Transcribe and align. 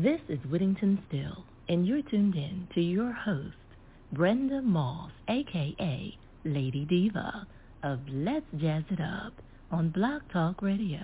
This 0.00 0.20
is 0.28 0.38
Whittington 0.48 1.02
Still, 1.08 1.44
and 1.68 1.84
you're 1.84 2.02
tuned 2.02 2.36
in 2.36 2.68
to 2.72 2.80
your 2.80 3.10
host, 3.10 3.56
Brenda 4.12 4.62
Moss, 4.62 5.10
aka 5.28 6.16
Lady 6.44 6.84
Diva 6.84 7.44
of 7.82 7.98
Let's 8.08 8.46
Jazz 8.58 8.84
It 8.90 9.00
Up 9.00 9.32
on 9.72 9.90
Block 9.90 10.22
Talk 10.32 10.62
Radio. 10.62 11.00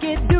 get 0.00 0.33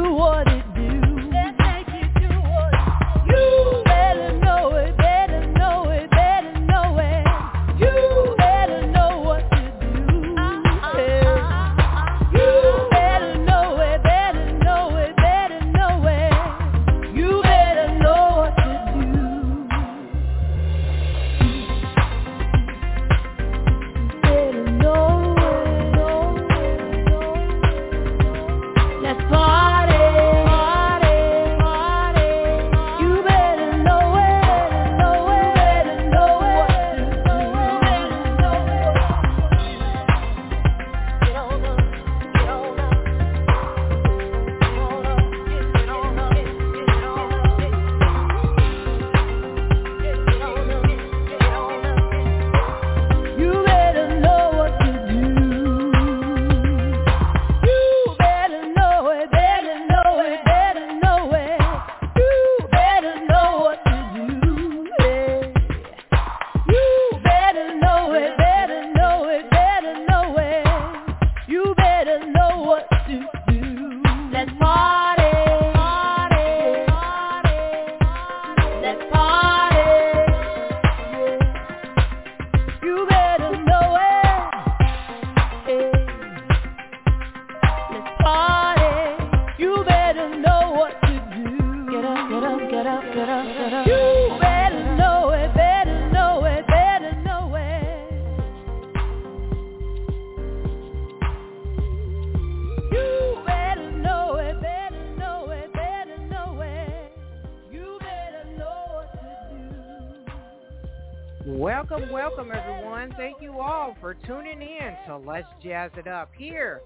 it 115.97 116.07
up 116.07 116.31
here. 116.37 116.81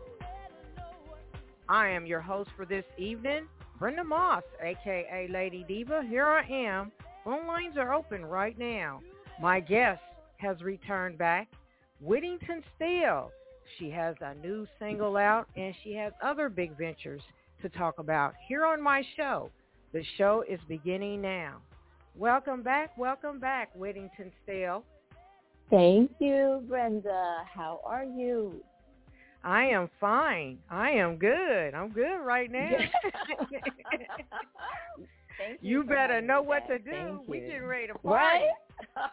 I 1.69 1.89
am 1.89 2.07
your 2.07 2.21
host 2.21 2.51
for 2.57 2.65
this 2.65 2.85
evening, 2.97 3.47
Brenda 3.79 4.05
Moss, 4.05 4.43
aka 4.63 5.29
Lady 5.31 5.65
Diva. 5.69 6.03
Here 6.09 6.27
I 6.27 6.47
am. 6.49 6.93
Phone 7.25 7.47
lines 7.47 7.77
are 7.77 7.95
open 7.95 8.25
right 8.25 8.59
now. 8.59 9.01
My 9.41 9.61
guest 9.61 10.01
has 10.39 10.63
returned 10.63 11.19
back, 11.19 11.49
Whittington 12.01 12.63
Steele. 12.77 13.31
She 13.79 13.91
has 13.91 14.15
a 14.21 14.35
new 14.35 14.67
single 14.79 15.17
out 15.17 15.47
and 15.57 15.75
she 15.85 15.95
has 15.95 16.13
other 16.23 16.49
big 16.49 16.77
ventures 16.79 17.23
to 17.63 17.69
talk 17.69 17.99
about 17.99 18.35
here 18.47 18.65
on 18.65 18.83
my 18.83 19.03
show. 19.17 19.51
The 19.93 20.05
show 20.17 20.45
is 20.49 20.61
beginning 20.69 21.21
now. 21.21 21.59
Welcome 22.15 22.63
back, 22.63 22.97
welcome 22.97 23.39
back, 23.39 23.71
Whittington 23.75 24.33
Steele. 24.43 24.85
Thank 25.71 26.11
you, 26.19 26.65
Brenda. 26.67 27.45
How 27.53 27.81
are 27.85 28.05
you? 28.05 28.63
I 29.45 29.65
am 29.67 29.89
fine. 30.01 30.59
I 30.71 30.91
am 30.91 31.17
good. 31.17 31.75
I'm 31.75 31.91
good 31.91 32.19
right 32.25 32.51
now. 32.53 32.71
You, 35.61 35.83
you 35.83 35.85
better 35.85 36.21
know 36.21 36.43
what 36.43 36.65
that. 36.69 36.85
to 36.85 36.91
do. 36.91 36.91
Thank 36.91 37.29
we 37.29 37.39
you. 37.39 37.47
getting 37.47 37.65
ready 37.67 37.87
to. 37.87 37.95
Right? 38.03 38.49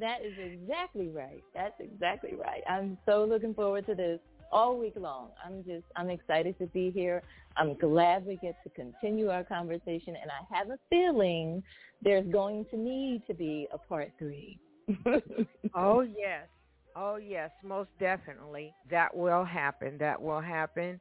that 0.00 0.18
is 0.22 0.34
exactly 0.38 1.08
right. 1.08 1.42
That's 1.54 1.74
exactly 1.80 2.34
right. 2.34 2.62
I'm 2.68 2.98
so 3.06 3.24
looking 3.24 3.54
forward 3.54 3.86
to 3.86 3.94
this 3.94 4.20
all 4.52 4.76
week 4.78 4.92
long. 4.96 5.28
I'm 5.44 5.64
just 5.64 5.84
I'm 5.96 6.10
excited 6.10 6.58
to 6.58 6.66
be 6.66 6.90
here. 6.90 7.22
I'm 7.56 7.74
glad 7.78 8.26
we 8.26 8.36
get 8.36 8.56
to 8.64 8.70
continue 8.70 9.30
our 9.30 9.44
conversation 9.44 10.16
and 10.20 10.30
I 10.30 10.54
have 10.54 10.68
a 10.70 10.78
feeling 10.90 11.62
there's 12.02 12.26
going 12.26 12.66
to 12.70 12.76
need 12.76 13.22
to 13.26 13.34
be 13.34 13.68
a 13.72 13.78
part 13.78 14.12
3. 14.18 14.58
oh 15.74 16.02
yes 16.02 16.46
oh 16.96 17.16
yes, 17.16 17.50
most 17.64 17.90
definitely. 17.98 18.72
That 18.90 19.16
will 19.16 19.44
happen. 19.44 19.98
That 19.98 20.20
will 20.20 20.40
happen. 20.40 21.00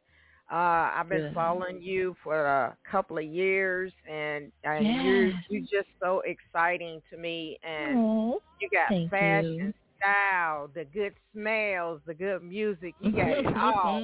Uh, 0.52 0.92
I've 0.96 1.08
been 1.08 1.34
following 1.34 1.82
you 1.82 2.14
for 2.22 2.46
a 2.46 2.76
couple 2.90 3.18
of 3.18 3.24
years, 3.24 3.94
and, 4.10 4.52
and 4.66 4.86
yes. 4.86 5.06
you're 5.06 5.32
you're 5.50 5.62
just 5.62 5.88
so 6.02 6.22
exciting 6.26 7.02
to 7.10 7.18
me. 7.18 7.58
And 7.64 7.98
Aww, 7.98 8.34
you 8.60 8.70
got 8.70 9.10
fashion, 9.10 9.54
you. 9.54 9.74
style, 9.98 10.70
the 10.76 10.84
good 10.84 11.14
smells, 11.32 12.02
the 12.06 12.14
good 12.14 12.44
music. 12.44 12.96
You 13.00 13.12
got 13.14 13.30
it 13.30 13.46
all. 13.58 14.02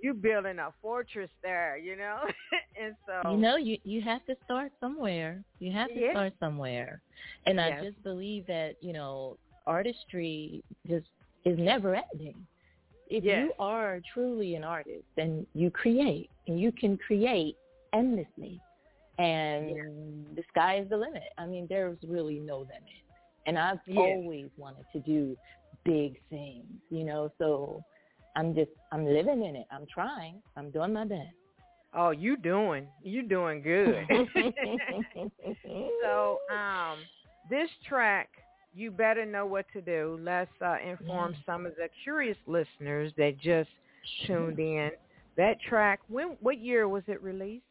You 0.00 0.14
building 0.14 0.58
a 0.58 0.72
fortress 0.82 1.30
there, 1.42 1.78
you 1.78 1.96
know. 1.96 2.18
and 2.80 2.94
so 3.06 3.30
you 3.30 3.38
know, 3.38 3.56
you 3.56 3.78
you 3.82 4.02
have 4.02 4.24
to 4.26 4.36
start 4.44 4.72
somewhere. 4.80 5.42
You 5.58 5.72
have 5.72 5.88
to 5.88 5.98
yeah. 5.98 6.10
start 6.10 6.34
somewhere, 6.38 7.00
and 7.46 7.56
yes. 7.56 7.78
I 7.80 7.84
just 7.84 8.02
believe 8.02 8.46
that 8.46 8.76
you 8.82 8.92
know 8.92 9.38
artistry 9.66 10.62
just 10.86 11.06
is 11.48 11.58
never 11.58 12.00
ending 12.12 12.46
if 13.10 13.24
yes. 13.24 13.44
you 13.44 13.52
are 13.58 14.00
truly 14.12 14.54
an 14.54 14.64
artist 14.64 15.04
and 15.16 15.46
you 15.54 15.70
create 15.70 16.30
and 16.46 16.60
you 16.60 16.70
can 16.72 16.96
create 16.98 17.56
endlessly 17.94 18.60
and 19.18 19.70
yeah. 19.70 19.82
the 20.36 20.42
sky 20.50 20.78
is 20.78 20.88
the 20.88 20.96
limit. 20.96 21.24
I 21.36 21.46
mean, 21.46 21.66
there's 21.68 21.98
really 22.06 22.38
no 22.38 22.58
limit. 22.58 23.02
And 23.46 23.58
I've 23.58 23.78
always 23.96 24.48
wanted 24.56 24.84
to 24.92 25.00
do 25.00 25.36
big 25.84 26.20
things, 26.30 26.66
you 26.90 27.02
know, 27.04 27.32
so 27.38 27.82
I'm 28.36 28.54
just 28.54 28.70
I'm 28.92 29.04
living 29.04 29.44
in 29.44 29.56
it. 29.56 29.66
I'm 29.72 29.86
trying. 29.92 30.40
I'm 30.56 30.70
doing 30.70 30.92
my 30.92 31.04
best. 31.04 31.34
Oh, 31.94 32.10
you 32.10 32.36
doing. 32.36 32.86
You 33.02 33.22
doing 33.26 33.62
good. 33.62 34.06
so, 36.02 36.38
um 36.54 36.98
this 37.50 37.70
track 37.88 38.28
you 38.78 38.92
better 38.92 39.26
know 39.26 39.44
what 39.44 39.66
to 39.72 39.80
do. 39.80 40.18
Let's 40.22 40.50
uh, 40.64 40.76
inform 40.78 41.32
yeah. 41.32 41.38
some 41.44 41.66
of 41.66 41.74
the 41.74 41.88
curious 42.04 42.36
listeners 42.46 43.12
that 43.16 43.38
just 43.40 43.70
tuned 44.26 44.58
in. 44.58 44.90
That 45.36 45.56
track, 45.68 46.00
when 46.08 46.36
what 46.40 46.58
year 46.58 46.88
was 46.88 47.02
it 47.08 47.22
released? 47.22 47.64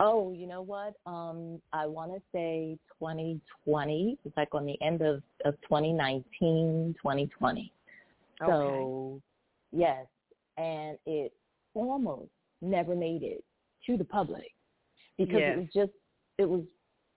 Oh, 0.00 0.32
you 0.32 0.46
know 0.46 0.62
what? 0.62 0.94
Um, 1.06 1.60
I 1.72 1.86
want 1.86 2.12
to 2.12 2.20
say 2.32 2.78
2020. 2.98 4.18
It's 4.24 4.36
like 4.36 4.54
on 4.54 4.66
the 4.66 4.80
end 4.82 5.02
of, 5.02 5.22
of 5.44 5.54
2019, 5.62 6.94
2020. 7.00 7.72
Okay. 8.42 8.50
So, 8.50 9.20
yes, 9.72 10.06
and 10.58 10.98
it 11.06 11.32
almost 11.74 12.30
never 12.60 12.94
made 12.94 13.22
it 13.22 13.42
to 13.86 13.96
the 13.96 14.04
public 14.04 14.52
because 15.16 15.40
yes. 15.40 15.56
it 15.56 15.58
was 15.58 15.68
just 15.74 15.92
it 16.38 16.48
was 16.48 16.62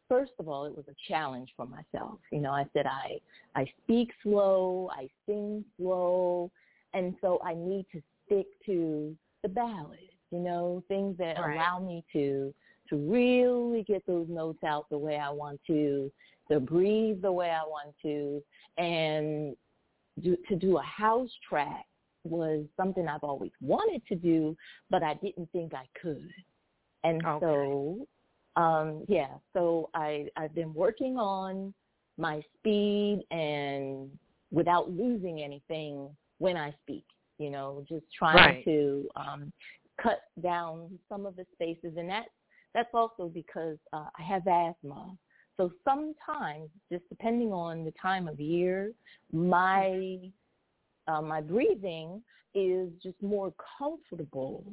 first 0.10 0.34
of 0.40 0.50
all, 0.50 0.66
it 0.66 0.76
was 0.76 0.86
a 0.90 0.96
challenge 1.08 1.50
for 1.56 1.66
myself. 1.66 2.20
You 2.32 2.42
know, 2.42 2.52
I 2.52 2.66
said 2.74 2.86
I 2.86 3.20
I 3.56 3.72
speak 3.84 4.12
slow, 4.24 4.90
I 4.92 5.08
sing 5.26 5.64
slow, 5.78 6.52
and 6.94 7.16
so 7.22 7.40
I 7.46 7.54
need 7.54 7.86
to 7.94 8.02
stick 8.26 8.48
to 8.66 9.16
the 9.44 9.50
ballads. 9.50 10.02
You 10.32 10.40
know, 10.40 10.84
things 10.90 11.18
that 11.18 11.40
right. 11.40 11.56
allow 11.56 11.80
me 11.80 12.04
to 12.14 12.54
to 12.90 12.98
really 12.98 13.84
get 13.84 14.06
those 14.08 14.28
notes 14.28 14.64
out 14.64 14.90
the 14.90 14.98
way 14.98 15.18
I 15.18 15.30
want 15.30 15.60
to, 15.68 16.12
to 16.52 16.60
breathe 16.60 17.22
the 17.22 17.32
way 17.32 17.52
I 17.52 17.62
want 17.62 17.94
to, 18.02 18.42
and 18.82 19.56
do, 20.24 20.36
to 20.48 20.56
do 20.56 20.78
a 20.78 20.82
house 20.82 21.30
track 21.48 21.86
was 22.24 22.66
something 22.76 23.08
I've 23.08 23.24
always 23.24 23.52
wanted 23.62 24.02
to 24.08 24.16
do, 24.16 24.58
but 24.90 25.04
I 25.04 25.14
didn't 25.16 25.52
think 25.52 25.74
I 25.74 25.86
could. 26.02 26.32
And 27.04 27.26
okay. 27.26 27.46
so 27.46 28.08
um, 28.56 29.06
yeah, 29.08 29.30
so 29.54 29.90
I, 29.94 30.28
I've 30.36 30.56
been 30.56 30.74
working 30.74 31.18
on 31.18 31.74
my 32.18 32.44
speed 32.58 33.24
and 33.32 34.10
without 34.52 34.92
losing 34.92 35.42
anything 35.42 36.10
when 36.40 36.58
I 36.58 36.74
speak, 36.82 37.06
you 37.38 37.50
know, 37.50 37.86
just 37.88 38.06
trying 38.18 38.36
right. 38.36 38.66
to 38.66 39.08
um, 39.16 39.54
cut 40.02 40.22
down 40.42 40.98
some 41.08 41.26
of 41.26 41.36
the 41.36 41.46
spaces. 41.54 41.94
And 41.98 42.10
that, 42.10 42.26
that's 42.74 42.90
also 42.94 43.30
because 43.34 43.78
uh, 43.94 44.06
I 44.18 44.24
have 44.24 44.48
asthma. 44.48 45.16
So 45.56 45.72
sometimes, 45.84 46.70
just 46.92 47.04
depending 47.10 47.52
on 47.52 47.84
the 47.84 47.94
time 48.02 48.28
of 48.28 48.40
year, 48.40 48.94
my 49.34 50.18
uh, 51.08 51.22
my 51.22 51.42
breathing 51.42 52.22
is 52.54 52.90
just 53.02 53.22
more 53.22 53.52
comfortable 53.78 54.64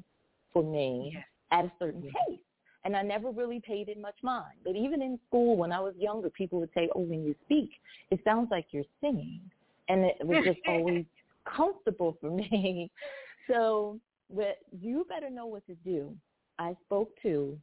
for 0.52 0.62
me 0.62 1.17
at 1.50 1.64
a 1.64 1.72
certain 1.79 2.02
pace 2.02 2.38
and 2.87 2.97
I 2.97 3.03
never 3.03 3.33
really 3.33 3.61
paid 3.61 3.88
it 3.88 4.00
much 4.00 4.15
mind. 4.23 4.59
But 4.65 4.77
even 4.77 5.03
in 5.03 5.19
school, 5.27 5.56
when 5.56 5.73
I 5.73 5.81
was 5.81 5.93
younger, 5.99 6.31
people 6.31 6.61
would 6.61 6.73
say, 6.73 6.88
"Oh, 6.94 7.00
when 7.00 7.25
you 7.25 7.35
speak, 7.44 7.71
it 8.12 8.21
sounds 8.23 8.49
like 8.53 8.67
you're 8.71 8.85
singing," 9.00 9.41
and 9.88 10.05
it 10.05 10.25
was 10.25 10.44
just 10.44 10.61
always 10.69 11.05
comfortable 11.44 12.17
for 12.21 12.31
me. 12.31 12.91
So, 13.49 14.00
but 14.35 14.56
you 14.73 15.06
better 15.09 15.31
know 15.31 15.47
what 15.47 15.65
to 15.69 15.77
do. 15.85 16.12
I 16.59 16.75
spoke 16.85 17.11
to 17.23 17.56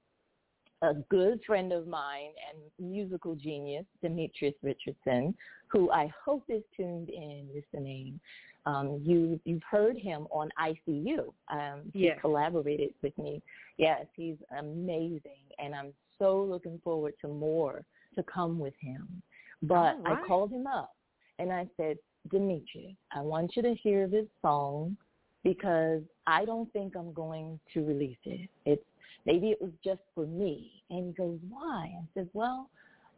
a 0.83 0.94
good 1.09 1.39
friend 1.47 1.71
of 1.71 1.88
mine 1.88 2.31
and 2.50 2.91
musical 2.91 3.35
genius, 3.35 3.85
Demetrius 4.01 4.53
Richardson, 4.62 5.33
who 5.68 5.89
I 5.89 6.12
hope 6.24 6.44
is 6.50 6.62
tuned 6.75 7.09
in 7.09 7.47
listening. 7.56 8.19
Um, 8.65 9.01
you 9.03 9.39
you've 9.45 9.63
heard 9.69 9.97
him 9.97 10.27
on 10.30 10.50
I 10.57 10.74
See 10.85 11.03
You. 11.06 11.33
Um, 11.51 11.81
yes. 11.94 12.15
He 12.15 12.21
collaborated 12.21 12.94
with 13.01 13.18
me. 13.18 13.41
Yes, 13.77 14.06
he's 14.15 14.38
amazing, 14.59 15.44
and 15.57 15.74
I'm 15.74 15.94
so 16.19 16.41
looking 16.41 16.80
forward 16.83 17.13
to 17.21 17.27
more 17.27 17.83
to 18.15 18.24
come 18.24 18.59
with 18.59 18.75
him. 18.80 19.21
But 19.63 19.97
right. 20.03 20.18
I 20.18 20.27
called 20.27 20.51
him 20.51 20.68
up 20.68 20.94
and 21.39 21.51
I 21.51 21.68
said, 21.77 21.97
Demetrius, 22.30 22.95
I 23.12 23.21
want 23.21 23.56
you 23.56 23.62
to 23.63 23.74
hear 23.75 24.07
this 24.07 24.27
song 24.41 24.97
because 25.44 26.01
I 26.27 26.45
don't 26.45 26.71
think 26.74 26.95
I'm 26.95 27.13
going 27.13 27.59
to 27.74 27.83
release 27.83 28.18
it. 28.25 28.50
It's 28.65 28.83
maybe 29.26 29.50
it 29.50 29.62
was 29.62 29.72
just 29.84 30.02
for 30.16 30.26
me. 30.26 30.72
And 30.90 31.08
he 31.08 31.14
goes, 31.14 31.40
why? 31.50 31.92
I 31.98 32.06
said, 32.14 32.30
well, 32.34 32.70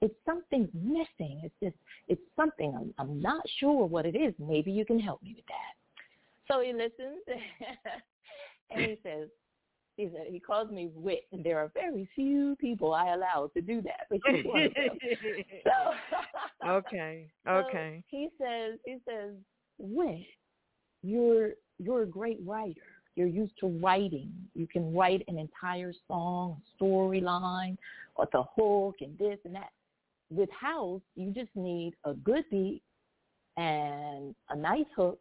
it's 0.02 0.16
something 0.26 0.68
missing. 0.74 1.42
It's 1.44 1.56
just, 1.62 1.76
it's 2.08 2.22
something 2.36 2.74
I'm, 2.76 2.94
I'm 2.98 3.22
not 3.22 3.44
sure 3.60 3.86
what 3.86 4.06
it 4.06 4.16
is. 4.16 4.34
Maybe 4.40 4.72
you 4.72 4.86
can 4.86 5.00
help 5.00 5.22
me 5.24 5.34
with 5.36 5.46
that. 5.46 6.54
So 6.54 6.62
he 6.62 6.74
listens 6.74 7.24
and 8.72 8.82
he 8.82 8.98
says, 9.04 9.30
he 9.98 10.10
said 10.14 10.26
he 10.30 10.40
calls 10.40 10.70
me 10.72 10.90
wit, 10.94 11.22
and 11.32 11.44
there 11.44 11.58
are 11.58 11.72
very 11.74 12.08
few 12.16 12.58
people 12.60 12.94
I 12.94 13.14
allow 13.14 13.50
to 13.54 13.62
do 13.62 13.82
that, 13.84 14.08
but 14.10 14.20
you're 14.26 14.44
one 14.44 14.64
of 14.64 14.74
them. 14.74 14.98
So, 15.64 16.70
okay, 16.70 17.28
so 17.46 17.52
okay. 17.52 18.04
he 18.08 18.30
says, 18.38 18.78
he 18.86 18.98
says, 19.08 19.32
wit, 19.78 20.26
you're 21.02 21.52
you're 21.80 22.04
a 22.04 22.08
great 22.08 22.40
writer. 22.46 22.82
You're 23.16 23.28
used 23.28 23.54
to 23.60 23.68
writing. 23.68 24.32
You 24.54 24.68
can 24.68 24.94
write 24.94 25.24
an 25.28 25.38
entire 25.38 25.94
song, 26.08 26.62
storyline, 26.80 27.78
or 28.16 28.28
the 28.32 28.44
hook, 28.56 28.96
and 29.02 29.18
this 29.18 29.38
and 29.46 29.56
that. 29.56 29.70
With 30.32 30.50
house, 30.52 31.02
you 31.16 31.32
just 31.32 31.56
need 31.56 31.94
a 32.04 32.14
good 32.14 32.44
beat 32.50 32.82
and 33.58 34.36
a 34.50 34.56
nice 34.56 34.86
hook 34.96 35.20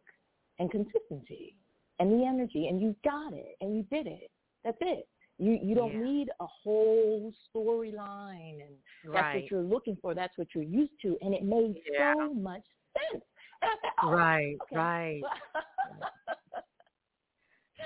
and 0.59 0.69
consistency 0.71 1.55
and 1.99 2.11
the 2.11 2.25
energy, 2.25 2.67
and 2.67 2.81
you 2.81 2.95
got 3.03 3.33
it, 3.33 3.55
and 3.61 3.75
you 3.75 3.83
did 3.83 4.07
it. 4.07 4.29
That's 4.63 4.77
it. 4.81 5.07
You 5.37 5.59
you 5.61 5.75
don't 5.75 5.93
Yeah. 5.93 6.03
need 6.03 6.29
a 6.39 6.45
whole 6.45 7.31
storyline, 7.53 8.61
and 8.61 8.73
that's 9.03 9.13
Right. 9.33 9.35
what 9.43 9.51
you're 9.51 9.61
looking 9.61 9.95
for. 9.97 10.13
That's 10.13 10.37
what 10.37 10.47
you're 10.53 10.63
used 10.63 10.99
to, 11.03 11.17
and 11.21 11.33
it 11.33 11.43
made 11.43 11.81
Yeah. 11.91 12.13
so 12.15 12.33
much 12.33 12.63
sense. 12.93 13.23
And 13.61 13.71
I 13.71 13.75
said, 13.81 13.91
oh, 14.03 14.11
Right, 14.11 14.57
okay. 14.63 14.75
right. 14.75 15.23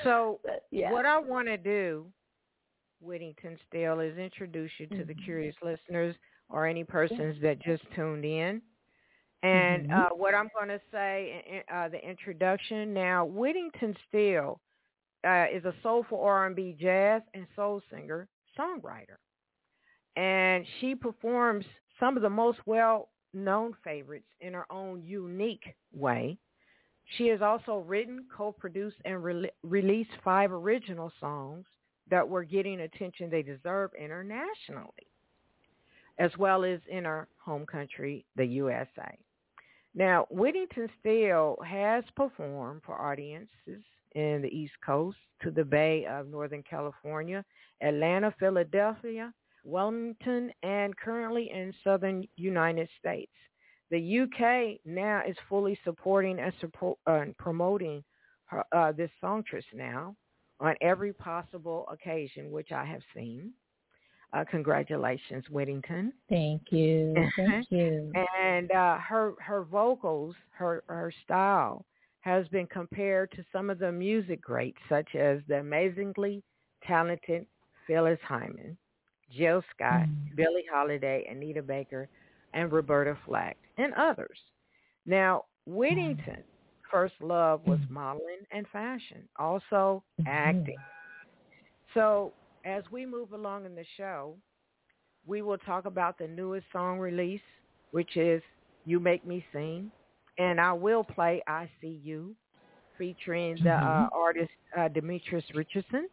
So 0.04 0.40
yeah. 0.72 0.92
what 0.92 1.06
I 1.06 1.18
want 1.20 1.48
to 1.48 1.58
do, 1.58 2.06
Whittington 3.02 3.58
Steele, 3.68 4.00
is 4.00 4.18
introduce 4.18 4.72
you 4.80 4.88
to 4.88 5.04
the 5.06 5.14
Mhm. 5.14 5.24
curious 5.24 5.56
listeners 5.62 6.16
or 6.50 6.66
any 6.66 6.84
persons 6.84 7.40
that 7.42 7.60
just 7.60 7.84
tuned 7.96 8.26
in. 8.26 8.62
And 9.44 9.88
Mhm. 9.88 9.94
uh, 9.94 10.10
what 10.16 10.34
I'm 10.36 10.50
going 10.54 10.68
to 10.70 10.82
say, 10.92 11.44
in, 11.48 11.76
uh, 11.76 11.88
the 11.90 12.04
introduction. 12.08 12.94
Now, 12.94 13.26
Whittington 13.26 13.96
Steele 14.08 14.60
uh, 15.26 15.46
is 15.52 15.66
a 15.66 15.74
soulful 15.82 16.22
R&B, 16.22 16.74
jazz, 16.80 17.22
and 17.34 17.48
soul 17.56 17.82
singer, 17.90 18.28
songwriter, 18.58 19.18
and 20.16 20.66
she 20.80 20.96
performs 20.96 21.66
some 22.00 22.16
of 22.18 22.24
the 22.24 22.30
most 22.30 22.60
well-known 22.66 23.74
favorites 23.84 24.28
in 24.42 24.54
her 24.54 24.66
own 24.72 25.04
unique 25.04 25.76
way. 25.94 26.38
She 27.18 27.28
has 27.28 27.42
also 27.42 27.80
written, 27.80 28.26
co-produced, 28.36 28.98
and 29.06 29.24
re- 29.24 29.52
released 29.64 30.12
five 30.24 30.52
original 30.52 31.12
songs 31.20 31.66
that 32.10 32.28
were 32.28 32.44
getting 32.44 32.82
attention 32.82 33.30
they 33.30 33.44
deserve 33.44 33.92
internationally, 34.00 35.08
as 36.18 36.32
well 36.38 36.64
as 36.64 36.80
in 36.88 37.06
her 37.06 37.28
home 37.38 37.66
country, 37.66 38.26
the 38.36 38.46
USA. 38.46 39.18
Now, 39.96 40.28
Whittington 40.30 40.90
Steele 41.00 41.58
has 41.66 42.04
performed 42.16 42.82
for 42.86 43.00
audiences 43.02 43.84
in 44.14 44.42
the 44.42 44.50
East 44.50 44.74
Coast 44.86 45.18
to 45.42 45.52
the 45.52 45.64
Bay 45.64 46.06
of 46.06 46.28
Northern 46.28 46.64
California, 46.64 47.44
Atlanta, 47.82 48.34
Philadelphia, 48.40 49.34
Wilmington, 49.64 50.52
and 50.64 50.96
currently 50.98 51.50
in 51.52 51.74
Southern 51.84 52.28
United 52.36 52.88
States. 53.00 53.32
The 53.92 54.20
UK 54.20 54.80
now 54.86 55.24
is 55.28 55.36
fully 55.48 55.80
supporting 55.84 56.40
and 56.40 56.54
support, 56.60 56.98
uh, 57.08 57.26
promoting 57.38 58.04
her, 58.46 58.64
uh, 58.72 58.92
this 58.92 59.10
songstress 59.20 59.66
now 59.74 60.16
on 60.60 60.76
every 60.82 61.14
possible 61.14 61.88
occasion, 61.92 62.52
which 62.52 62.72
I 62.72 62.86
have 62.86 63.02
seen. 63.16 63.52
Uh, 64.32 64.46
congratulations, 64.50 65.44
Whittington. 65.50 66.14
Thank 66.30 66.72
you. 66.72 67.16
Thank 67.36 67.72
you. 67.72 68.12
and 68.40 68.72
uh, 68.72 68.98
her 69.00 69.34
her 69.40 69.64
vocals, 69.64 70.36
her 70.52 70.84
her 70.88 71.12
style 71.24 71.84
has 72.22 72.48
been 72.50 72.68
compared 72.68 73.32
to 73.32 73.44
some 73.52 73.70
of 73.70 73.80
the 73.80 73.92
music 73.92 74.42
greats, 74.42 74.78
such 74.88 75.16
as 75.16 75.40
the 75.48 75.60
amazingly 75.60 76.44
talented 76.86 77.46
Phyllis 77.88 78.20
Hyman, 78.24 78.78
Jill 79.36 79.64
Scott, 79.74 80.04
mm. 80.04 80.36
Billie 80.36 80.66
Holiday, 80.72 81.26
Anita 81.32 81.64
Baker, 81.64 82.08
and 82.54 82.72
Roberta 82.72 83.18
Flack, 83.26 83.58
and 83.78 83.94
others. 83.94 84.38
Now, 85.06 85.46
Whittington 85.66 86.44
first 86.92 87.14
love 87.22 87.62
was 87.66 87.80
modeling 87.90 88.40
and 88.52 88.66
fashion, 88.72 89.28
also 89.38 90.04
acting. 90.28 90.78
So 91.94 92.34
as 92.66 92.84
we 92.92 93.06
move 93.06 93.34
along 93.34 93.66
in 93.66 93.76
the 93.76 93.86
show, 93.98 94.36
we 95.26 95.42
will 95.42 95.58
talk 95.58 95.86
about 95.86 96.18
the 96.18 96.28
newest 96.28 96.66
song 96.72 97.00
release, 97.00 97.42
which 97.92 98.18
is 98.18 98.42
You 98.86 99.00
Make 99.00 99.26
Me 99.26 99.46
Sing. 99.54 99.92
And 100.38 100.60
I 100.60 100.74
will 100.74 101.04
play 101.04 101.44
I 101.48 101.70
See 101.82 102.00
You, 102.04 102.34
featuring 102.98 103.58
the 103.64 103.72
uh, 103.72 103.82
mm-hmm. 103.82 104.18
artist 104.18 104.52
uh, 104.78 104.88
Demetrius 104.88 105.44
Richardson. 105.54 106.08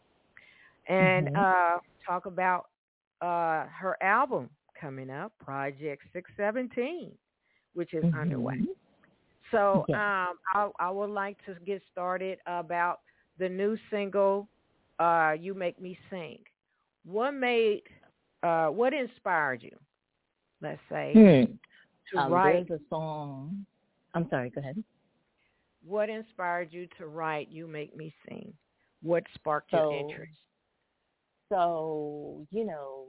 And 0.88 1.28
mm-hmm. 1.28 1.36
uh, 1.36 1.78
talk 2.06 2.26
about 2.26 2.66
uh, 3.20 3.66
her 3.78 3.96
album 4.02 4.50
coming 4.80 5.10
up, 5.10 5.32
Project 5.38 6.02
617, 6.12 7.12
which 7.74 7.94
is 7.94 8.04
mm-hmm. 8.04 8.18
underway. 8.18 8.60
So 9.50 9.84
um, 9.90 10.34
I, 10.54 10.70
I 10.78 10.90
would 10.90 11.10
like 11.10 11.36
to 11.46 11.54
get 11.64 11.80
started 11.92 12.38
about 12.46 13.00
the 13.38 13.48
new 13.48 13.76
single, 13.90 14.48
uh, 14.98 15.34
"You 15.38 15.54
Make 15.54 15.80
Me 15.80 15.96
Sing." 16.10 16.38
What 17.04 17.32
made, 17.32 17.82
uh, 18.42 18.66
what 18.66 18.92
inspired 18.92 19.62
you? 19.62 19.76
Let's 20.60 20.80
say 20.88 21.12
hmm. 21.14 22.16
to 22.16 22.22
um, 22.24 22.32
write 22.32 22.70
a 22.70 22.80
song. 22.90 23.64
I'm 24.14 24.28
sorry. 24.30 24.50
Go 24.50 24.60
ahead. 24.60 24.82
What 25.86 26.08
inspired 26.08 26.72
you 26.72 26.88
to 26.98 27.06
write 27.06 27.48
"You 27.50 27.66
Make 27.68 27.96
Me 27.96 28.12
Sing"? 28.28 28.52
What 29.02 29.22
sparked 29.34 29.70
so, 29.70 29.90
your 29.90 30.00
interest? 30.00 30.32
So 31.50 32.46
you 32.50 32.64
know, 32.64 33.04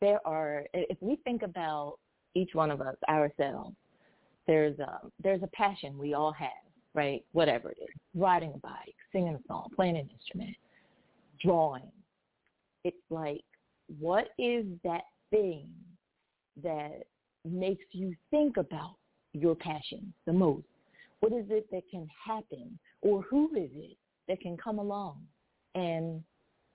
there 0.00 0.20
are. 0.26 0.64
If 0.74 0.98
we 1.00 1.16
think 1.24 1.42
about 1.42 1.98
each 2.34 2.54
one 2.54 2.70
of 2.70 2.80
us 2.80 2.96
ourselves 3.08 3.74
there's 4.46 4.78
a 4.78 5.00
there's 5.22 5.42
a 5.42 5.48
passion 5.48 5.98
we 5.98 6.14
all 6.14 6.32
have, 6.32 6.50
right? 6.94 7.24
Whatever 7.32 7.70
it 7.70 7.78
is, 7.80 7.88
riding 8.14 8.52
a 8.54 8.58
bike, 8.58 8.94
singing 9.12 9.34
a 9.34 9.40
song, 9.48 9.68
playing 9.74 9.96
an 9.96 10.08
instrument, 10.12 10.56
drawing. 11.42 11.90
It's 12.84 12.96
like, 13.10 13.44
what 13.98 14.28
is 14.38 14.64
that 14.84 15.02
thing 15.30 15.68
that 16.62 17.02
makes 17.44 17.84
you 17.92 18.14
think 18.30 18.56
about 18.56 18.96
your 19.32 19.54
passion 19.54 20.12
the 20.26 20.32
most? 20.32 20.66
What 21.20 21.32
is 21.32 21.46
it 21.50 21.66
that 21.72 21.82
can 21.90 22.06
happen, 22.24 22.78
or 23.02 23.22
who 23.22 23.54
is 23.56 23.70
it 23.74 23.96
that 24.28 24.40
can 24.40 24.56
come 24.56 24.78
along 24.78 25.22
and 25.74 26.22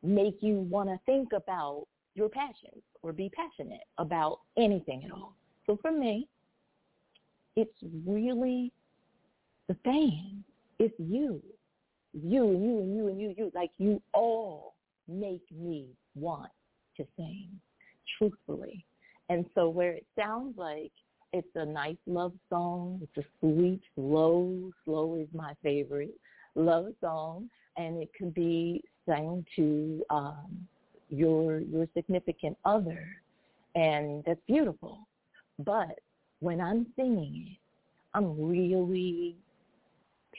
make 0.03 0.37
you 0.41 0.59
want 0.59 0.89
to 0.89 0.99
think 1.05 1.29
about 1.33 1.85
your 2.15 2.29
passions 2.29 2.83
or 3.01 3.13
be 3.13 3.29
passionate 3.29 3.83
about 3.97 4.39
anything 4.57 5.03
at 5.05 5.11
all? 5.11 5.35
So 5.65 5.77
for 5.81 5.91
me, 5.91 6.27
it's 7.55 7.77
really 8.05 8.71
the 9.67 9.75
fans. 9.83 10.43
It's 10.79 10.93
you. 10.97 11.41
You 12.13 12.49
and 12.49 12.63
you 12.63 12.79
and 12.79 12.95
you 12.95 13.07
and 13.07 13.21
you, 13.21 13.35
you. 13.37 13.51
Like 13.53 13.71
you 13.77 14.01
all 14.13 14.75
make 15.07 15.43
me 15.51 15.87
want 16.15 16.51
to 16.97 17.05
sing, 17.15 17.47
truthfully. 18.17 18.85
And 19.29 19.45
so 19.55 19.69
where 19.69 19.93
it 19.93 20.05
sounds 20.17 20.57
like 20.57 20.91
it's 21.33 21.47
a 21.55 21.65
nice 21.65 21.95
love 22.05 22.33
song, 22.49 22.99
it's 23.01 23.25
a 23.25 23.29
sweet, 23.39 23.81
slow, 23.95 24.71
slow 24.83 25.15
is 25.15 25.27
my 25.33 25.53
favorite 25.63 26.15
love 26.55 26.87
song, 26.99 27.49
and 27.77 28.01
it 28.01 28.09
could 28.17 28.33
be 28.33 28.83
sang 29.05 29.45
to 29.55 30.03
um, 30.09 30.67
your 31.11 31.59
your 31.59 31.87
significant 31.93 32.57
other, 32.65 33.05
and 33.75 34.23
that's 34.25 34.39
beautiful. 34.47 34.99
But 35.59 35.99
when 36.39 36.59
I'm 36.59 36.87
singing 36.95 37.49
it, 37.51 37.57
I'm 38.13 38.41
really 38.41 39.35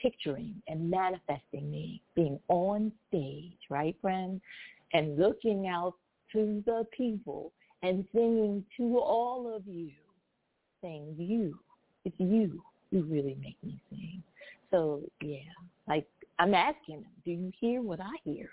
picturing 0.01 0.61
and 0.67 0.89
manifesting 0.89 1.71
me 1.71 2.01
being 2.15 2.39
on 2.49 2.91
stage, 3.07 3.57
right, 3.69 3.95
friend? 4.01 4.41
And 4.93 5.17
looking 5.17 5.67
out 5.67 5.93
to 6.33 6.61
the 6.65 6.85
people 6.95 7.53
and 7.81 8.05
singing 8.13 8.65
to 8.77 8.99
all 8.99 9.53
of 9.55 9.65
you, 9.67 9.91
saying, 10.81 11.15
you, 11.17 11.57
it's 12.05 12.15
you 12.19 12.61
who 12.91 13.03
really 13.03 13.37
make 13.41 13.57
me 13.63 13.79
sing. 13.89 14.21
So, 14.71 15.01
yeah, 15.21 15.39
like 15.87 16.07
I'm 16.39 16.53
asking 16.53 17.05
do 17.23 17.31
you 17.31 17.51
hear 17.59 17.81
what 17.81 17.99
I 18.01 18.13
hear? 18.23 18.49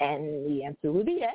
And 0.00 0.46
the 0.46 0.64
answer 0.64 0.90
would 0.92 1.06
be 1.06 1.20
yes. 1.20 1.34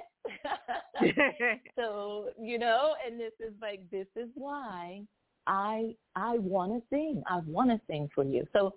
so, 1.75 2.29
you 2.39 2.59
know, 2.59 2.93
and 3.05 3.19
this 3.19 3.33
is 3.39 3.53
like, 3.61 3.81
this 3.89 4.07
is 4.15 4.29
why 4.35 5.03
I 5.47 5.95
I 6.15 6.37
want 6.37 6.73
to 6.73 6.81
sing. 6.89 7.23
I 7.27 7.39
want 7.47 7.71
to 7.71 7.81
sing 7.87 8.09
for 8.13 8.23
you. 8.23 8.47
So 8.53 8.75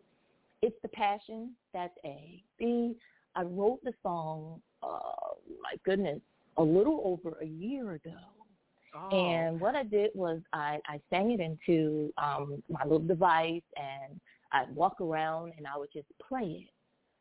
it's 0.63 0.77
the 0.83 0.89
passion. 0.89 1.53
That's 1.75 1.95
A. 2.05 2.43
B. 2.59 2.97
I 3.37 3.43
wrote 3.43 3.81
the 3.85 3.93
song. 4.03 4.61
Uh, 4.83 5.35
my 5.63 5.75
goodness, 5.85 6.21
a 6.57 6.63
little 6.63 7.03
over 7.05 7.37
a 7.41 7.47
year 7.47 7.93
ago. 7.93 8.15
Oh. 8.95 9.17
And 9.17 9.61
what 9.61 9.75
I 9.75 9.85
did 9.85 10.11
was 10.15 10.41
I, 10.53 10.79
I 10.87 11.01
sang 11.09 11.31
it 11.31 11.41
into 11.41 12.13
um, 12.19 12.63
my 12.69 12.83
little 12.83 12.99
device 12.99 13.63
and 13.77 14.21
I'd 14.53 14.75
walk 14.75 15.01
around 15.01 15.53
and 15.57 15.67
I 15.67 15.79
would 15.79 15.93
just 15.93 16.09
play 16.27 16.67
it. 16.67 16.73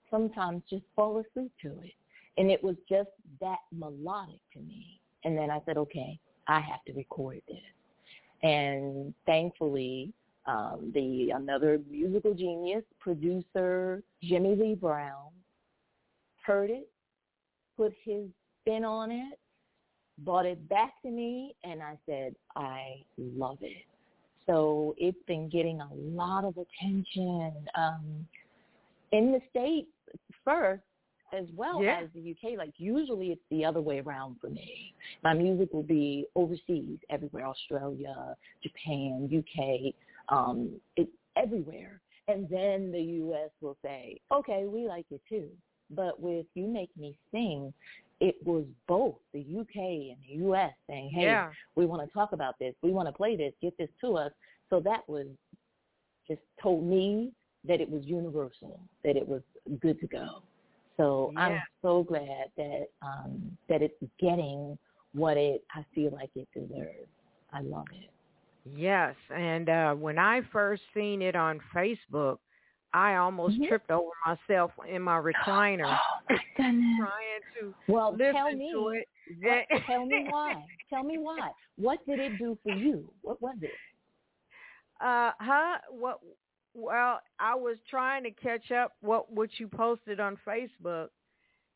Sometimes 0.09 0.63
just 0.69 0.83
fall 0.95 1.19
asleep 1.19 1.51
to 1.61 1.69
it. 1.81 1.93
And 2.37 2.49
it 2.49 2.63
was 2.63 2.75
just 2.89 3.09
that 3.39 3.59
melodic 3.71 4.39
to 4.53 4.59
me. 4.59 4.99
And 5.23 5.37
then 5.37 5.49
I 5.49 5.61
said, 5.65 5.77
okay, 5.77 6.19
I 6.47 6.59
have 6.59 6.83
to 6.87 6.93
record 6.93 7.41
this. 7.47 7.57
And 8.43 9.13
thankfully, 9.25 10.13
um, 10.47 10.91
the 10.93 11.31
another 11.35 11.79
musical 11.89 12.33
genius, 12.33 12.83
producer 12.99 14.01
Jimmy 14.23 14.55
Lee 14.55 14.75
Brown, 14.75 15.29
heard 16.43 16.71
it, 16.71 16.89
put 17.77 17.93
his 18.03 18.25
spin 18.61 18.83
on 18.83 19.11
it, 19.11 19.39
brought 20.19 20.45
it 20.45 20.67
back 20.67 20.93
to 21.03 21.11
me, 21.11 21.55
and 21.63 21.81
I 21.81 21.97
said, 22.07 22.35
I 22.55 23.03
love 23.17 23.59
it. 23.61 23.85
So 24.47 24.95
it's 24.97 25.21
been 25.27 25.49
getting 25.49 25.81
a 25.81 25.89
lot 25.93 26.43
of 26.43 26.55
attention 26.57 27.53
um, 27.75 28.27
in 29.11 29.31
the 29.31 29.41
States 29.51 29.91
first, 30.43 30.81
as 31.33 31.45
well 31.55 31.83
yeah. 31.83 32.01
as 32.03 32.09
the 32.13 32.31
UK. 32.31 32.57
Like 32.57 32.73
usually 32.77 33.27
it's 33.27 33.41
the 33.49 33.65
other 33.65 33.81
way 33.81 33.99
around 33.99 34.37
for 34.41 34.49
me. 34.49 34.93
My 35.23 35.33
music 35.33 35.73
will 35.73 35.83
be 35.83 36.25
overseas, 36.35 36.99
everywhere, 37.09 37.45
Australia, 37.45 38.35
Japan, 38.61 39.29
UK, 39.31 39.93
um, 40.29 40.71
it's 40.95 41.11
everywhere. 41.35 42.01
And 42.27 42.47
then 42.49 42.91
the 42.91 43.01
US 43.01 43.49
will 43.61 43.77
say, 43.83 44.19
okay, 44.31 44.65
we 44.65 44.87
like 44.87 45.05
it 45.11 45.21
too. 45.27 45.47
But 45.89 46.19
with 46.19 46.45
You 46.53 46.67
Make 46.67 46.91
Me 46.97 47.15
Sing, 47.31 47.73
it 48.19 48.35
was 48.45 48.63
both 48.87 49.15
the 49.33 49.39
UK 49.39 49.75
and 49.75 50.17
the 50.27 50.45
US 50.47 50.71
saying, 50.87 51.11
hey, 51.13 51.23
yeah. 51.23 51.49
we 51.75 51.85
want 51.85 52.07
to 52.07 52.13
talk 52.13 52.33
about 52.33 52.57
this. 52.59 52.75
We 52.81 52.91
want 52.91 53.07
to 53.07 53.11
play 53.11 53.35
this. 53.35 53.53
Get 53.61 53.77
this 53.77 53.89
to 54.01 54.17
us. 54.17 54.31
So 54.69 54.79
that 54.81 55.07
was 55.07 55.27
just 56.27 56.41
told 56.61 56.85
me 56.85 57.31
that 57.67 57.81
it 57.81 57.89
was 57.89 58.03
universal, 58.05 58.79
that 59.03 59.17
it 59.17 59.27
was 59.27 59.41
good 59.81 59.99
to 59.99 60.07
go. 60.07 60.43
So 60.97 61.31
yeah. 61.33 61.39
I'm 61.39 61.61
so 61.81 62.03
glad 62.03 62.51
that 62.57 62.87
um, 63.01 63.57
that 63.69 63.81
it's 63.81 63.95
getting 64.19 64.77
what 65.13 65.37
it 65.37 65.63
I 65.73 65.85
feel 65.93 66.11
like 66.11 66.29
it 66.35 66.47
deserves. 66.53 67.09
I 67.53 67.61
love 67.61 67.87
it. 67.91 68.09
Yes, 68.75 69.15
and 69.35 69.69
uh, 69.69 69.93
when 69.95 70.19
I 70.19 70.41
first 70.51 70.83
seen 70.93 71.21
it 71.21 71.35
on 71.35 71.59
Facebook, 71.75 72.37
I 72.93 73.15
almost 73.15 73.55
mm-hmm. 73.55 73.67
tripped 73.67 73.89
over 73.89 74.11
myself 74.25 74.71
in 74.87 75.01
my 75.01 75.19
recliner, 75.19 75.97
oh, 76.29 76.35
trying 76.55 76.83
to 77.59 77.73
well, 77.87 78.15
tell 78.17 78.53
me, 78.53 78.65
it. 78.65 79.07
What, 79.41 79.81
tell 79.87 80.05
me 80.05 80.27
why. 80.29 80.63
Tell 80.89 81.03
me 81.03 81.17
why. 81.17 81.51
What 81.77 82.05
did 82.05 82.19
it 82.19 82.37
do 82.37 82.57
for 82.63 82.73
you? 82.73 83.05
What 83.21 83.41
was 83.41 83.55
it? 83.61 83.71
Uh, 84.99 85.31
huh? 85.39 85.77
What? 85.89 86.19
Well, 86.73 87.19
I 87.39 87.55
was 87.55 87.77
trying 87.89 88.23
to 88.23 88.31
catch 88.31 88.71
up 88.71 88.93
what 89.01 89.31
what 89.31 89.49
you 89.59 89.67
posted 89.67 90.19
on 90.19 90.37
Facebook, 90.47 91.09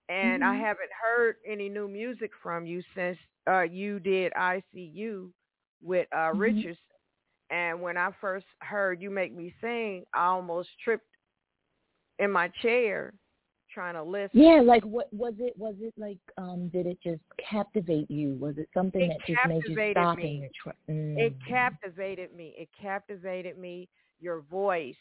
and 0.10 0.44
I 0.44 0.56
Mhm. 0.56 0.60
haven't 0.60 0.92
heard 1.04 1.36
any 1.46 1.68
new 1.70 1.88
music 1.88 2.32
from 2.42 2.66
you 2.66 2.82
since 2.96 3.18
uh 3.48 3.62
you 3.62 4.00
did 4.00 4.32
I 4.36 4.64
See 4.74 4.90
You 4.94 5.34
with 5.82 6.08
uh 6.16 6.32
Mhm. 6.34 6.38
Richardson. 6.38 6.80
And 7.52 7.82
when 7.82 7.98
I 7.98 8.12
first 8.22 8.46
heard 8.60 9.02
you 9.02 9.12
make 9.12 9.34
me 9.36 9.54
sing, 9.62 10.06
I 10.14 10.26
almost 10.28 10.70
tripped 10.84 11.06
in 12.20 12.32
my 12.32 12.48
chair 12.62 13.14
trying 13.72 13.96
to 13.96 14.04
listen. 14.04 14.30
Yeah, 14.34 14.62
like 14.62 14.84
what 14.84 15.12
was 15.14 15.34
it? 15.40 15.58
Was 15.58 15.76
it 15.82 15.94
like 15.98 16.18
um 16.38 16.70
did 16.70 16.86
it 16.88 16.98
just 17.04 17.22
captivate 17.38 18.10
you? 18.10 18.36
Was 18.40 18.58
it 18.58 18.70
something 18.74 19.02
It 19.02 19.10
that 19.10 19.20
just 19.28 19.46
made 19.46 19.64
you 19.68 19.76
captivated 19.76 19.98
stop 19.98 20.18
me. 20.18 20.24
in 20.24 20.38
your? 20.38 20.50
It 21.18 21.34
Mm. 21.34 21.48
captivated 21.48 22.34
me. 22.36 22.54
It 22.58 22.70
captivated 22.82 23.58
me. 23.58 23.88
Your 24.20 24.42
voice, 24.42 24.96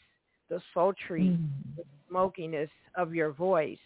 the 0.49 0.61
sultry 0.73 1.37
Mm. 1.39 1.49
smokiness 2.09 2.69
of 2.95 3.13
your 3.15 3.31
voice. 3.31 3.79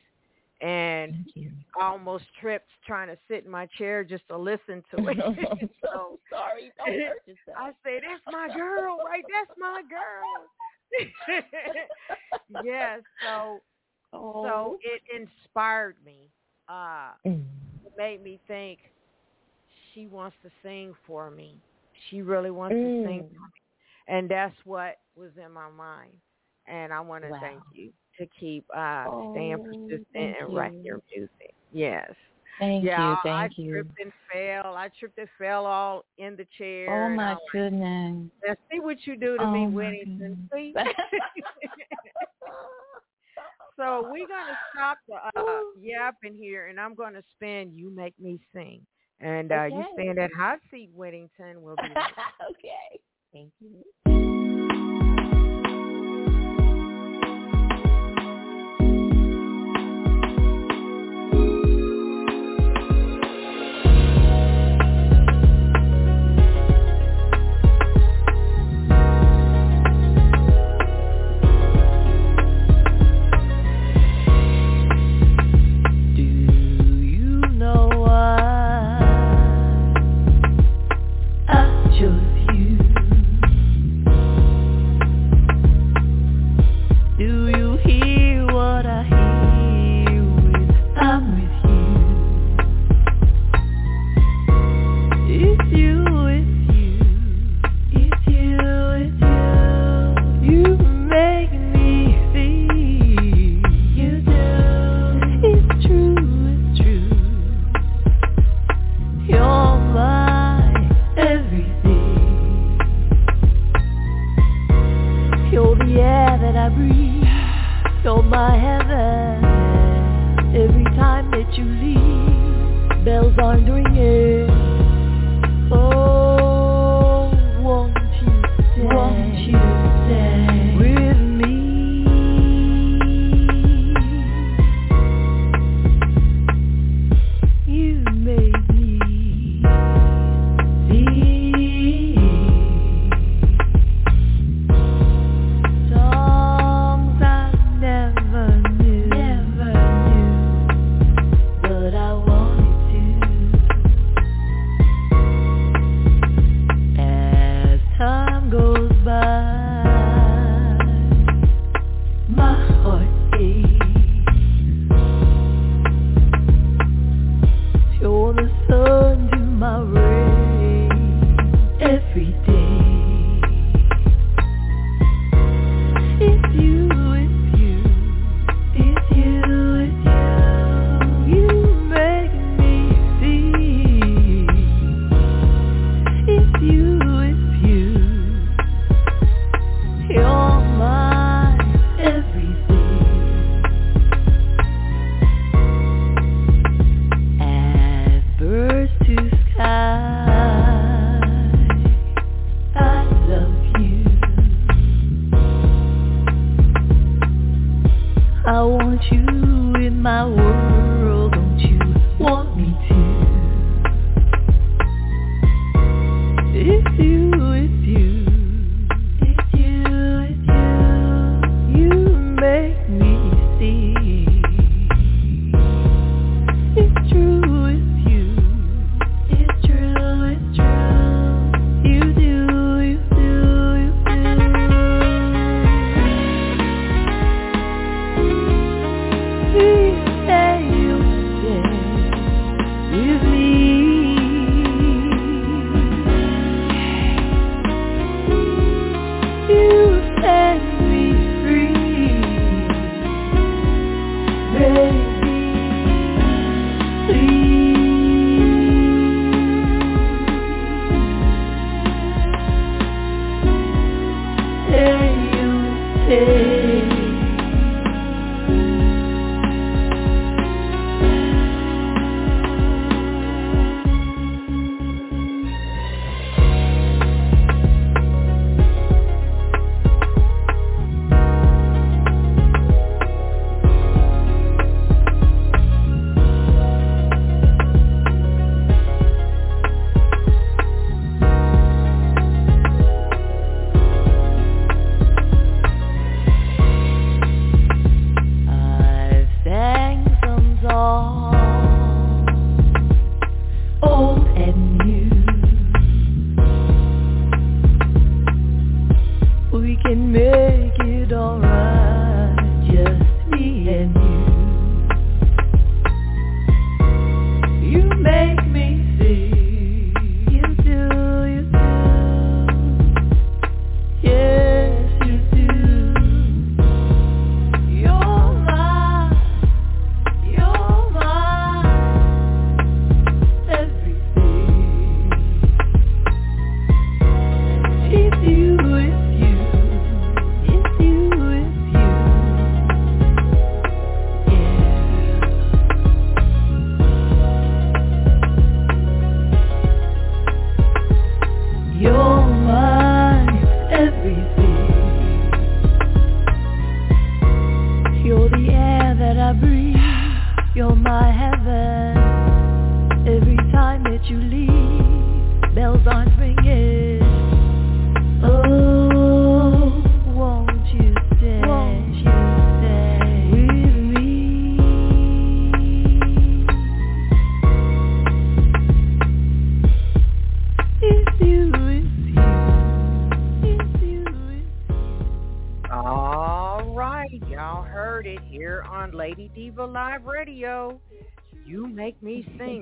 And 0.62 1.26
you. 1.36 1.52
I 1.80 1.86
almost 1.86 2.26
tripped 2.42 2.70
trying 2.86 3.08
to 3.08 3.18
sit 3.30 3.46
in 3.46 3.50
my 3.52 3.66
chair 3.78 4.04
just 4.04 4.28
to 4.28 4.38
listen 4.38 4.84
to 4.92 4.98
it. 5.08 5.18
So 5.82 5.90
so 5.94 6.20
sorry. 6.30 6.72
Don't 6.78 7.00
hurt 7.00 7.22
yourself. 7.26 7.58
I 7.58 7.72
say, 7.84 8.00
that's 8.02 8.24
my 8.32 8.48
girl, 8.56 8.98
right? 9.06 9.24
That's 9.34 9.58
my 9.58 9.82
girl. 9.90 10.50
yes. 12.64 13.02
So 13.24 13.62
oh. 14.14 14.44
so 14.44 14.78
it 14.82 15.02
inspired 15.16 15.96
me. 16.06 16.30
Uh, 16.68 17.12
Mm. 17.26 17.44
it 17.86 17.94
made 17.98 18.22
me 18.24 18.40
think 18.48 18.80
she 19.94 20.08
wants 20.08 20.36
to 20.44 20.50
sing 20.62 20.94
for 21.08 21.32
me. 21.32 21.56
She 22.10 22.22
really 22.22 22.52
wants 22.52 22.76
to 22.76 23.04
sing 23.06 23.24
Mm. 23.24 23.28
for 23.30 23.34
me. 23.42 23.59
And 24.10 24.30
that's 24.30 24.56
what 24.66 24.98
was 25.16 25.32
in 25.44 25.52
my 25.54 25.70
mind. 25.70 26.14
And 26.68 26.92
I 26.92 27.00
want 27.00 27.24
to 27.24 27.30
Wow. 27.32 27.40
thank 27.42 27.62
you 27.74 27.92
to 28.20 28.26
keep 28.40 28.66
uh, 28.76 29.06
staying 29.32 29.58
Oh, 29.60 29.64
persistent 29.64 30.04
thank 30.14 30.36
and 30.42 30.56
writing 30.56 30.84
your 30.84 31.00
music. 31.16 31.54
Yes. 31.72 32.12
Thank 32.60 32.84
yeah, 32.84 32.98
you, 33.00 33.16
I- 33.24 33.24
thank 33.24 33.44
I 33.46 33.50
you. 33.58 33.72
tripped 33.74 34.00
and 34.02 34.12
fell. 34.34 34.76
I 34.76 34.90
tripped 35.00 35.18
and 35.20 35.30
fell 35.38 35.66
all 35.66 36.06
in 36.18 36.36
the 36.36 36.46
chair. 36.58 36.90
Oh 36.92 37.10
my 37.10 37.34
I 37.34 37.36
goodness. 37.52 38.16
like, 38.44 38.58
now 38.60 38.66
see 38.72 38.80
what 38.80 38.98
you 39.06 39.16
do 39.16 39.38
to 39.38 39.46
Oh 39.46 39.52
me, 39.52 39.68
Whittington. 39.68 40.50
See? 40.54 40.74
so 43.78 44.08
we're 44.10 44.28
gonna 44.28 44.58
stop 44.74 44.98
the 45.08 45.16
uh, 45.16 45.62
yapping 45.80 46.36
here, 46.36 46.68
and 46.68 46.80
I'm 46.80 46.96
gonna 46.96 47.24
spin 47.36 47.72
"You 47.76 47.90
Make 47.92 48.20
Me 48.20 48.40
Sing," 48.54 48.86
and 49.20 49.52
uh, 49.52 49.66
you 49.66 49.84
Okay. 49.84 49.92
stay 49.94 50.08
in 50.10 50.16
that 50.16 50.32
hot 50.38 50.60
seat, 50.72 50.90
Whittington. 50.94 51.62
We'll 51.62 51.78
be 51.78 51.94
right 51.94 52.16
okay. 52.52 53.00
Thank 53.32 53.52
you. 53.60 53.69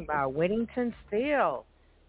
Whittington 0.08 0.94
Steele. 1.08 1.66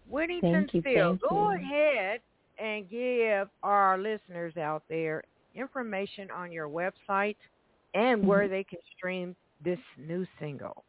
Whittington 0.09 0.67
thank 0.71 0.85
Steele, 0.85 1.13
you, 1.13 1.19
go 1.29 1.51
you. 1.51 1.57
ahead 1.57 2.21
and 2.57 2.89
give 2.89 3.47
our 3.63 3.97
listeners 3.97 4.57
out 4.57 4.83
there 4.89 5.23
information 5.55 6.29
on 6.31 6.51
your 6.51 6.67
website 6.67 7.37
and 7.93 8.25
where 8.25 8.43
mm-hmm. 8.43 8.51
they 8.51 8.63
can 8.63 8.79
stream 8.97 9.35
this 9.63 9.79
new 9.97 10.25
single. 10.39 10.83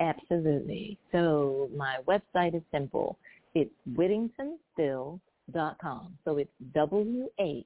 Absolutely. 0.00 0.98
So 1.12 1.70
my 1.74 1.98
website 2.06 2.54
is 2.54 2.62
simple. 2.70 3.18
It's 3.54 3.72
whittingtonstill.com. 3.96 6.18
So 6.24 6.36
it's 6.36 6.50
W 6.74 7.30
H 7.38 7.64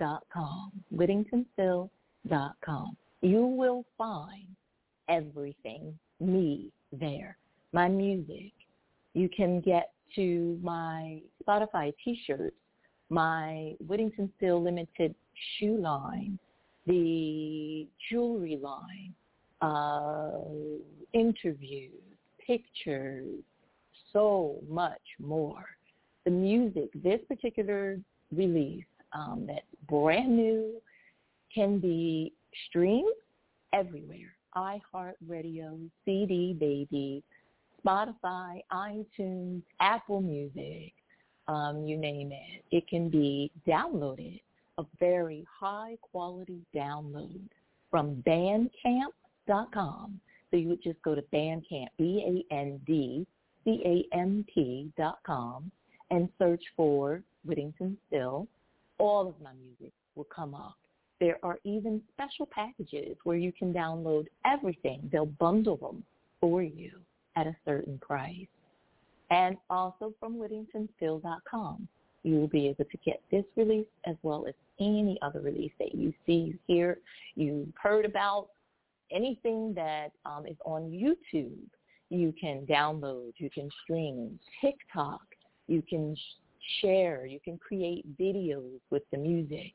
Whittingtonstill.com, 0.00 0.72
whittingtonstill.com. 0.94 2.96
You 3.22 3.46
will 3.46 3.84
find 3.96 4.46
everything 5.08 5.98
me 6.20 6.70
there, 6.92 7.36
my 7.72 7.88
music. 7.88 8.52
You 9.14 9.28
can 9.28 9.60
get 9.60 9.92
to 10.14 10.58
my 10.62 11.20
Spotify 11.42 11.92
t-shirts, 12.04 12.56
my 13.08 13.74
Whittington 13.86 14.30
Still 14.36 14.62
Limited 14.62 15.14
shoe 15.58 15.78
line, 15.78 16.38
the 16.86 17.86
jewelry 18.10 18.60
line, 18.62 19.14
uh, 19.60 20.30
interviews, 21.12 21.92
pictures, 22.44 23.42
so 24.12 24.56
much 24.68 25.00
more. 25.18 25.64
The 26.24 26.30
music, 26.30 26.90
this 26.94 27.20
particular 27.28 27.98
release 28.32 28.84
um, 29.12 29.44
that's 29.46 29.64
brand 29.88 30.36
new, 30.36 30.80
can 31.54 31.78
be 31.78 32.32
streamed 32.68 33.14
everywhere. 33.72 34.34
iHeartRadio, 34.56 35.88
CD 36.04 36.54
Baby, 36.58 37.22
Spotify, 37.84 38.62
iTunes, 38.72 39.62
Apple 39.80 40.20
Music, 40.20 40.92
um, 41.48 41.84
you 41.84 41.96
name 41.96 42.32
it. 42.32 42.64
It 42.70 42.88
can 42.88 43.08
be 43.08 43.50
downloaded, 43.66 44.40
a 44.78 44.84
very 44.98 45.46
high 45.60 45.96
quality 46.00 46.60
download 46.74 47.40
from 47.90 48.22
bandcamp.com. 48.26 50.20
So 50.50 50.56
you 50.56 50.68
would 50.68 50.82
just 50.82 51.00
go 51.02 51.14
to 51.14 51.22
Bandcamp, 51.32 51.88
B-A-N-D-C-A-M-P 51.98 53.26
dot 54.96 55.18
com, 55.26 55.70
and 56.10 56.28
search 56.38 56.62
for 56.76 57.22
Whittington 57.44 57.98
Still 58.06 58.46
all 58.98 59.28
of 59.28 59.34
my 59.42 59.52
music 59.54 59.92
will 60.14 60.26
come 60.34 60.54
up. 60.54 60.76
There 61.20 61.38
are 61.42 61.58
even 61.64 62.02
special 62.12 62.46
packages 62.46 63.16
where 63.24 63.36
you 63.36 63.52
can 63.52 63.72
download 63.72 64.26
everything. 64.44 65.08
They'll 65.10 65.26
bundle 65.26 65.76
them 65.76 66.04
for 66.40 66.62
you 66.62 66.92
at 67.36 67.46
a 67.46 67.56
certain 67.64 67.98
price. 67.98 68.46
And 69.30 69.56
also 69.70 70.12
from 70.20 70.36
whittingtonstill.com, 70.36 71.88
you 72.22 72.34
will 72.36 72.48
be 72.48 72.66
able 72.68 72.84
to 72.84 72.98
get 73.04 73.20
this 73.30 73.44
release 73.56 73.86
as 74.04 74.16
well 74.22 74.46
as 74.46 74.54
any 74.78 75.18
other 75.22 75.40
release 75.40 75.72
that 75.78 75.94
you 75.94 76.12
see, 76.26 76.54
hear, 76.66 76.98
you've 77.34 77.68
heard 77.80 78.04
about, 78.04 78.48
anything 79.10 79.72
that 79.74 80.10
um, 80.24 80.46
is 80.46 80.56
on 80.64 80.90
YouTube. 80.90 81.56
You 82.10 82.34
can 82.38 82.66
download, 82.66 83.32
you 83.36 83.50
can 83.50 83.70
stream, 83.82 84.38
TikTok, 84.60 85.20
you 85.66 85.82
can 85.88 86.16
share. 86.80 87.26
You 87.26 87.40
can 87.40 87.58
create 87.58 88.04
videos 88.18 88.80
with 88.90 89.02
the 89.10 89.18
music. 89.18 89.72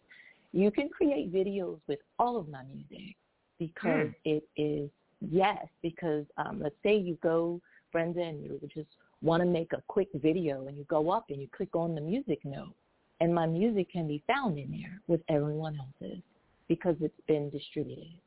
You 0.53 0.71
can 0.71 0.89
create 0.89 1.33
videos 1.33 1.79
with 1.87 1.99
all 2.19 2.37
of 2.37 2.49
my 2.49 2.63
music 2.63 3.15
because 3.59 4.07
mm. 4.07 4.15
it 4.25 4.43
is, 4.57 4.89
yes, 5.21 5.65
because 5.81 6.25
um, 6.37 6.59
let's 6.61 6.75
say 6.83 6.95
you 6.95 7.17
go, 7.23 7.61
Brenda, 7.91 8.21
and 8.21 8.43
you 8.43 8.59
just 8.73 8.89
want 9.21 9.41
to 9.41 9.47
make 9.47 9.71
a 9.73 9.83
quick 9.87 10.09
video 10.15 10.67
and 10.67 10.77
you 10.77 10.83
go 10.85 11.11
up 11.11 11.25
and 11.29 11.39
you 11.39 11.47
click 11.55 11.75
on 11.75 11.95
the 11.95 12.01
music 12.01 12.39
note 12.43 12.73
and 13.21 13.33
my 13.33 13.45
music 13.45 13.91
can 13.91 14.07
be 14.07 14.23
found 14.27 14.57
in 14.57 14.71
there 14.71 14.99
with 15.07 15.21
everyone 15.29 15.77
else's 15.79 16.21
because 16.67 16.95
it's 17.01 17.13
been 17.27 17.49
distributed. 17.51 18.17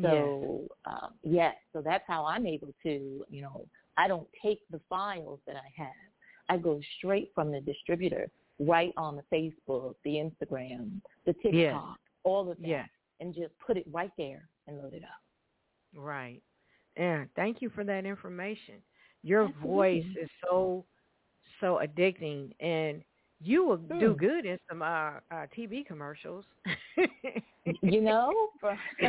So 0.00 0.62
yes. 0.62 0.70
Um, 0.86 1.10
yes, 1.22 1.54
so 1.74 1.82
that's 1.82 2.04
how 2.06 2.24
I'm 2.24 2.46
able 2.46 2.72
to, 2.84 3.24
you 3.28 3.42
know, 3.42 3.66
I 3.98 4.08
don't 4.08 4.26
take 4.42 4.60
the 4.70 4.80
files 4.88 5.40
that 5.46 5.56
I 5.56 5.82
have 5.82 6.09
I 6.50 6.56
go 6.56 6.80
straight 6.98 7.30
from 7.34 7.52
the 7.52 7.60
distributor 7.60 8.28
right 8.58 8.92
on 8.96 9.16
the 9.16 9.22
Facebook, 9.32 9.94
the 10.04 10.16
Instagram, 10.16 11.00
the 11.24 11.32
TikTok, 11.34 11.54
yes. 11.54 11.76
all 12.24 12.50
of 12.50 12.58
that, 12.58 12.68
yes. 12.68 12.88
and 13.20 13.32
just 13.34 13.52
put 13.64 13.76
it 13.76 13.86
right 13.90 14.10
there 14.18 14.48
and 14.66 14.76
load 14.78 14.92
it 14.92 15.04
up. 15.04 15.22
Right. 15.94 16.42
And 16.96 17.28
thank 17.36 17.62
you 17.62 17.70
for 17.70 17.84
that 17.84 18.04
information. 18.04 18.76
Your 19.22 19.44
Absolutely. 19.44 19.70
voice 19.70 20.04
is 20.20 20.28
so 20.42 20.84
so 21.60 21.80
addicting 21.82 22.52
and 22.60 23.02
you 23.42 23.64
will 23.64 23.78
Hmm. 23.90 23.98
do 24.00 24.14
good 24.14 24.44
in 24.46 24.58
some 24.68 24.82
uh, 24.82 24.86
uh 25.30 25.46
TV 25.56 25.84
commercials. 25.86 26.44
you 27.82 28.00
know, 28.00 28.32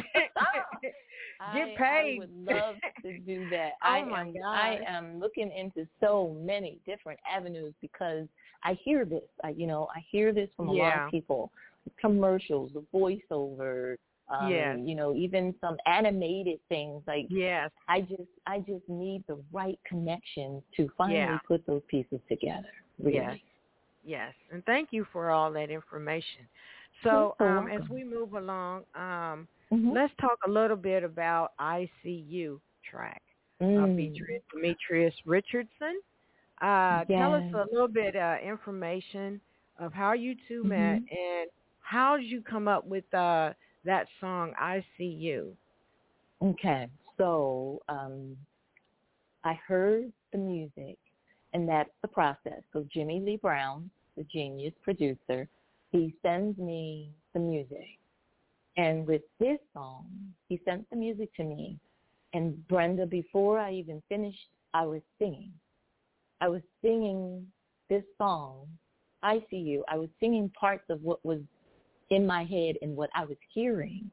Get 1.54 1.76
paid. 1.76 2.16
I 2.16 2.20
would 2.20 2.32
love 2.36 2.76
to 3.04 3.18
do 3.20 3.50
that. 3.50 3.72
Oh 3.84 3.88
I 3.90 4.00
my 4.02 4.22
am 4.22 4.34
I 4.54 4.80
am 4.88 5.20
looking 5.20 5.52
into 5.52 5.88
so 6.00 6.36
many 6.40 6.80
different 6.86 7.20
avenues 7.30 7.74
because 7.82 8.28
I 8.64 8.74
hear 8.84 9.06
this. 9.06 9.24
I 9.44 9.50
you 9.50 9.68
know, 9.68 9.88
I 9.96 10.04
hear 10.12 10.32
this 10.34 10.50
from 10.56 10.68
a 10.70 10.72
lot 10.72 10.96
of 10.96 11.12
people. 11.12 11.52
The 11.86 11.92
commercials, 12.00 12.72
the 12.74 12.84
voiceover, 12.94 13.96
um, 14.30 14.50
Yes. 14.50 14.80
you 14.86 14.96
know, 14.96 15.16
even 15.16 15.56
some 15.60 15.78
animated 15.88 16.60
things 16.70 17.02
like 17.08 17.28
yes. 17.30 17.72
I 17.88 18.02
just 18.02 18.30
I 18.46 18.60
just 18.60 18.88
need 18.88 19.24
the 19.28 19.40
right 19.52 19.80
connection 19.86 20.62
to 20.78 20.90
finally 20.98 21.18
Yeah. 21.18 21.40
put 21.48 21.66
those 21.66 21.82
pieces 21.90 22.20
together. 22.30 22.70
Really. 23.00 23.16
Yes. 23.16 23.38
Yes. 24.04 24.34
And 24.52 24.64
thank 24.66 24.90
you 24.92 25.06
for 25.12 25.30
all 25.32 25.52
that 25.54 25.70
information. 25.70 26.48
So 27.04 27.36
um, 27.40 27.68
as 27.68 27.82
we 27.90 28.04
move 28.04 28.34
along, 28.34 28.84
um, 28.96 29.48
Mhm. 29.72 29.94
let's 29.94 30.14
talk 30.20 30.40
a 30.48 30.50
little 30.50 30.78
bit 30.78 31.04
about 31.04 31.52
I 31.60 31.90
See 32.04 32.26
You 32.28 32.62
track 32.90 33.22
uh, 33.76 33.88
Mm. 33.88 33.96
featuring 33.96 34.40
Demetrius 34.54 35.14
Richardson. 35.26 36.02
Uh, 36.62 37.06
Tell 37.18 37.34
us 37.34 37.46
a 37.54 37.66
little 37.72 37.88
bit 37.88 38.16
uh, 38.16 38.38
information 38.44 39.42
of 39.80 39.94
how 39.94 40.14
you 40.14 40.36
2 40.48 40.64
met 40.64 41.02
Mhm. 41.02 41.10
and 41.12 41.50
how 41.80 42.18
did 42.18 42.28
you 42.28 42.42
come 42.42 42.68
up 42.68 42.86
with 42.86 43.12
uh, 43.14 43.54
that 43.86 44.08
song 44.20 44.54
I 44.60 44.84
See 44.98 45.06
You. 45.06 45.56
Okay, 46.42 46.90
so 47.18 47.82
um, 47.88 48.38
I 49.44 49.54
heard 49.54 50.12
the 50.32 50.38
music, 50.38 50.98
and 51.54 51.68
that's 51.68 51.92
the 52.02 52.08
process. 52.08 52.62
So 52.74 52.86
Jimmy 52.92 53.20
Lee 53.20 53.38
Brown, 53.38 53.90
the 54.18 54.24
genius 54.24 54.74
producer, 54.84 55.48
he 55.92 56.14
sends 56.22 56.58
me 56.58 57.10
the 57.34 57.40
music, 57.40 58.00
and 58.78 59.06
with 59.06 59.22
this 59.40 59.60
song, 59.74 60.06
he 60.48 60.60
sent 60.66 60.90
the 60.90 60.96
music 60.96 61.34
to 61.36 61.44
me, 61.44 61.78
and 62.34 62.66
Brenda, 62.68 63.06
before 63.06 63.60
I 63.60 63.74
even 63.74 64.02
finished, 64.08 64.50
I 64.74 64.86
was 64.86 65.02
singing. 65.20 65.52
I 66.40 66.48
was 66.48 66.62
singing 66.82 67.46
this 67.90 68.04
song, 68.18 68.68
I 69.24 69.44
See 69.50 69.58
You. 69.58 69.84
I 69.88 69.98
was 69.98 70.10
singing 70.20 70.50
parts 70.60 70.86
of 70.90 71.02
what 71.04 71.24
was 71.26 71.40
in 72.10 72.26
my 72.26 72.44
head 72.44 72.76
and 72.82 72.96
what 72.96 73.10
I 73.16 73.26
was 73.26 73.38
hearing 73.54 74.10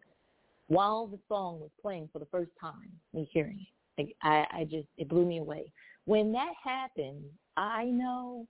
while 0.69 1.07
the 1.07 1.19
song 1.29 1.61
was 1.61 1.71
playing 1.81 2.09
for 2.13 2.19
the 2.19 2.27
first 2.27 2.51
time, 2.61 2.91
me 3.15 3.29
hearing 3.33 3.59
it. 3.61 4.01
Like 4.01 4.17
I, 4.23 4.61
I 4.61 4.65
just 4.65 4.87
it 4.97 5.09
blew 5.09 5.25
me 5.25 5.39
away. 5.39 5.73
When 6.09 6.33
that 6.33 6.55
happened, 6.65 7.23
I 7.59 7.85
know 7.85 8.47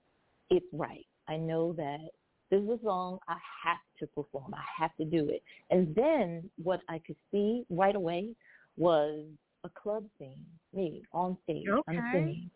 it's 0.49 0.65
right. 0.71 1.05
I 1.27 1.35
know 1.35 1.73
that 1.73 2.07
this 2.49 2.61
is 2.61 2.69
a 2.69 2.79
song 2.81 3.19
I 3.27 3.35
have 3.65 3.77
to 3.99 4.07
perform. 4.07 4.53
I 4.53 4.63
have 4.81 4.95
to 4.95 5.03
do 5.03 5.27
it. 5.27 5.43
And 5.69 5.93
then 5.93 6.49
what 6.63 6.79
I 6.87 7.01
could 7.05 7.17
see 7.31 7.65
right 7.69 7.97
away 7.97 8.29
was 8.77 9.25
a 9.65 9.69
club 9.69 10.05
scene, 10.17 10.45
me 10.73 11.03
on 11.11 11.37
stage. 11.43 11.67
I'm 11.89 12.01
singing. 12.13 12.49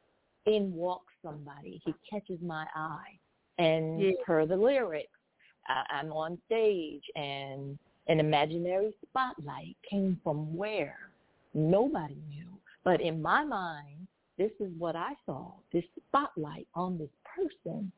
In 0.45 0.73
walks 0.73 1.13
somebody. 1.21 1.81
He 1.83 1.93
catches 2.09 2.39
my 2.41 2.65
eye. 2.73 3.19
And 3.57 3.99
Yeah. 3.99 4.11
per 4.25 4.45
the 4.45 4.55
lyrics, 4.55 5.19
I, 5.67 5.83
I'm 5.89 6.13
on 6.13 6.37
stage 6.45 7.03
and 7.17 7.77
an 8.07 8.21
imaginary 8.21 8.93
spotlight 9.09 9.75
came 9.89 10.17
from 10.23 10.55
where 10.55 11.09
nobody 11.53 12.21
knew. 12.29 12.47
But 12.85 13.01
in 13.01 13.21
my 13.21 13.43
mind, 13.43 14.02
this 14.37 14.51
is 14.59 14.71
what 14.77 14.95
I 14.95 15.13
saw, 15.25 15.51
this 15.71 15.83
spotlight 16.07 16.67
on 16.75 16.97
this 16.97 17.09
person 17.35 17.91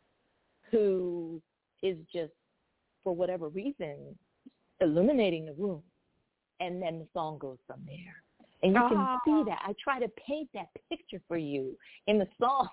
who 0.71 1.41
is 1.83 1.97
just, 2.11 2.33
for 3.03 3.13
whatever 3.13 3.49
reason, 3.49 4.17
illuminating 4.81 5.45
the 5.45 5.53
room. 5.53 5.81
And 6.59 6.81
then 6.81 6.99
the 6.99 7.07
song 7.13 7.37
goes 7.37 7.57
from 7.67 7.81
there. 7.85 8.15
And 8.63 8.73
you 8.73 8.79
can 8.89 8.97
Oh. 8.97 9.17
see 9.25 9.43
that. 9.49 9.61
I 9.63 9.73
try 9.83 9.99
to 9.99 10.07
paint 10.27 10.49
that 10.53 10.69
picture 10.89 11.21
for 11.27 11.37
you 11.37 11.77
in 12.07 12.17
the 12.17 12.27
song. 12.39 12.69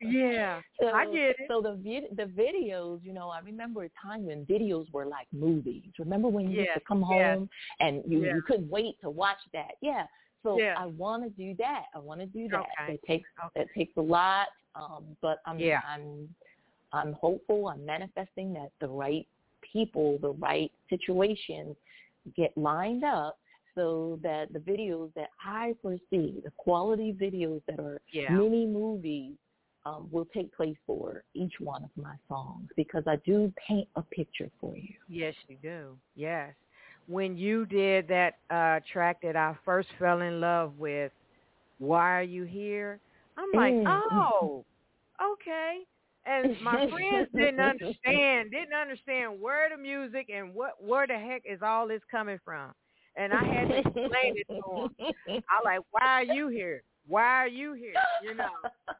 Yeah, 0.00 0.60
So, 0.80 0.88
I 0.90 1.06
get 1.06 1.30
it. 1.30 1.36
So 1.48 1.60
the 1.60 1.74
vid- 1.74 2.16
the 2.16 2.24
videos, 2.26 3.02
you 3.02 3.12
know, 3.12 3.28
I 3.30 3.40
remember 3.40 3.84
a 3.84 3.88
time 4.00 4.26
when 4.26 4.44
videos 4.46 4.92
were 4.92 5.06
like 5.06 5.26
movies. 5.32 5.90
Remember 5.98 6.28
when 6.28 6.50
you 6.50 6.60
used 6.60 6.74
to 6.74 6.80
come 6.86 7.00
yes. 7.00 7.08
home 7.36 7.50
and 7.80 8.02
you 8.06 8.24
Yeah. 8.24 8.34
you 8.36 8.42
couldn't 8.42 8.70
wait 8.70 9.00
to 9.00 9.10
watch 9.10 9.38
that? 9.54 9.72
Yeah. 9.80 10.06
So 10.42 10.58
Yeah. 10.58 10.74
I 10.78 10.86
want 10.86 11.24
to 11.24 11.30
do 11.30 11.54
that. 11.56 11.86
I 11.94 11.98
want 11.98 12.20
to 12.20 12.26
do 12.26 12.48
that. 12.48 12.66
Okay. 12.82 12.94
It 12.94 13.02
takes 13.06 13.28
Okay. 13.46 13.62
it 13.62 13.68
takes 13.74 13.96
a 13.96 14.02
lot, 14.02 14.48
um, 14.74 15.16
but 15.20 15.38
I'm 15.46 15.58
Yeah. 15.58 15.82
I'm 15.86 16.34
I'm 16.92 17.12
hopeful. 17.12 17.68
I'm 17.68 17.84
manifesting 17.84 18.52
that 18.54 18.70
the 18.80 18.88
right 18.88 19.26
people, 19.60 20.18
the 20.18 20.32
right 20.32 20.72
situations 20.88 21.76
get 22.34 22.56
lined 22.56 23.04
up 23.04 23.38
so 23.74 24.18
that 24.22 24.52
the 24.52 24.58
videos 24.60 25.12
that 25.14 25.28
I 25.44 25.74
foresee, 25.82 26.40
the 26.42 26.50
quality 26.56 27.12
videos 27.12 27.62
that 27.66 27.78
are 27.78 28.00
Yeah. 28.10 28.30
mini 28.30 28.66
movies, 28.66 29.36
um, 29.84 30.08
will 30.10 30.24
take 30.26 30.52
place 30.54 30.76
for 30.86 31.24
each 31.34 31.60
one 31.60 31.84
of 31.84 31.90
my 31.96 32.16
songs 32.28 32.68
because 32.76 33.06
I 33.06 33.16
do 33.16 33.52
paint 33.56 33.88
a 33.96 34.02
picture 34.02 34.50
for 34.60 34.76
you. 34.76 34.94
Yes, 35.08 35.34
you 35.48 35.56
do. 35.56 35.98
Yes. 36.14 36.54
When 37.08 37.36
you 37.36 37.66
did 37.66 38.08
that 38.08 38.34
uh 38.50 38.80
track 38.92 39.18
that 39.22 39.36
I 39.36 39.56
first 39.64 39.88
fell 39.98 40.20
in 40.22 40.40
love 40.40 40.78
with, 40.78 41.12
Why 41.78 42.18
Are 42.20 42.22
You 42.22 42.44
Here? 42.44 43.00
I'm 43.38 43.54
like, 43.54 43.76
Mm. 43.76 43.86
oh, 43.86 44.64
okay. 45.22 45.80
And 46.26 46.52
my 46.60 46.80
friends 46.90 47.28
didn't 47.36 47.60
understand, 47.60 48.50
didn't 48.52 48.74
understand 48.74 49.40
where 49.40 49.68
the 49.70 49.78
music 49.82 50.28
and 50.34 50.54
what 50.54 50.72
where 50.82 51.06
the 51.06 51.18
heck 51.18 51.42
is 51.44 51.60
all 51.62 51.88
this 51.88 52.02
coming 52.10 52.38
from. 52.44 52.72
And 53.16 53.32
I 53.32 53.44
had 53.44 53.68
to 53.70 53.76
explain 53.76 54.34
it 54.36 54.46
to 54.56 54.62
them. 54.82 54.88
I 55.48 55.60
like, 55.64 55.80
why 55.90 56.20
are 56.20 56.24
you 56.24 56.48
here? 56.48 56.82
Why 57.06 57.22
are 57.44 57.48
you 57.48 57.74
here? 57.74 58.08
You 58.20 58.34
know. 58.34 58.52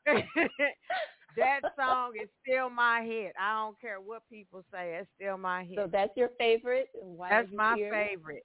that 1.39 1.63
song 1.77 2.13
is 2.23 2.29
still 2.43 2.71
my 2.71 3.03
hit. 3.03 3.33
I 3.41 3.55
don't 3.55 3.81
care 3.81 4.01
what 4.01 4.23
people 4.31 4.63
say. 4.73 4.97
It's 5.01 5.09
still 5.17 5.39
my 5.39 5.65
hit. 5.65 5.77
So 5.77 5.89
that's 5.91 6.17
your 6.17 6.31
favorite? 6.39 6.89
Why 6.95 7.31
That's 7.31 7.49
my 7.53 7.77
Here? 7.77 7.91
favorite. 7.91 8.45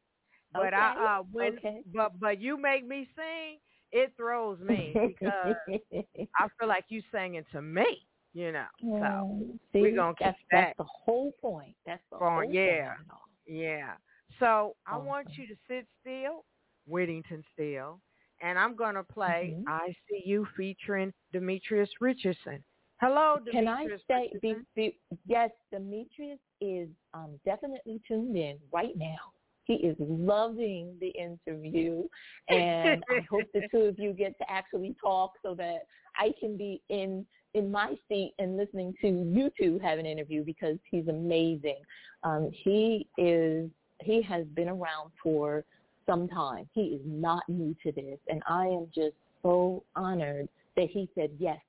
But 0.53 0.73
Okay, 0.73 0.75
I 0.75 1.19
uh 1.19 1.23
when 1.31 1.57
okay. 1.57 1.83
but 1.93 2.19
but 2.19 2.39
you 2.41 2.57
make 2.57 2.85
me 2.87 3.07
sing, 3.15 3.59
it 3.91 4.13
throws 4.17 4.59
me 4.59 4.99
because 5.05 5.55
I 6.37 6.47
feel 6.59 6.67
like 6.69 6.85
you 6.89 7.01
singing 7.11 7.43
to 7.51 7.61
me, 7.61 8.07
you 8.33 8.51
know. 8.51 8.67
So 8.99 9.07
Well, 9.09 9.39
we're 9.79 9.95
gonna 9.95 10.15
that's, 10.19 10.37
that 10.51 10.67
That's 10.67 10.77
the 10.77 10.85
whole 10.85 11.31
point. 11.41 11.75
That's 11.85 12.03
the 12.11 12.17
going, 12.19 12.49
whole 12.49 12.53
yeah. 12.53 12.87
point. 12.95 13.07
all. 13.11 13.21
yeah. 13.47 13.93
So 14.39 14.75
I 14.87 14.97
want 14.97 15.27
you 15.37 15.47
to 15.47 15.55
sit 15.67 15.87
still, 16.01 16.45
Whittington 16.87 17.43
still, 17.53 18.01
and 18.41 18.57
I'm 18.57 18.75
gonna 18.75 19.03
play 19.03 19.55
Mhm. 19.55 19.63
I 19.67 19.95
See 20.09 20.23
You 20.25 20.45
featuring 20.57 21.13
Demetrius 21.31 21.89
Richardson. 22.01 22.63
Hello, 23.03 23.35
Demetrius. 23.43 24.01
Can 24.07 24.17
I 24.17 24.27
say, 24.29 24.39
be, 24.41 24.55
be, 24.77 24.97
yes, 25.27 25.49
Demetrius 25.71 26.39
is 26.61 26.87
um, 27.13 27.31
definitely 27.43 27.99
tuned 28.07 28.37
in 28.37 28.57
right 28.71 28.95
now. 28.95 29.33
He 29.65 29.73
is 29.73 29.97
loving 29.99 30.95
the 31.01 31.09
interview, 31.09 32.03
and 32.47 33.03
I 33.09 33.19
hope 33.29 33.43
the 33.53 33.67
two 33.69 33.81
of 33.81 33.99
you 33.99 34.13
get 34.13 34.37
to 34.37 34.49
actually 34.49 34.95
talk 35.01 35.33
so 35.43 35.53
that 35.55 35.79
I 36.17 36.33
can 36.39 36.55
be 36.55 36.81
in 36.87 37.25
in 37.53 37.69
my 37.69 37.93
seat 38.07 38.33
and 38.39 38.55
listening 38.55 38.95
to 39.01 39.07
you 39.07 39.51
two 39.59 39.79
have 39.79 39.99
an 39.99 40.05
interview 40.05 40.43
because 40.43 40.77
he's 40.89 41.07
amazing. 41.09 41.81
Um, 42.23 42.51
he 42.53 43.07
is 43.17 43.69
he 44.01 44.21
has 44.21 44.45
been 44.55 44.69
around 44.69 45.11
for 45.21 45.65
some 46.05 46.29
time. 46.29 46.69
He 46.71 46.83
is 46.83 47.01
not 47.05 47.43
new 47.49 47.75
to 47.83 47.91
this, 47.91 48.19
and 48.29 48.41
I 48.47 48.67
am 48.67 48.87
just 48.95 49.15
so 49.41 49.83
honored 49.93 50.47
that 50.77 50.89
he 50.89 51.09
said 51.15 51.31
yes 51.37 51.59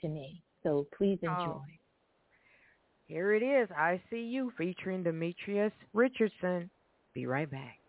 to 0.00 0.08
me. 0.08 0.40
So 0.64 0.86
please 0.96 1.18
enjoy. 1.22 1.34
Oh. 1.36 1.62
Here 3.06 3.34
it 3.34 3.42
is, 3.42 3.68
I 3.76 4.00
See 4.10 4.22
You 4.22 4.50
featuring 4.56 5.02
Demetrius 5.02 5.72
Richardson. 5.92 6.70
Be 7.14 7.26
right 7.26 7.50
back. 7.50 7.83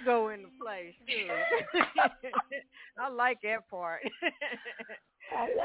I 0.00 0.04
go 0.04 0.30
in 0.30 0.42
the 0.42 0.48
place, 0.62 0.94
too. 1.06 1.80
I 2.98 3.08
like 3.08 3.38
that 3.42 3.68
part. 3.68 4.02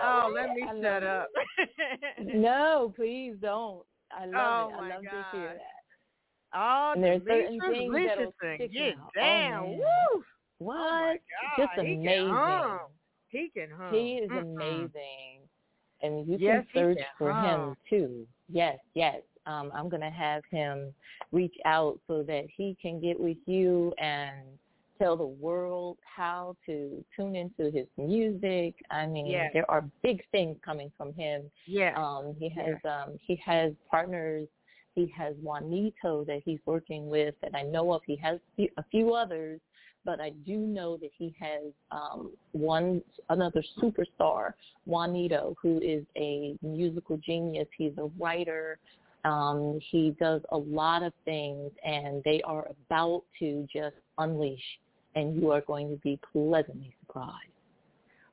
Oh, 0.03 0.31
let 0.33 0.53
me 0.53 0.63
I 0.63 0.81
shut 0.81 1.03
up. 1.03 1.29
No, 2.23 2.93
please 2.95 3.35
don't. 3.41 3.83
I 4.11 4.25
love 4.25 4.35
Oh, 4.35 4.69
it. 4.69 4.73
I 4.75 4.89
love 4.95 5.03
to 5.03 5.09
hear 5.31 5.53
that. 5.53 5.61
Oh, 6.53 6.93
And 6.95 7.03
there's 7.03 7.21
certain 7.27 7.59
things 7.69 7.93
that'll 8.05 8.33
stick 8.55 8.71
Get 8.71 8.95
out. 8.97 9.11
Oh, 9.21 9.21
down. 9.21 9.63
man. 9.63 9.79
Woo. 10.13 10.23
What? 10.59 10.77
Oh, 10.79 11.13
Just 11.57 11.71
God. 11.77 11.85
He 11.85 11.95
can 11.95 11.99
amazing. 11.99 12.29
hum. 12.29 12.79
He 13.29 13.49
can 13.53 13.69
hum. 13.69 13.93
He 13.93 14.11
is 14.23 14.31
Mm-mm. 14.31 14.43
amazing. 14.55 15.41
And 16.01 16.27
you 16.27 16.37
Yes, 16.37 16.63
can 16.73 16.81
search 16.81 16.97
can 16.97 17.05
for 17.17 17.33
hum. 17.33 17.69
him 17.69 17.75
too. 17.89 18.27
Yes, 18.49 18.77
yes. 18.93 19.21
Um, 19.47 19.71
I'm 19.73 19.89
gonna 19.89 20.11
have 20.11 20.43
him 20.51 20.93
reach 21.31 21.55
out 21.65 21.99
so 22.07 22.21
that 22.23 22.45
he 22.55 22.75
can 22.81 22.99
get 22.99 23.19
with 23.19 23.37
you 23.45 23.93
and 23.97 24.35
tell 24.99 25.15
the 25.15 25.25
world 25.25 25.97
how 26.03 26.55
to 26.65 27.03
tune 27.15 27.35
into 27.35 27.71
his 27.71 27.87
music. 27.97 28.75
I 28.91 29.05
mean, 29.05 29.27
there 29.53 29.69
are 29.69 29.83
big 30.03 30.23
things 30.31 30.57
coming 30.63 30.91
from 30.97 31.13
him. 31.13 31.43
Yes. 31.65 31.95
Um, 31.97 32.35
he 32.39 32.49
has 32.49 32.75
um, 32.85 33.17
he 33.25 33.35
has 33.45 33.73
partners. 33.89 34.47
He 34.95 35.13
has 35.15 35.35
Juanito 35.43 36.23
that 36.25 36.41
he's 36.43 36.59
working 36.65 37.09
with 37.09 37.35
that 37.41 37.53
I 37.55 37.61
know 37.61 37.93
of. 37.93 38.01
He 38.05 38.15
has 38.17 38.39
a 38.59 38.83
few 38.89 39.13
others, 39.13 39.59
but 40.03 40.19
I 40.19 40.31
do 40.45 40.57
know 40.57 40.97
that 40.97 41.11
he 41.15 41.35
has 41.39 41.71
um, 41.91 42.31
one 42.53 43.03
another 43.29 43.63
superstar, 43.79 44.53
Juanito, 44.85 45.55
who 45.61 45.79
is 45.79 46.03
a 46.17 46.55
musical 46.63 47.17
genius. 47.17 47.67
He's 47.77 47.91
a 47.99 48.09
writer. 48.19 48.79
Um, 49.25 49.79
he 49.91 50.15
does 50.19 50.41
a 50.51 50.57
lot 50.57 51.03
of 51.03 51.13
things, 51.25 51.71
and 51.85 52.23
they 52.23 52.41
are 52.43 52.67
about 52.87 53.23
to 53.39 53.67
just 53.71 53.95
unleash, 54.17 54.61
and 55.15 55.35
you 55.35 55.51
are 55.51 55.61
going 55.61 55.89
to 55.89 55.97
be 55.97 56.19
pleasantly 56.31 56.93
surprised. 57.01 57.51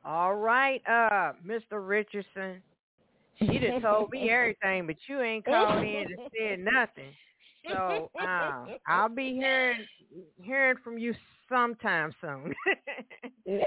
All 0.04 0.34
right, 0.34 0.82
uh, 0.86 1.32
Mr. 1.46 1.86
Richardson. 1.86 2.62
You 3.40 3.58
done 3.58 3.80
told 3.82 4.10
me 4.12 4.30
everything, 4.30 4.86
but 4.86 4.96
you 5.08 5.20
ain't 5.20 5.44
called 5.44 5.82
in 5.82 6.06
and 6.06 6.30
said 6.38 6.60
nothing. 6.60 7.12
So 7.68 8.10
uh, 8.20 8.66
I'll 8.86 9.08
be 9.08 9.32
hearing 9.32 9.86
hearing 10.42 10.76
from 10.84 10.98
you 10.98 11.14
sometime 11.48 12.14
soon. 12.20 12.54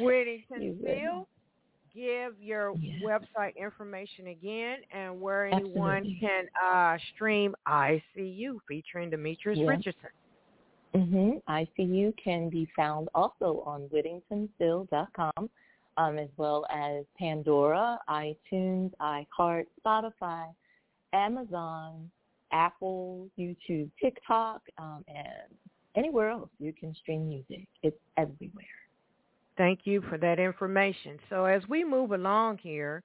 Whittington. 0.00 0.78
Phil, 0.82 1.28
give 1.94 2.40
your 2.40 2.74
Yes. 2.80 3.02
website 3.02 3.56
information 3.56 4.28
again 4.28 4.78
and 4.90 5.20
where 5.20 5.46
anyone 5.46 5.98
Absolutely. 5.98 6.18
can 6.20 6.48
uh, 6.62 6.98
stream 7.14 7.54
I 7.66 8.02
See 8.14 8.28
You 8.28 8.60
featuring 8.66 9.10
Demetrius 9.10 9.58
Yeah. 9.58 9.66
Richardson. 9.66 10.10
Mm-hmm. 10.94 11.38
I 11.48 11.66
See 11.76 11.82
You 11.82 12.12
can 12.22 12.48
be 12.48 12.68
found 12.76 13.08
also 13.14 13.62
on 13.66 13.88
WhittingtonStill.com, 13.88 15.50
um, 15.96 16.18
as 16.18 16.28
well 16.36 16.66
as 16.70 17.04
Pandora, 17.18 17.98
iTunes, 18.08 18.92
iHeart, 19.00 19.66
Spotify, 19.84 20.46
Amazon, 21.12 22.10
Apple, 22.52 23.28
YouTube, 23.38 23.90
TikTok, 24.00 24.62
um, 24.78 25.04
and 25.08 25.54
anywhere 25.96 26.30
else 26.30 26.50
you 26.58 26.72
can 26.72 26.94
stream 26.94 27.28
music. 27.28 27.66
It's 27.82 27.98
everywhere. 28.16 28.64
Thank 29.56 29.80
you 29.84 30.02
for 30.08 30.18
that 30.18 30.38
information. 30.38 31.18
So 31.30 31.44
as 31.44 31.62
we 31.68 31.84
move 31.84 32.12
along 32.12 32.58
here, 32.58 33.02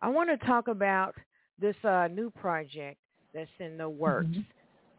I 0.00 0.08
want 0.08 0.30
to 0.30 0.46
talk 0.46 0.68
about 0.68 1.14
this 1.58 1.76
uh, 1.84 2.08
new 2.08 2.30
project 2.30 2.98
that's 3.34 3.50
in 3.60 3.78
the 3.78 3.88
works. 3.88 4.36
Mhm. 4.36 4.46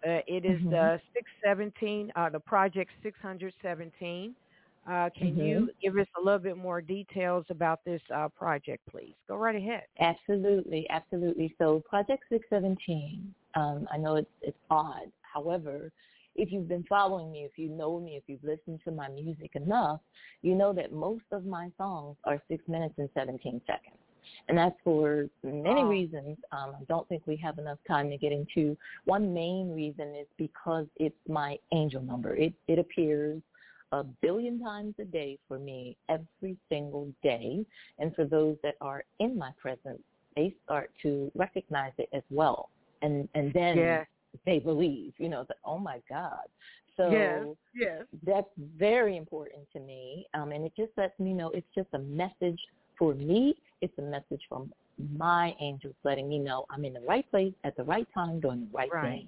Uh, 0.07 0.21
it 0.27 0.45
is 0.45 0.61
Mhm. 0.61 0.69
the 0.69 0.99
617, 1.15 2.11
uh, 2.15 2.29
the 2.29 2.39
project 2.39 2.91
617. 3.03 4.35
Uh, 4.89 5.09
can 5.17 5.37
Mhm. 5.37 5.37
you 5.37 5.71
give 5.81 5.97
us 5.97 6.07
a 6.17 6.21
little 6.23 6.39
bit 6.39 6.57
more 6.57 6.81
details 6.81 7.45
about 7.49 7.79
this 7.85 8.01
uh, 8.15 8.29
project, 8.29 8.83
please? 8.91 9.15
Go 9.27 9.37
right 9.37 9.55
ahead. 9.55 9.83
Absolutely, 9.99 10.89
absolutely. 10.89 11.55
So 11.59 11.81
Project 11.81 12.23
617, 12.29 13.35
um, 13.55 13.87
I 13.91 13.97
know 13.97 14.15
it's, 14.15 14.31
it's 14.41 14.57
odd. 14.69 15.11
However, 15.21 15.91
if 16.35 16.51
you've 16.51 16.67
been 16.67 16.85
following 16.89 17.31
me, 17.31 17.39
if 17.39 17.57
you 17.57 17.69
know 17.69 17.99
me, 17.99 18.15
if 18.15 18.23
you've 18.27 18.43
listened 18.43 18.81
to 18.85 18.91
my 18.91 19.07
music 19.09 19.51
enough, 19.55 19.99
you 20.41 20.55
know 20.55 20.73
that 20.73 20.91
most 20.91 21.25
of 21.31 21.45
my 21.45 21.71
songs 21.77 22.17
are 22.25 22.41
6 22.49 22.67
minutes 22.67 22.95
and 22.97 23.09
17 23.13 23.61
seconds. 23.65 23.97
And 24.47 24.57
that's 24.57 24.75
for 24.83 25.27
many 25.43 25.83
reasons. 25.83 26.37
Um, 26.51 26.73
I 26.79 26.83
don't 26.87 27.07
think 27.09 27.23
we 27.25 27.35
have 27.37 27.59
enough 27.59 27.77
time 27.87 28.09
to 28.09 28.17
get 28.17 28.31
into. 28.31 28.77
One 29.05 29.33
main 29.33 29.71
reason 29.71 30.15
is 30.15 30.27
because 30.37 30.85
it's 30.95 31.15
my 31.27 31.57
angel 31.73 32.01
number. 32.01 32.35
It, 32.35 32.53
it 32.67 32.79
appears 32.79 33.41
a 33.91 34.03
billion 34.03 34.59
times 34.59 34.95
a 34.99 35.05
day 35.05 35.37
for 35.47 35.59
me 35.59 35.97
every 36.09 36.57
single 36.69 37.11
day. 37.21 37.65
And 37.99 38.15
for 38.15 38.25
those 38.25 38.57
that 38.63 38.75
are 38.81 39.03
in 39.19 39.37
my 39.37 39.51
presence, 39.61 40.01
they 40.35 40.55
start 40.65 40.89
to 41.03 41.31
recognize 41.35 41.91
it 41.97 42.09
as 42.13 42.23
well. 42.31 42.69
And 43.01 43.29
and 43.35 43.53
then 43.53 43.77
Yeah. 43.77 44.03
They 44.45 44.59
believe, 44.59 45.13
you 45.17 45.29
know, 45.29 45.43
that 45.47 45.57
oh 45.65 45.77
my 45.79 46.01
God. 46.09 46.45
So 46.97 47.09
Yes. 47.11 47.45
Yes. 47.75 48.05
that's 48.25 48.49
very 48.77 49.17
important 49.17 49.63
to 49.73 49.79
me. 49.79 50.25
Um, 50.33 50.51
and 50.51 50.65
it 50.65 50.73
just 50.77 50.91
lets 50.97 51.17
me 51.19 51.33
know 51.33 51.49
it's 51.49 51.67
just 51.75 51.89
a 51.93 51.99
message 51.99 52.59
for 52.97 53.13
me. 53.15 53.55
It's 53.81 53.97
a 53.97 54.01
message 54.03 54.41
from 54.47 54.71
my 55.17 55.55
angels 55.59 55.95
letting 56.03 56.29
me 56.29 56.37
know 56.39 56.65
I'm 56.69 56.85
in 56.85 56.93
the 56.93 57.01
right 57.01 57.29
place 57.31 57.53
at 57.63 57.75
the 57.75 57.83
right 57.83 58.07
time 58.13 58.39
doing 58.39 58.61
the 58.61 58.77
right, 58.77 58.91
Right. 58.93 59.25
thing 59.25 59.27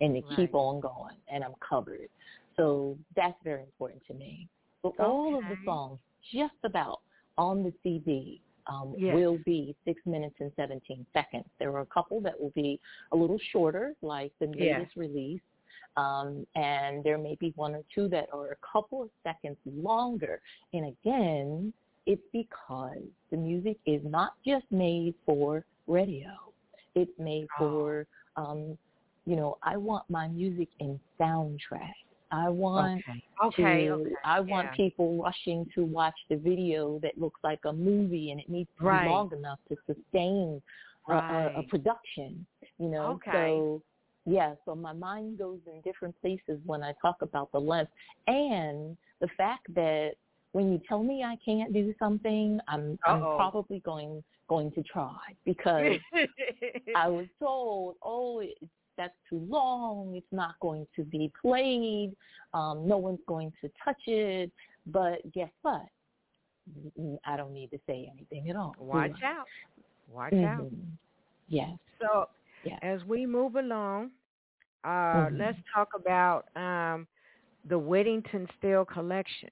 and 0.00 0.14
to 0.14 0.36
keep 0.36 0.54
on 0.54 0.80
going 0.80 1.16
and 1.32 1.42
I'm 1.42 1.54
covered. 1.66 2.08
So 2.56 2.96
that's 3.14 3.36
very 3.44 3.62
important 3.62 4.02
to 4.08 4.14
me. 4.14 4.48
But 4.82 4.92
all 5.00 5.38
of 5.38 5.44
the 5.44 5.56
songs 5.64 5.98
just 6.32 6.54
about 6.64 7.00
on 7.38 7.62
the 7.62 7.72
CD 7.82 8.40
um, 8.68 8.94
Yes. 8.96 9.14
will 9.14 9.38
be 9.44 9.74
six 9.84 10.00
minutes 10.06 10.34
and 10.40 10.50
17 10.56 11.06
seconds. 11.12 11.44
There 11.58 11.70
are 11.72 11.80
a 11.80 11.86
couple 11.86 12.20
that 12.22 12.38
will 12.40 12.50
be 12.50 12.80
a 13.12 13.16
little 13.16 13.38
shorter, 13.52 13.94
like 14.02 14.32
the 14.40 14.46
latest 14.46 14.96
release. 14.96 15.40
Um, 15.96 16.46
and 16.54 17.02
there 17.04 17.16
may 17.16 17.36
be 17.36 17.52
one 17.56 17.74
or 17.74 17.82
two 17.94 18.06
that 18.08 18.28
are 18.32 18.50
a 18.50 18.56
couple 18.72 19.02
of 19.02 19.10
seconds 19.22 19.56
longer. 19.64 20.40
And 20.74 20.86
again, 20.86 21.72
it's 22.06 22.22
because 22.32 23.02
the 23.30 23.36
music 23.36 23.78
is 23.86 24.02
not 24.04 24.34
just 24.44 24.66
made 24.70 25.14
for 25.24 25.64
radio. 25.86 26.30
It's 26.94 27.18
made 27.18 27.46
Oh. 27.58 27.58
for, 27.58 28.06
um, 28.36 28.76
you 29.24 29.36
know, 29.36 29.58
I 29.62 29.76
want 29.76 30.08
my 30.10 30.28
music 30.28 30.68
in 30.80 31.00
soundtrack. 31.18 31.94
I 32.30 32.48
want 32.48 33.02
Okay. 33.08 33.22
Okay. 33.44 33.86
to, 33.86 33.92
okay. 33.92 34.14
I 34.24 34.40
want 34.40 34.68
yeah. 34.70 34.76
people 34.76 35.22
rushing 35.22 35.66
to 35.74 35.84
watch 35.84 36.14
the 36.28 36.36
video 36.36 36.98
that 37.00 37.18
looks 37.18 37.40
like 37.44 37.60
a 37.64 37.72
movie 37.72 38.30
and 38.30 38.40
it 38.40 38.48
needs 38.48 38.70
to 38.78 38.84
Right. 38.84 39.04
be 39.04 39.10
long 39.10 39.32
enough 39.32 39.58
to 39.68 39.76
sustain 39.86 40.62
a, 41.08 41.12
a, 41.14 41.52
a 41.58 41.62
production, 41.64 42.46
you 42.78 42.88
know. 42.88 43.12
Okay. 43.12 43.30
So 43.32 43.82
yeah, 44.24 44.54
so 44.64 44.74
my 44.74 44.92
mind 44.92 45.38
goes 45.38 45.60
in 45.66 45.80
different 45.82 46.20
places 46.20 46.58
when 46.66 46.82
I 46.82 46.94
talk 47.00 47.22
about 47.22 47.52
the 47.52 47.60
length 47.60 47.92
and 48.26 48.96
the 49.20 49.28
fact 49.36 49.72
that 49.74 50.12
when 50.52 50.72
you 50.72 50.80
tell 50.88 51.02
me 51.02 51.22
I 51.22 51.36
can't 51.44 51.72
do 51.72 51.94
something, 51.98 52.58
I'm 52.66 52.98
I'm 53.06 53.20
probably 53.20 53.80
going 53.80 54.24
going 54.48 54.72
to 54.72 54.82
try 54.82 55.16
because 55.44 55.98
I 56.96 57.08
was 57.08 57.26
told, 57.38 57.96
oh, 58.02 58.40
it's 58.40 58.58
that's 58.96 59.14
too 59.28 59.46
long. 59.48 60.14
It's 60.16 60.32
not 60.32 60.58
going 60.60 60.86
to 60.96 61.04
be 61.04 61.30
played. 61.40 62.14
Um, 62.54 62.86
no 62.86 62.96
one's 62.98 63.20
going 63.26 63.52
to 63.60 63.70
touch 63.84 64.00
it. 64.06 64.50
But 64.86 65.30
guess 65.32 65.50
what? 65.62 65.82
I 67.24 67.36
don't 67.36 67.52
need 67.52 67.70
to 67.70 67.78
say 67.86 68.10
anything 68.12 68.50
at 68.50 68.56
all. 68.56 68.74
Watch 68.78 69.22
out. 69.24 69.46
Watch 70.10 70.32
out. 70.32 70.64
Mhm. 70.64 70.96
Yes. 71.48 71.78
So 72.00 72.28
Yes. 72.64 72.78
as 72.82 73.04
we 73.04 73.26
move 73.26 73.56
along, 73.56 74.10
uh, 74.84 75.28
Mhm. 75.28 75.38
let's 75.38 75.58
talk 75.72 75.94
about 75.94 76.46
um, 76.56 77.06
the 77.64 77.78
Whittington 77.78 78.48
Still 78.58 78.84
collection. 78.84 79.50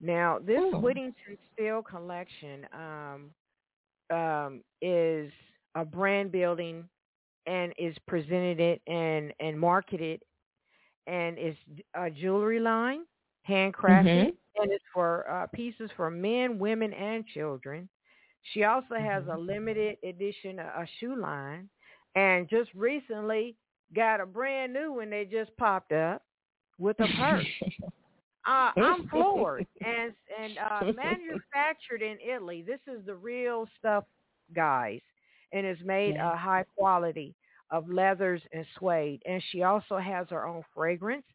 Now, 0.00 0.38
this 0.38 0.60
Hmm. 0.72 0.80
Whittington 0.82 1.38
Still 1.52 1.82
collection 1.82 2.66
um, 2.72 3.34
um, 4.10 4.62
is 4.80 5.32
a 5.74 5.84
brand 5.84 6.30
building 6.30 6.88
and 7.46 7.72
is 7.78 7.96
presented 8.06 8.60
it 8.60 8.80
and, 8.86 9.32
and 9.40 9.58
marketed 9.58 10.22
and 11.06 11.38
it's 11.38 11.58
a 11.94 12.10
jewelry 12.10 12.60
line, 12.60 13.02
handcrafted, 13.48 14.28
Mhm. 14.28 14.36
and 14.56 14.70
it's 14.70 14.84
for 14.92 15.28
uh, 15.30 15.46
pieces 15.54 15.90
for 15.96 16.10
men, 16.10 16.58
women, 16.58 16.92
and 16.92 17.26
children. 17.26 17.88
She 18.52 18.64
also 18.64 18.94
has 18.94 19.24
Mm-hmm. 19.24 19.30
a 19.30 19.36
limited 19.36 19.96
edition, 20.04 20.58
a, 20.58 20.64
a 20.82 20.86
shoe 20.98 21.16
line, 21.16 21.68
and 22.14 22.48
just 22.48 22.70
recently 22.74 23.56
got 23.94 24.20
a 24.20 24.26
brand 24.26 24.72
new 24.72 24.92
one 24.92 25.10
they 25.10 25.24
just 25.24 25.56
popped 25.56 25.92
up 25.92 26.22
with 26.78 27.00
a 27.00 27.08
purse. 27.08 27.48
Uh, 28.46 28.70
I'm 28.80 29.04
floored, 29.10 29.66
and 29.84 30.12
and 30.40 30.58
uh, 30.58 30.84
manufactured 30.88 32.02
in 32.02 32.18
Italy. 32.26 32.62
This 32.66 32.80
is 32.86 33.04
the 33.06 33.14
real 33.14 33.68
stuff, 33.78 34.04
guys, 34.54 35.00
and 35.54 35.66
is 35.66 35.78
made 35.84 36.16
Yeah. 36.16 36.22
a 36.22 36.36
high 36.36 36.64
quality 36.78 37.36
of 37.70 37.88
leathers 37.90 38.42
and 38.52 38.66
suede. 38.78 39.22
And 39.26 39.42
she 39.52 39.62
also 39.62 39.98
has 39.98 40.28
her 40.30 40.46
own 40.46 40.64
fragrance, 40.74 41.26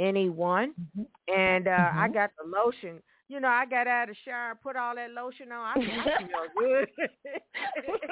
any 0.00 0.30
one. 0.30 0.74
Mhm. 0.78 1.06
And 1.28 1.68
uh, 1.68 1.92
I 1.96 2.08
Mhm. 2.08 2.14
got 2.14 2.30
the 2.38 2.48
lotion. 2.48 3.02
You 3.28 3.40
know, 3.40 3.48
I 3.48 3.66
got 3.66 3.88
out 3.88 4.08
of 4.08 4.14
the 4.14 4.20
shower, 4.24 4.54
put 4.62 4.76
all 4.76 4.94
that 4.94 5.10
lotion 5.10 5.50
on. 5.50 5.76
I, 5.76 5.80
I 5.80 6.18
smell 6.18 6.46
good. 6.56 6.88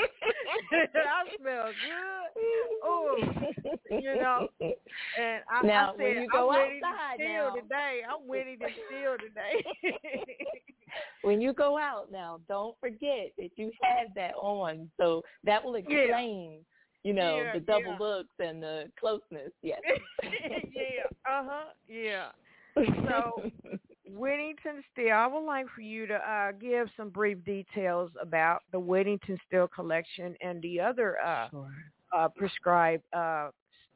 I 0.95 1.37
smell 1.41 1.67
good. 1.67 2.35
Oh, 2.83 3.17
you 3.91 4.17
know. 4.17 4.49
And 4.61 5.41
I, 5.49 5.63
Now, 5.65 5.93
I 5.93 5.97
when 5.97 6.15
said, 6.17 6.23
you 6.23 6.29
go 6.33 6.51
I'm 6.51 6.61
outside 6.83 7.17
to 7.19 7.25
steal 7.25 7.49
now. 7.49 7.55
today. 7.55 8.01
I'm 8.09 8.31
ready 8.31 8.57
to 8.57 8.67
steal 8.89 9.17
today. 9.19 9.65
when 11.23 11.41
you 11.41 11.53
go 11.53 11.79
out 11.79 12.11
now, 12.11 12.41
don't 12.49 12.77
forget 12.81 13.31
that 13.39 13.51
you 13.57 13.71
have 13.83 14.09
that 14.17 14.35
on. 14.35 14.91
So 14.99 15.23
that 15.45 15.65
will 15.65 15.75
explain, 15.77 16.59
you 17.05 17.13
know, 17.13 17.37
Yeah, 17.37 17.53
the 17.55 17.61
double 17.61 17.93
yeah. 17.93 17.97
looks 18.01 18.35
and 18.41 18.61
the 18.63 18.91
closeness. 18.99 19.53
Yes. 19.63 19.81
yeah. 20.25 21.05
Uh 21.25 21.45
huh. 21.49 21.65
Yeah. 21.89 22.29
So- 22.75 23.51
Whittington 24.15 24.83
Still. 24.93 25.13
I 25.13 25.27
would 25.27 25.45
like 25.45 25.67
for 25.75 25.81
you 25.81 26.07
to 26.07 26.15
uh, 26.15 26.53
give 26.53 26.89
some 26.97 27.11
brief 27.11 27.45
details 27.45 28.11
about 28.21 28.63
the 28.73 28.79
Whittington 28.79 29.39
Still 29.47 29.69
collection 29.69 30.35
and 30.41 30.63
the 30.63 30.81
other 30.81 31.19
uh, 31.21 31.51
sure. 31.51 31.71
uh, 32.17 32.29
prescribed 32.29 33.03
uh, 33.13 33.51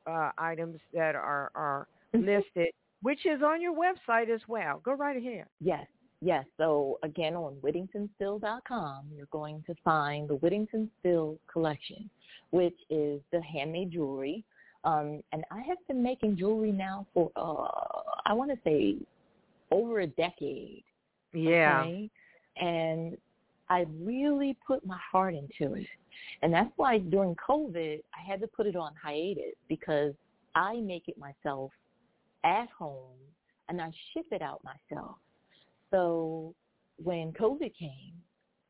uh, 0.07 0.31
items 0.39 0.81
that 0.93 1.15
are 1.15 1.51
are 1.55 1.87
listed, 2.15 2.69
which 3.03 3.27
is 3.27 3.43
on 3.43 3.61
your 3.61 3.75
website 3.75 4.29
as 4.29 4.41
well. 4.49 4.81
Go 4.85 4.93
right 4.93 5.17
ahead. 5.17 5.45
Yes, 5.61 5.87
yes. 6.21 6.45
So 6.57 6.99
again, 7.03 7.35
on 7.35 7.57
WhittingtonStill.com, 7.63 9.07
you're 9.15 9.27
going 9.31 9.63
to 9.67 9.75
find 9.85 10.29
the 10.29 10.37
Whittington 10.37 10.91
Still 11.01 11.39
collection, 11.53 12.09
which 12.51 12.77
is 12.91 13.21
the 13.33 13.43
handmade 13.43 13.93
jewelry. 13.93 14.45
Um, 14.85 15.23
and 15.33 15.45
I 15.51 15.61
have 15.63 15.79
been 15.89 16.03
making 16.03 16.37
jewelry 16.39 16.73
now 16.73 17.07
for, 17.13 17.31
uh, 17.37 18.01
I 18.25 18.33
want 18.33 18.51
to 18.53 18.59
say, 18.65 18.97
over 19.71 20.01
a 20.01 20.07
decade. 20.07 20.85
Yeah. 21.33 21.81
okay? 21.83 22.11
And 22.61 23.17
I 23.69 23.87
really 24.01 24.57
put 24.67 24.85
my 24.87 24.99
heart 24.99 25.35
into 25.35 25.75
it. 25.75 25.87
And 26.43 26.53
that's 26.53 26.73
why 26.77 26.99
during 26.99 27.37
COVID, 27.37 28.01
I 28.15 28.31
had 28.31 28.41
to 28.41 28.47
put 28.47 28.67
it 28.67 28.77
on 28.77 28.93
hiatus 29.01 29.55
because 29.69 30.15
I 30.55 30.77
make 30.77 31.09
it 31.09 31.17
myself 31.19 31.71
at 32.45 32.69
home 32.77 33.17
and 33.69 33.81
I 33.81 33.91
ship 34.13 34.27
it 34.33 34.43
out 34.43 34.63
myself. 34.65 35.17
So 35.91 36.55
when 37.03 37.33
COVID 37.33 37.73
came, 37.79 38.15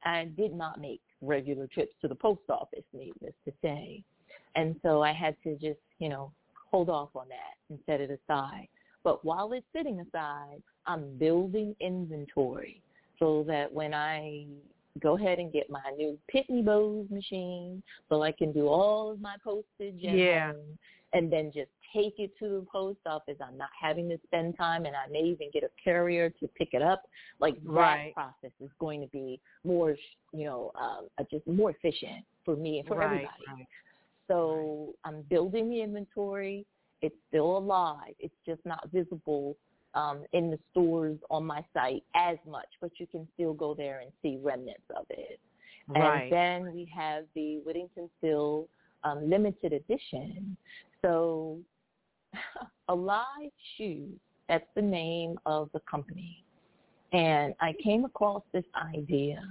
I 0.05 0.27
did 0.37 0.55
not 0.55 0.81
make 0.81 1.01
regular 1.21 1.67
trips 1.67 1.93
to 2.03 2.09
the 2.09 2.15
post 2.15 2.43
office, 2.49 2.85
needless 2.93 3.35
to 3.45 3.53
say. 3.63 4.03
And 4.55 4.77
so 4.83 5.03
I 5.03 5.13
had 5.13 5.37
to 5.45 5.55
just, 5.55 5.81
you 5.99 6.09
know, 6.09 6.33
hold 6.71 6.89
off 6.91 7.11
on 7.15 7.29
that 7.29 7.57
and 7.71 7.79
set 7.87 8.01
it 8.01 8.11
aside. 8.11 8.69
But 9.09 9.25
while 9.25 9.55
it's 9.55 9.65
sitting 9.75 10.01
aside, 10.01 10.63
I'm 10.87 11.17
building 11.17 11.75
inventory 11.81 12.83
so 13.19 13.43
that 13.49 13.73
when 13.73 13.95
I 13.95 14.45
go 15.01 15.17
ahead 15.17 15.39
and 15.39 15.51
get 15.51 15.71
my 15.71 15.81
new 15.97 16.19
Pitney 16.31 16.63
Bowes 16.63 17.07
machine 17.09 17.83
so 18.11 18.23
I 18.23 18.33
can 18.33 18.53
do 18.53 18.69
all 18.69 19.11
of 19.11 19.19
my 19.19 19.37
postage 19.43 20.05
at 20.05 20.15
Yeah. 20.15 20.53
and 21.15 21.33
then 21.33 21.51
just 21.51 21.71
take 21.91 22.19
it 22.19 22.37
to 22.39 22.61
the 22.61 22.67
post 22.71 22.99
office. 23.07 23.39
I'm 23.41 23.57
not 23.57 23.71
having 23.81 24.11
to 24.11 24.19
spend 24.27 24.59
time 24.59 24.85
and 24.85 24.95
I 24.95 25.07
may 25.11 25.23
even 25.23 25.51
get 25.55 25.63
a 25.63 25.71
carrier 25.83 26.29
to 26.29 26.47
pick 26.49 26.75
it 26.75 26.83
up. 26.83 27.09
Like 27.41 27.57
Right. 27.65 28.09
that 28.09 28.15
process 28.15 28.53
is 28.61 28.71
going 28.79 29.01
to 29.01 29.07
be 29.07 29.41
more, 29.65 29.97
you 30.35 30.45
know, 30.45 30.71
um, 30.75 31.09
uh, 31.17 31.25
just 31.31 31.47
more 31.47 31.71
efficient 31.71 32.27
for 32.45 32.57
me 32.57 32.81
and 32.81 32.89
for 32.89 32.99
right. 32.99 33.07
everybody. 33.07 33.45
right. 33.49 33.69
So 34.27 34.95
I'm 35.07 35.23
building 35.23 35.71
the 35.71 35.81
inventory. 35.81 36.67
It's 37.03 37.15
still 37.29 37.59
alive. 37.59 38.15
It's 38.19 38.35
just 38.47 38.65
not 38.65 38.89
visible 38.93 39.57
um, 39.95 40.25
in 40.33 40.51
the 40.51 40.59
stores 40.71 41.19
on 41.31 41.47
my 41.47 41.65
site 41.73 42.05
as 42.15 42.37
much, 42.47 42.69
but 42.81 42.91
you 42.99 43.07
can 43.07 43.27
still 43.35 43.53
go 43.53 43.75
there 43.75 44.01
and 44.01 44.11
see 44.23 44.39
remnants 44.43 44.83
of 44.97 45.07
it. 45.11 45.41
Right. 45.89 46.25
And 46.25 46.33
then 46.33 46.75
we 46.75 46.91
have 46.95 47.25
the 47.35 47.61
Whittington 47.65 48.11
Still 48.19 48.69
um, 49.05 49.29
limited 49.29 49.73
edition. 49.73 50.57
So 51.03 51.59
Alive 52.89 53.51
Shoes, 53.77 54.19
that's 54.49 54.67
the 54.75 54.83
name 54.83 55.39
of 55.47 55.71
the 55.73 55.81
company. 55.91 56.45
And 57.13 57.55
I 57.61 57.75
came 57.83 58.05
across 58.05 58.43
this 58.53 58.65
idea 58.95 59.43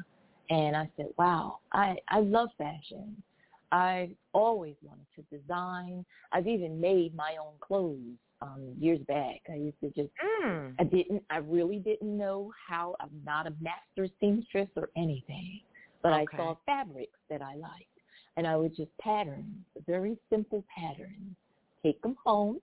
and 0.49 0.75
I 0.75 0.89
said, 0.95 1.07
wow, 1.17 1.59
I, 1.71 1.97
I 2.09 2.19
love 2.19 2.49
fashion. 2.57 3.21
I've 3.71 4.11
always 4.33 4.75
wanted 4.81 5.05
to 5.15 5.37
design. 5.37 6.05
I've 6.31 6.47
even 6.47 6.79
made 6.79 7.15
my 7.15 7.35
own 7.39 7.53
clothes 7.59 8.17
um, 8.41 8.75
years 8.79 8.99
back. 9.07 9.41
I 9.49 9.55
used 9.55 9.79
to 9.81 9.89
just, 9.89 10.09
Mm. 10.45 10.75
I 10.79 10.83
didn't, 10.83 11.23
I 11.29 11.37
really 11.37 11.79
didn't 11.79 12.15
know 12.17 12.51
how, 12.67 12.95
I'm 12.99 13.09
not 13.25 13.47
a 13.47 13.53
master 13.61 14.11
seamstress 14.19 14.69
or 14.75 14.89
anything, 14.95 15.61
but 16.01 16.13
Okay. 16.13 16.25
I 16.33 16.37
saw 16.37 16.55
fabrics 16.65 17.19
that 17.29 17.41
I 17.41 17.55
liked. 17.55 17.85
And 18.37 18.45
I 18.45 18.55
would 18.55 18.75
just 18.75 18.95
pattern, 18.99 19.65
very 19.87 20.15
simple 20.29 20.63
patterns, 20.77 21.35
take 21.83 21.99
them 22.03 22.15
home 22.23 22.61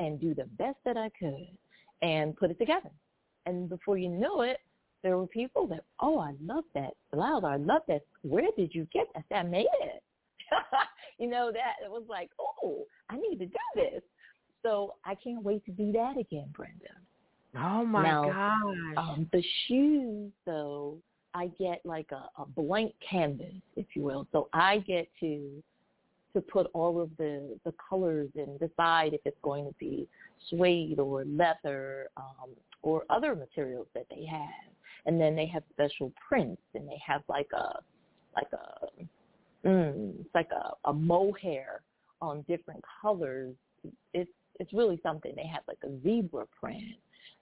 and 0.00 0.20
do 0.20 0.34
the 0.34 0.44
best 0.58 0.78
that 0.84 0.96
I 0.96 1.08
could 1.18 1.56
and 2.02 2.36
put 2.36 2.50
it 2.50 2.58
together. 2.58 2.90
And 3.46 3.68
before 3.68 3.96
you 3.96 4.08
know 4.08 4.42
it, 4.42 4.58
there 5.02 5.16
were 5.16 5.26
people 5.26 5.66
that, 5.68 5.84
oh, 6.00 6.18
I 6.18 6.34
love 6.42 6.64
that 6.74 6.94
blouse. 7.12 7.44
I 7.44 7.56
love 7.56 7.82
that. 7.88 8.02
Where 8.22 8.50
did 8.56 8.74
you 8.74 8.88
get 8.92 9.06
that? 9.14 9.24
I 9.30 9.34
I 9.36 9.42
made 9.42 9.66
it. 9.82 10.02
you 11.18 11.28
know, 11.28 11.50
that 11.52 11.84
it 11.84 11.90
was 11.90 12.04
like, 12.08 12.30
oh, 12.40 12.84
I 13.10 13.16
need 13.16 13.38
to 13.38 13.46
do 13.46 13.56
this. 13.74 14.02
So 14.62 14.94
I 15.04 15.14
can't 15.14 15.42
wait 15.42 15.64
to 15.66 15.72
do 15.72 15.92
that 15.92 16.16
again, 16.18 16.48
Brenda. 16.54 16.94
Oh 17.56 17.84
my 17.84 18.02
Now, 18.02 18.24
gosh. 18.24 18.96
Um, 18.96 19.28
the 19.32 19.44
shoes, 19.66 20.32
though, 20.46 20.96
I 21.34 21.48
get 21.58 21.80
like 21.84 22.10
a, 22.12 22.28
a 22.40 22.46
blank 22.46 22.94
canvas, 23.08 23.54
if 23.76 23.86
you 23.94 24.02
will. 24.02 24.26
So 24.32 24.48
I 24.52 24.78
get 24.78 25.08
to 25.20 25.62
to 26.32 26.40
put 26.40 26.66
all 26.72 27.00
of 27.00 27.10
the 27.16 27.56
the 27.64 27.72
colors 27.88 28.28
and 28.36 28.58
decide 28.58 29.14
if 29.14 29.20
it's 29.24 29.38
going 29.42 29.66
to 29.66 29.74
be 29.78 30.08
suede 30.48 30.98
or 30.98 31.24
leather 31.24 32.08
um, 32.16 32.50
or 32.82 33.04
other 33.08 33.36
materials 33.36 33.86
that 33.94 34.06
they 34.10 34.24
have. 34.24 34.48
And 35.06 35.20
then 35.20 35.36
they 35.36 35.46
have 35.46 35.62
special 35.72 36.12
prints, 36.26 36.62
and 36.74 36.88
they 36.88 37.00
have 37.06 37.22
like 37.28 37.50
a 37.52 37.78
like 38.34 38.48
a 38.52 38.88
mm, 39.64 40.20
it's 40.20 40.34
like 40.34 40.50
a, 40.52 40.72
a 40.88 40.92
mohair 40.92 41.82
on 42.20 42.42
different 42.48 42.82
colors. 43.00 43.54
It's 44.12 44.30
it's 44.60 44.72
really 44.72 45.00
something. 45.02 45.32
They 45.34 45.46
have 45.46 45.62
like 45.66 45.78
a 45.84 46.00
zebra 46.02 46.46
print. 46.60 46.96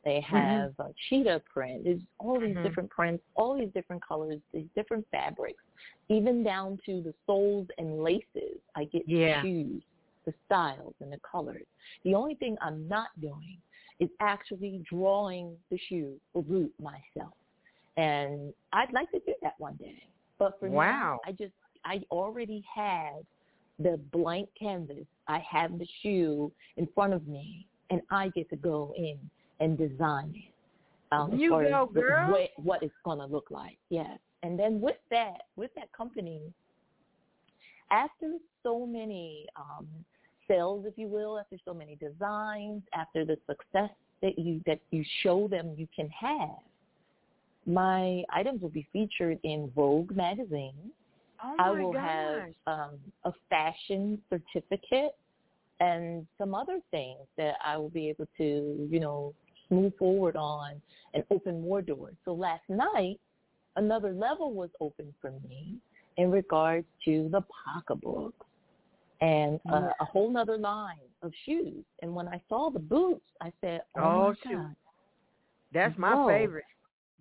They 0.04 0.20
have 0.20 0.72
a 0.78 0.88
cheetah 1.08 1.42
print. 1.52 1.84
There's 1.84 2.00
all 2.18 2.40
these 2.40 2.56
Mhm. 2.56 2.62
different 2.62 2.90
prints, 2.90 3.22
all 3.34 3.56
these 3.56 3.72
different 3.72 4.02
colors, 4.02 4.40
these 4.52 4.66
different 4.74 5.06
fabrics, 5.10 5.62
even 6.08 6.42
down 6.42 6.78
to 6.86 7.02
the 7.02 7.14
soles 7.26 7.68
and 7.78 8.02
laces. 8.02 8.58
I 8.74 8.84
get 8.84 9.06
Yeah. 9.06 9.42
to 9.42 9.48
choose 9.48 9.82
the 10.24 10.34
styles 10.46 10.94
and 11.00 11.12
the 11.12 11.20
colors. 11.20 11.66
The 12.04 12.14
only 12.14 12.34
thing 12.36 12.56
I'm 12.60 12.88
not 12.88 13.08
doing 13.20 13.58
is 14.00 14.08
actually 14.20 14.82
drawing 14.88 15.56
the 15.70 15.78
shoe 15.88 16.20
or 16.34 16.42
boot 16.42 16.72
myself. 16.80 17.34
And 17.96 18.54
I'd 18.72 18.92
like 18.92 19.10
to 19.12 19.20
do 19.20 19.34
that 19.42 19.54
one 19.58 19.76
day. 19.76 20.02
But 20.38 20.58
for 20.58 20.68
Wow. 20.68 20.90
now, 20.90 21.20
I 21.26 21.32
just 21.32 21.52
I 21.84 22.02
already 22.10 22.64
had 22.72 23.24
the 23.78 23.98
blank 24.12 24.48
canvas. 24.58 25.06
I 25.28 25.38
have 25.50 25.78
the 25.78 25.86
shoe 26.02 26.52
in 26.76 26.88
front 26.94 27.12
of 27.12 27.26
me, 27.26 27.66
and 27.90 28.00
I 28.10 28.28
get 28.28 28.48
to 28.50 28.56
go 28.56 28.92
in 28.96 29.18
and 29.60 29.76
design 29.78 30.32
it. 30.36 30.52
Um, 31.12 31.34
You 31.38 31.50
go, 31.50 31.86
girl. 31.86 32.32
way- 32.32 32.52
what 32.56 32.82
it's 32.82 32.94
going 33.04 33.18
to 33.18 33.26
look 33.26 33.50
like. 33.50 33.78
Yes. 33.90 34.18
And 34.42 34.58
then 34.58 34.80
with 34.80 34.96
that, 35.10 35.42
with 35.56 35.72
that 35.74 35.92
company, 35.92 36.52
after 37.90 38.38
so 38.62 38.86
many 38.86 39.46
um, 39.56 39.86
sales, 40.48 40.84
if 40.86 40.96
you 40.96 41.08
will, 41.08 41.38
after 41.38 41.58
so 41.64 41.74
many 41.74 41.96
designs, 41.96 42.82
after 42.94 43.24
the 43.24 43.36
success 43.46 43.90
that 44.22 44.38
you 44.38 44.62
that 44.66 44.80
you 44.90 45.04
show 45.22 45.46
them 45.48 45.74
you 45.76 45.86
can 45.94 46.08
have, 46.08 46.58
my 47.66 48.24
items 48.32 48.62
will 48.62 48.70
be 48.70 48.86
featured 48.92 49.38
in 49.44 49.70
Vogue 49.76 50.10
magazine. 50.16 50.90
Oh 51.42 51.56
I 51.58 51.70
will 51.70 51.92
gosh. 51.92 52.02
have 52.02 52.42
um, 52.66 52.98
a 53.24 53.32
fashion 53.48 54.20
certificate 54.30 55.12
and 55.80 56.26
some 56.38 56.54
other 56.54 56.78
things 56.90 57.20
that 57.36 57.54
I 57.64 57.76
will 57.76 57.90
be 57.90 58.08
able 58.08 58.26
to, 58.38 58.88
you 58.90 59.00
know, 59.00 59.34
move 59.70 59.92
forward 59.98 60.36
on 60.36 60.80
and 61.14 61.24
open 61.30 61.62
more 61.62 61.82
doors. 61.82 62.14
So 62.24 62.32
last 62.34 62.62
night, 62.68 63.18
another 63.76 64.12
level 64.12 64.52
was 64.52 64.70
opened 64.80 65.14
for 65.20 65.32
me 65.48 65.76
in 66.18 66.30
regards 66.30 66.86
to 67.06 67.28
the 67.32 67.42
pocketbooks 67.64 68.46
and 69.20 69.58
a, 69.70 69.80
Yeah. 69.80 69.92
a 70.00 70.04
whole 70.04 70.36
other 70.36 70.58
line 70.58 70.98
of 71.22 71.32
shoes. 71.44 71.84
And 72.02 72.14
when 72.14 72.28
I 72.28 72.40
saw 72.48 72.70
the 72.70 72.78
boots, 72.78 73.24
I 73.40 73.52
said, 73.60 73.82
oh, 73.96 74.02
Oh, 74.02 74.28
my 74.28 74.34
shoot. 74.42 74.56
God. 74.56 74.76
That's 75.72 75.98
my 75.98 76.14
Whoa. 76.14 76.28
favorite. 76.28 76.64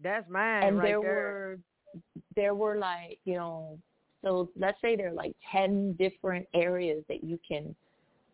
That's 0.03 0.29
mine 0.29 0.63
and 0.63 0.77
right 0.77 0.87
there 0.87 0.99
there. 1.01 1.15
were 1.15 1.59
there 2.35 2.55
were 2.55 2.77
like 2.77 3.19
you 3.25 3.35
know 3.35 3.77
so 4.21 4.49
let's 4.57 4.79
say 4.81 4.95
there 4.95 5.09
are 5.09 5.13
like 5.13 5.35
10 5.51 5.93
different 5.93 6.47
areas 6.53 7.03
that 7.07 7.23
you 7.23 7.39
can 7.47 7.75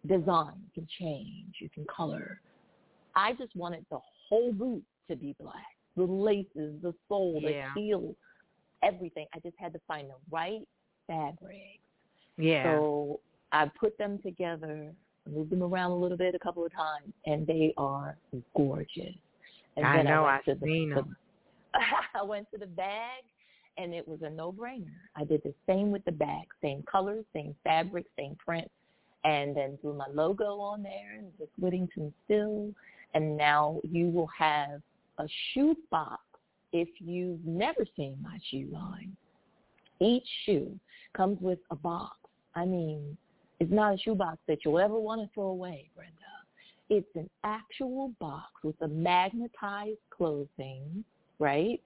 design 0.08 0.54
you 0.64 0.72
can 0.74 0.88
change 1.00 1.56
you 1.60 1.70
can 1.70 1.86
color 1.86 2.40
i 3.16 3.34
just 3.34 3.56
wanted 3.56 3.86
the 3.90 4.00
whole 4.30 4.52
boot 4.54 4.84
to 5.10 5.16
be 5.16 5.36
black 5.40 5.54
the 5.96 6.04
laces 6.04 6.82
the 6.82 6.94
sole 7.08 7.40
Yeah. 7.42 7.70
the 7.76 7.82
heel 7.82 8.16
everything 8.84 9.26
i 9.34 9.40
just 9.40 9.56
had 9.58 9.74
to 9.74 9.80
find 9.88 10.10
the 10.10 10.16
right 10.32 10.68
fabric 11.08 11.80
yeah. 12.38 12.64
so 12.64 13.20
i 13.52 13.66
put 13.80 13.98
them 13.98 14.20
together 14.24 14.94
moved 15.30 15.50
them 15.50 15.64
around 15.64 15.92
a 15.92 15.96
little 15.96 16.18
bit 16.18 16.36
a 16.36 16.40
couple 16.40 16.66
of 16.66 16.72
times 16.74 17.12
and 17.26 17.46
they 17.48 17.74
are 17.78 18.18
gorgeous 18.56 19.16
and 19.78 19.86
I 19.86 20.02
know, 20.02 20.26
I've 20.26 20.44
the, 20.46 20.58
seen 20.64 20.90
the 20.90 20.98
'em. 21.02 21.16
I 22.16 22.24
went 22.24 22.50
to 22.52 22.58
the 22.58 22.66
bag 22.66 23.24
and 23.78 23.94
it 23.94 24.08
was 24.08 24.20
a 24.24 24.30
no-brainer. 24.30 24.86
I 25.16 25.24
did 25.24 25.42
the 25.44 25.54
same 25.68 25.92
with 25.92 26.04
the 26.06 26.12
bag, 26.12 26.48
same 26.62 26.84
colors, 26.84 27.26
same 27.34 27.56
fabric, 27.64 28.06
same 28.18 28.36
print, 28.44 28.70
and 29.24 29.56
then 29.56 29.78
threw 29.82 29.94
my 29.94 30.08
logo 30.14 30.60
on 30.60 30.84
there 30.84 31.16
and 31.18 31.32
just 31.38 31.52
Whittington 31.60 32.14
Still. 32.26 32.72
And 33.14 33.38
now 33.38 33.80
you 33.84 34.10
will 34.10 34.30
have 34.38 34.82
a 35.18 35.28
shoe 35.54 35.76
box 35.90 36.22
if 36.74 36.90
you've 37.00 37.46
never 37.46 37.86
seen 37.96 38.18
my 38.22 38.38
shoe 38.50 38.68
line. 38.72 39.16
Each 40.00 40.28
shoe 40.46 40.78
comes 41.16 41.40
with 41.42 41.60
a 41.72 41.76
box. 41.76 42.18
I 42.56 42.66
mean, 42.66 43.18
it's 43.60 43.72
not 43.72 43.96
a 43.96 43.98
shoe 43.98 44.16
box 44.16 44.38
that 44.48 44.60
you'll 44.64 44.80
ever 44.80 45.00
want 45.00 45.22
to 45.22 45.30
throw 45.34 45.48
away, 45.48 45.90
Brenda. 45.96 46.14
It's 46.90 47.16
an 47.16 47.30
actual 47.44 48.14
box 48.20 48.46
with 48.64 48.76
a 48.82 48.88
magnetized 48.88 50.00
closing, 50.10 51.04
right? 51.40 51.82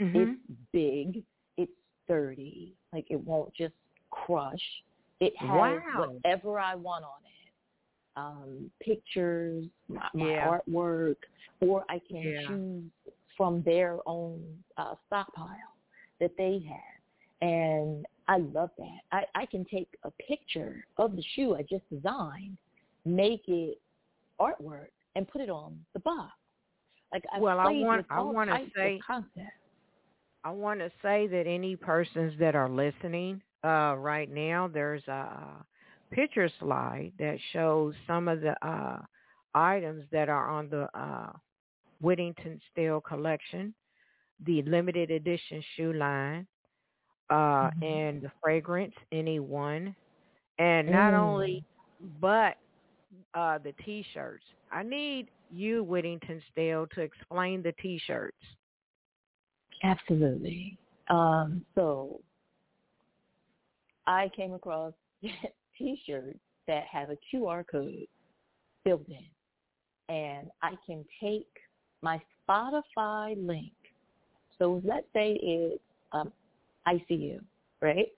Mhm. 0.00 0.14
It's 0.32 0.60
big. 0.72 1.24
It's 1.56 1.72
sturdy. 2.04 2.74
Like 2.92 3.06
it 3.10 3.20
won't 3.20 3.52
just 3.54 3.74
crush. 4.10 4.82
It 5.20 5.36
has 5.36 5.48
Wow. 5.48 6.06
whatever 6.12 6.58
I 6.58 6.74
want 6.74 7.04
on 7.04 7.20
it. 7.24 7.52
Um, 8.16 8.70
pictures, 8.80 9.66
my, 9.88 10.08
my 10.14 10.24
artwork, 10.24 11.16
or 11.60 11.84
I 11.88 11.98
can 12.00 12.16
Yeah. 12.22 12.46
choose 12.48 12.90
from 13.36 13.62
their 13.62 13.98
own 14.06 14.62
uh, 14.76 14.94
stockpile 15.06 15.74
that 16.18 16.36
they 16.36 16.58
have. 16.68 17.48
And 17.48 18.04
I 18.28 18.38
love 18.38 18.70
that. 18.78 19.00
I, 19.12 19.24
I 19.34 19.46
can 19.46 19.64
take 19.64 19.88
a 20.02 20.10
picture 20.12 20.84
of 20.98 21.16
the 21.16 21.22
shoe 21.34 21.54
I 21.56 21.62
just 21.62 21.88
designed, 21.90 22.56
make 23.04 23.48
it 23.48 23.80
artwork, 24.38 24.88
and 25.16 25.26
put 25.28 25.40
it 25.40 25.48
on 25.50 25.78
the 25.94 26.00
box. 26.00 26.32
Like 27.12 27.24
I 27.32 27.40
Well, 27.40 27.58
I 27.58 27.72
want- 27.72 28.06
I 28.10 28.20
wanna 28.20 28.62
of 28.62 28.72
say- 28.74 28.98
concepts. 29.06 29.56
I 30.44 30.50
want 30.50 30.80
to 30.80 30.90
say 31.02 31.26
that 31.28 31.46
any 31.46 31.76
persons 31.76 32.34
that 32.38 32.54
are 32.54 32.68
listening 32.68 33.42
uh, 33.64 33.94
right 33.98 34.30
now, 34.30 34.68
there's 34.68 35.06
a 35.08 35.64
picture 36.12 36.48
slide 36.60 37.12
that 37.18 37.38
shows 37.52 37.94
some 38.06 38.28
of 38.28 38.40
the 38.40 38.54
uh, 38.66 39.00
items 39.54 40.04
that 40.12 40.28
are 40.28 40.48
on 40.48 40.68
the 40.70 40.88
uh, 40.98 41.32
Whittington 42.00 42.60
Still 42.70 43.00
collection, 43.00 43.74
the 44.44 44.62
limited 44.62 45.10
edition 45.10 45.62
shoe 45.76 45.92
line, 45.92 46.46
uh, 47.30 47.68
Mhm. 47.68 47.82
and 47.82 48.22
the 48.22 48.30
fragrance, 48.42 48.94
anyone, 49.12 49.94
and 50.58 50.90
not 50.90 51.14
Mm. 51.14 51.14
only, 51.14 51.64
but 52.20 52.56
uh, 53.34 53.58
the 53.58 53.72
T-shirts. 53.84 54.44
I 54.70 54.82
need 54.82 55.30
you, 55.50 55.82
Whittington 55.84 56.42
Still, 56.50 56.86
to 56.94 57.00
explain 57.00 57.62
the 57.62 57.72
T-shirts. 57.80 58.36
Absolutely. 59.82 60.76
Um, 61.08 61.64
so 61.74 62.20
I 64.06 64.30
came 64.36 64.52
across 64.54 64.92
T-shirts 65.78 66.38
that 66.66 66.84
have 66.90 67.10
a 67.10 67.16
QR 67.32 67.64
code 67.66 68.06
built 68.84 69.06
in, 69.08 70.14
and 70.14 70.50
I 70.62 70.72
can 70.86 71.04
take 71.20 71.48
my 72.02 72.20
Spotify 72.48 73.34
link. 73.46 73.72
So 74.58 74.80
let's 74.84 75.06
say 75.12 75.38
it's 75.42 75.82
um, 76.12 76.32
I 76.86 77.02
See 77.08 77.14
You, 77.14 77.40
right? 77.80 78.08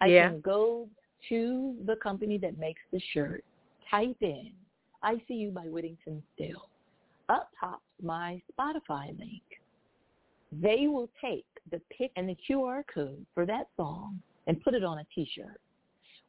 I 0.00 0.06
Yeah. 0.06 0.28
can 0.30 0.40
go 0.40 0.88
to 1.28 1.76
the 1.86 1.96
company 1.96 2.38
that 2.38 2.58
makes 2.58 2.80
the 2.92 3.00
shirt, 3.12 3.44
type 3.90 4.16
in 4.20 4.52
I 5.02 5.22
See 5.26 5.34
You 5.34 5.50
by 5.50 5.68
Whittington 5.68 6.22
Still. 6.34 6.68
Up 7.28 7.50
top, 7.58 7.80
my 8.02 8.42
Spotify 8.52 9.16
link. 9.18 9.42
They 10.52 10.86
will 10.88 11.08
take 11.20 11.46
the 11.70 11.80
pic 11.96 12.10
and 12.16 12.28
the 12.28 12.36
QR 12.48 12.82
code 12.92 13.24
for 13.34 13.46
that 13.46 13.68
song 13.76 14.20
and 14.46 14.60
put 14.62 14.74
it 14.74 14.82
on 14.82 14.98
a 14.98 15.06
T-shirt. 15.14 15.60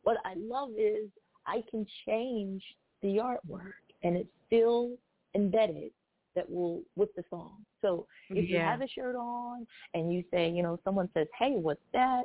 What 0.03 0.17
I 0.26 0.34
love 0.36 0.69
is 0.78 1.09
I 1.47 1.63
can 1.69 1.86
change 2.05 2.63
the 3.01 3.17
artwork 3.17 3.74
and 4.03 4.15
it's 4.15 4.30
still 4.47 4.91
embedded 5.36 5.91
that 6.36 6.49
will 6.49 6.82
with 6.95 7.13
the 7.15 7.24
song. 7.30 7.57
So 7.82 8.05
if 8.30 8.49
you 8.49 8.57
have 8.57 8.82
a 8.82 8.88
shirt 8.88 9.15
on 9.15 9.67
and 9.93 10.13
you 10.13 10.24
say, 10.32 10.49
you 10.49 10.63
know, 10.63 10.80
someone 10.84 11.09
says, 11.13 11.28
"Hey, 11.38 11.57
what's 11.57 11.82
that?" 11.93 12.24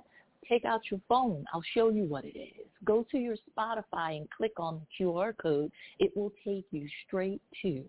Take 0.49 0.64
out 0.64 0.90
your 0.90 1.01
phone. 1.09 1.44
I'll 1.53 1.64
show 1.74 1.88
you 1.88 2.05
what 2.05 2.24
it 2.24 2.38
is. 2.38 2.68
Go 2.84 3.05
to 3.11 3.18
your 3.18 3.36
Spotify 3.36 4.16
and 4.16 4.30
click 4.30 4.53
on 4.59 4.80
the 4.80 4.86
QR 5.05 5.36
code. 5.36 5.72
It 5.99 6.16
will 6.16 6.32
take 6.44 6.66
you 6.70 6.88
straight 7.05 7.42
to 7.62 7.84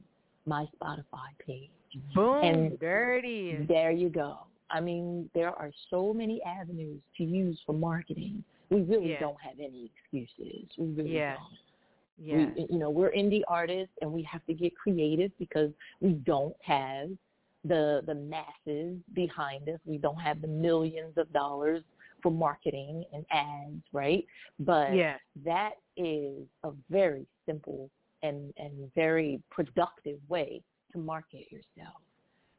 my 0.46 0.66
Spotify 0.76 1.38
page. 1.38 1.70
Boom. 2.14 2.44
And 2.44 2.74
is. 2.74 3.68
There 3.68 3.92
you 3.92 4.10
go. 4.10 4.40
I 4.70 4.80
mean, 4.82 5.30
there 5.34 5.50
are 5.50 5.72
so 5.90 6.14
many 6.14 6.42
avenues 6.44 7.00
to 7.18 7.24
use 7.24 7.60
for 7.66 7.74
marketing. 7.74 8.44
We 8.70 8.82
really 8.82 9.12
Yeah. 9.12 9.20
don't 9.20 9.42
have 9.42 9.60
any 9.60 9.86
excuses. 9.86 10.68
We 10.78 10.88
really 10.88 11.14
Yes. 11.14 11.40
don't. 11.40 11.60
Yes. 12.20 12.56
We, 12.58 12.66
you 12.72 12.80
know, 12.80 12.90
we're 12.90 13.12
indie 13.12 13.44
artists 13.48 13.94
and 14.02 14.12
we 14.12 14.24
have 14.24 14.46
to 14.48 14.54
get 14.54 14.76
creative 14.76 15.32
because 15.38 15.72
we 16.02 16.14
don't 16.14 16.56
have 16.62 17.12
the 17.64 18.02
the 18.06 18.16
masses 18.16 18.98
behind 19.14 19.70
us. 19.70 19.80
We 19.86 19.98
don't 19.98 20.20
have 20.20 20.42
the 20.42 20.48
millions 20.48 21.18
of 21.18 21.32
dollars 21.32 21.84
for 22.22 22.32
marketing 22.32 23.06
and 23.14 23.26
ads, 23.32 23.84
right? 23.94 24.26
But 24.60 24.96
yes. 24.96 25.20
that 25.44 25.74
is 25.96 26.48
a 26.64 26.72
very 26.90 27.26
simple 27.46 27.90
and 28.24 28.54
and 28.58 28.92
very 28.96 29.42
productive 29.50 30.20
way 30.28 30.62
to 30.92 30.98
market 30.98 31.52
yourself. 31.52 32.02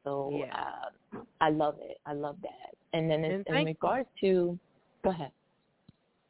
So 0.05 0.31
Yeah. 0.33 0.74
uh, 1.14 1.18
I 1.41 1.51
love 1.51 1.76
it. 1.81 1.99
I 2.07 2.12
love 2.12 2.37
that. 2.43 2.74
And 2.93 3.11
then 3.11 3.24
in, 3.24 3.33
And 3.33 3.47
in 3.47 3.55
you. 3.55 3.64
regards 3.64 4.09
to, 4.20 4.59
go 5.05 5.11
ahead. 5.11 5.33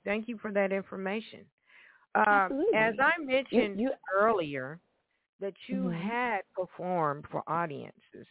Thank 0.05 0.28
you 0.28 0.38
for 0.38 0.51
that 0.53 0.72
information. 0.72 1.40
Uh, 2.14 2.49
as 2.74 2.94
I 2.99 3.22
mentioned 3.22 3.78
you- 3.80 3.92
earlier, 4.14 4.80
that 5.40 5.55
you 5.68 5.84
Mhm. 5.84 6.01
had 6.01 6.40
performed 6.55 7.26
for 7.30 7.42
audiences 7.46 8.26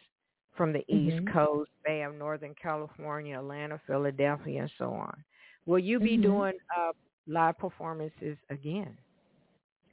from 0.55 0.73
the 0.73 0.83
Mhm. 0.89 1.07
East 1.19 1.27
Coast, 1.31 1.71
Bay 1.85 2.01
of 2.01 2.15
Northern 2.15 2.55
California, 2.55 3.37
Atlanta, 3.37 3.77
Philadelphia, 3.85 4.61
and 4.63 4.71
so 4.77 4.91
on. 4.91 5.23
Will 5.65 5.79
you 5.79 5.99
be 5.99 6.17
Mhm. 6.17 6.21
doing 6.23 6.59
uh, 6.75 6.93
live 7.27 7.57
performances 7.59 8.37
again? 8.49 8.97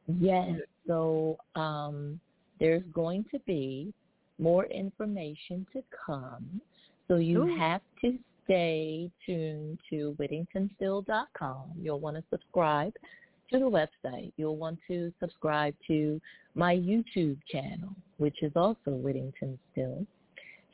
Yes. 0.06 0.60
So 0.86 1.38
um, 1.54 2.18
there's 2.60 2.82
going 2.92 3.24
to 3.32 3.38
be 3.40 3.92
more 4.38 4.66
information 4.66 5.66
to 5.72 5.82
come. 6.06 6.60
So 7.08 7.16
you 7.16 7.44
Ooh. 7.44 7.56
have 7.56 7.82
to 8.00 8.18
stay 8.44 9.10
tuned 9.24 9.78
to 9.90 10.16
whittingtonstill.com. 10.18 11.72
You'll 11.80 12.00
want 12.00 12.16
to 12.16 12.24
subscribe 12.30 12.92
to 13.52 13.58
the 13.58 13.64
website. 13.64 14.32
You'll 14.36 14.56
want 14.56 14.78
to 14.88 15.12
subscribe 15.20 15.74
to 15.86 16.20
my 16.54 16.74
YouTube 16.74 17.38
channel, 17.50 17.94
which 18.18 18.42
is 18.42 18.52
also 18.56 18.90
Whittington 18.90 19.58
Still. 19.72 20.06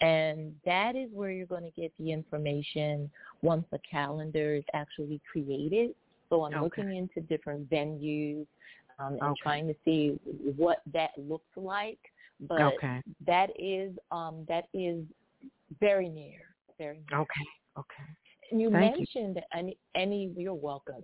And 0.00 0.54
that 0.64 0.96
is 0.96 1.10
where 1.12 1.30
you're 1.30 1.46
going 1.46 1.70
to 1.70 1.80
get 1.80 1.92
the 1.98 2.10
information 2.10 3.10
once 3.42 3.64
the 3.70 3.80
calendar 3.90 4.54
is 4.54 4.64
actually 4.72 5.20
created. 5.30 5.94
So 6.30 6.44
I'm 6.44 6.54
Okay. 6.54 6.62
looking 6.62 6.96
into 6.96 7.20
different 7.20 7.68
venues 7.68 8.46
um, 9.00 9.14
and 9.14 9.22
Okay. 9.22 9.40
trying 9.42 9.66
to 9.66 9.74
see 9.84 10.18
what 10.56 10.82
that 10.92 11.10
looks 11.16 11.56
like. 11.56 11.98
But 12.40 12.62
okay. 12.62 13.02
that 13.26 13.50
is 13.58 13.96
um, 14.10 14.44
that 14.48 14.68
is 14.72 15.04
very 15.78 16.08
near, 16.08 16.40
very 16.78 17.02
near. 17.10 17.20
Okay. 17.20 17.46
Okay. 17.78 18.04
And 18.50 18.60
you 18.60 18.70
Thank 18.70 18.96
you. 18.96 19.06
mentioned 19.14 19.42
any, 19.54 19.76
any. 19.94 20.32
You're 20.36 20.54
welcome. 20.54 21.02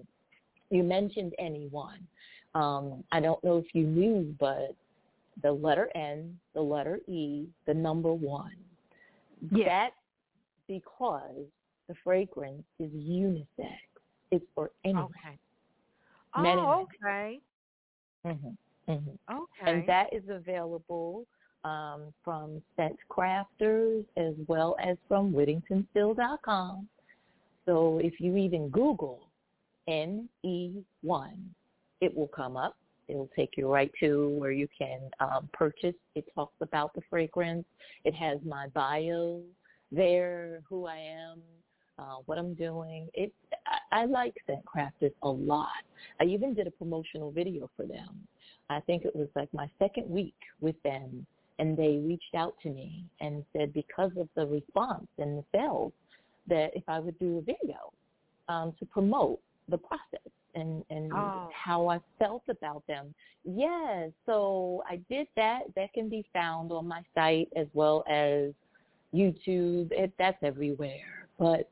You 0.70 0.82
mentioned 0.82 1.34
anyone. 1.38 2.07
Um, 2.55 3.05
I 3.12 3.20
don't 3.20 3.42
know 3.44 3.59
if 3.59 3.66
you 3.74 3.84
knew, 3.84 4.34
but 4.40 4.74
the 5.42 5.53
letter 5.53 5.90
N, 5.94 6.38
the 6.55 6.61
letter 6.62 6.99
E, 7.07 7.47
the 7.66 7.74
number 7.74 8.12
one. 8.12 8.57
Yes. 9.53 9.68
That's 9.68 9.94
because 10.66 11.44
the 11.88 11.94
fragrance 12.03 12.64
is 12.78 12.90
unisex. 12.90 13.78
It's 14.30 14.44
for 14.55 14.70
anyone. 14.84 15.05
Okay. 15.05 15.38
Men 16.42 16.59
Oh, 16.59 16.86
okay. 17.05 17.40
Hmm 18.33 18.49
hmm 18.87 19.11
Okay. 19.31 19.72
And 19.72 19.89
that 19.89 20.12
is 20.12 20.22
available 20.29 21.27
um, 21.64 22.12
from 22.24 22.62
Scent 22.77 22.97
Crafters 23.11 24.05
as 24.16 24.35
well 24.47 24.77
as 24.83 24.97
from 25.09 25.33
WhittingtonStill.com. 25.33 26.89
So 27.64 28.01
if 28.03 28.20
you 28.20 28.37
even 28.37 28.68
Google 28.68 29.29
NE1, 29.89 30.85
it 32.01 32.16
will 32.16 32.31
come 32.35 32.57
up. 32.57 32.77
It 33.09 33.16
will 33.16 33.31
take 33.37 33.57
you 33.57 33.72
right 33.72 33.91
to 34.01 34.31
where 34.31 34.51
you 34.51 34.68
can 34.77 35.01
um, 35.20 35.49
purchase. 35.53 35.95
It 36.14 36.24
talks 36.35 36.57
about 36.61 36.95
the 36.95 37.03
fragrance. 37.09 37.64
It 38.05 38.14
has 38.14 38.39
my 38.45 38.68
bio 38.68 39.43
there, 39.93 40.61
who 40.68 40.87
I 40.87 40.97
am, 40.97 41.41
uh, 41.99 42.16
what 42.26 42.38
I'm 42.38 42.55
doing. 42.55 43.09
It, 43.14 43.32
I, 43.66 44.03
I 44.03 44.05
like 44.07 44.34
Scent 44.47 44.64
Crafters 44.64 45.12
a 45.22 45.28
lot. 45.28 45.68
I 46.20 46.24
even 46.24 46.55
did 46.55 46.66
a 46.66 46.70
promotional 46.70 47.30
video 47.30 47.70
for 47.76 47.86
them. 47.86 48.26
I 48.68 48.80
think 48.80 49.05
it 49.05 49.14
was 49.14 49.28
like 49.34 49.53
my 49.55 49.70
second 49.78 50.09
week 50.11 50.34
with 50.61 50.80
them, 50.82 51.26
and 51.59 51.76
they 51.76 51.97
reached 51.97 52.34
out 52.34 52.55
to 52.62 52.70
me 52.70 53.05
and 53.20 53.44
said 53.53 53.72
because 53.72 54.12
of 54.18 54.28
the 54.34 54.47
response 54.47 55.07
and 55.18 55.38
the 55.38 55.44
sales, 55.55 55.92
that 56.49 56.70
if 56.74 56.84
I 56.88 56.99
would 56.99 57.18
do 57.18 57.38
a 57.38 57.42
video 57.42 57.92
um, 58.49 58.74
to 58.78 58.84
promote 58.86 59.40
the 59.68 59.78
process 59.78 60.30
and 60.55 60.84
and 60.90 61.12
Oh. 61.12 61.49
how 61.53 61.88
I 61.88 62.01
felt 62.18 62.42
about 62.49 62.86
them. 62.86 63.14
Yes, 63.44 64.11
so 64.24 64.82
I 64.88 64.97
did 65.09 65.28
that. 65.36 65.62
That 65.74 65.92
can 65.92 66.09
be 66.09 66.24
found 66.32 66.72
on 66.72 66.86
my 66.86 67.03
site 67.14 67.49
as 67.57 67.66
well 67.74 68.05
as 68.09 68.53
YouTube. 69.14 69.92
It, 69.92 70.12
that's 70.18 70.42
everywhere. 70.42 71.26
But 71.38 71.68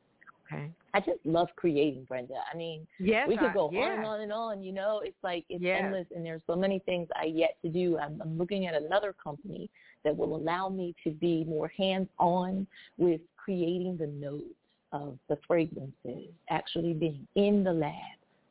okay. 0.55 0.71
I 0.95 1.01
just 1.01 1.19
love 1.25 1.49
creating, 1.57 2.05
Brenda. 2.05 2.35
I 2.53 2.57
mean, 2.57 2.87
Yes. 3.01 3.29
we 3.29 3.37
could 3.37 3.51
I- 3.51 3.55
go 3.55 3.71
yeah. 3.73 3.81
on 3.81 3.91
and 3.93 4.07
on 4.07 4.21
and 4.21 4.33
on. 4.33 4.63
You 4.63 4.73
know, 4.73 5.01
it's 5.05 5.17
like 5.23 5.45
it's 5.49 5.63
Yes. 5.63 5.83
endless, 5.83 6.07
and 6.15 6.25
there's 6.25 6.43
so 6.47 6.55
many 6.57 6.79
things 6.81 7.09
I 7.17 7.25
yet 7.25 7.57
to 7.63 7.69
do. 7.69 7.99
I'm, 7.99 8.21
I'm 8.23 8.39
looking 8.39 8.67
at 8.67 8.75
another 8.75 9.13
company 9.13 9.69
that 10.05 10.17
will 10.17 10.37
allow 10.37 10.69
me 10.69 10.95
to 11.05 11.11
be 11.11 11.45
more 11.45 11.69
hands-on 11.69 12.67
with 12.99 13.21
creating 13.37 13.97
the 13.97 14.07
notes 14.07 14.45
of 14.93 15.19
the 15.29 15.37
fragrances, 15.47 16.29
actually 16.51 16.93
being 16.93 17.27
in 17.35 17.65
the 17.65 17.73
lab. 17.73 17.93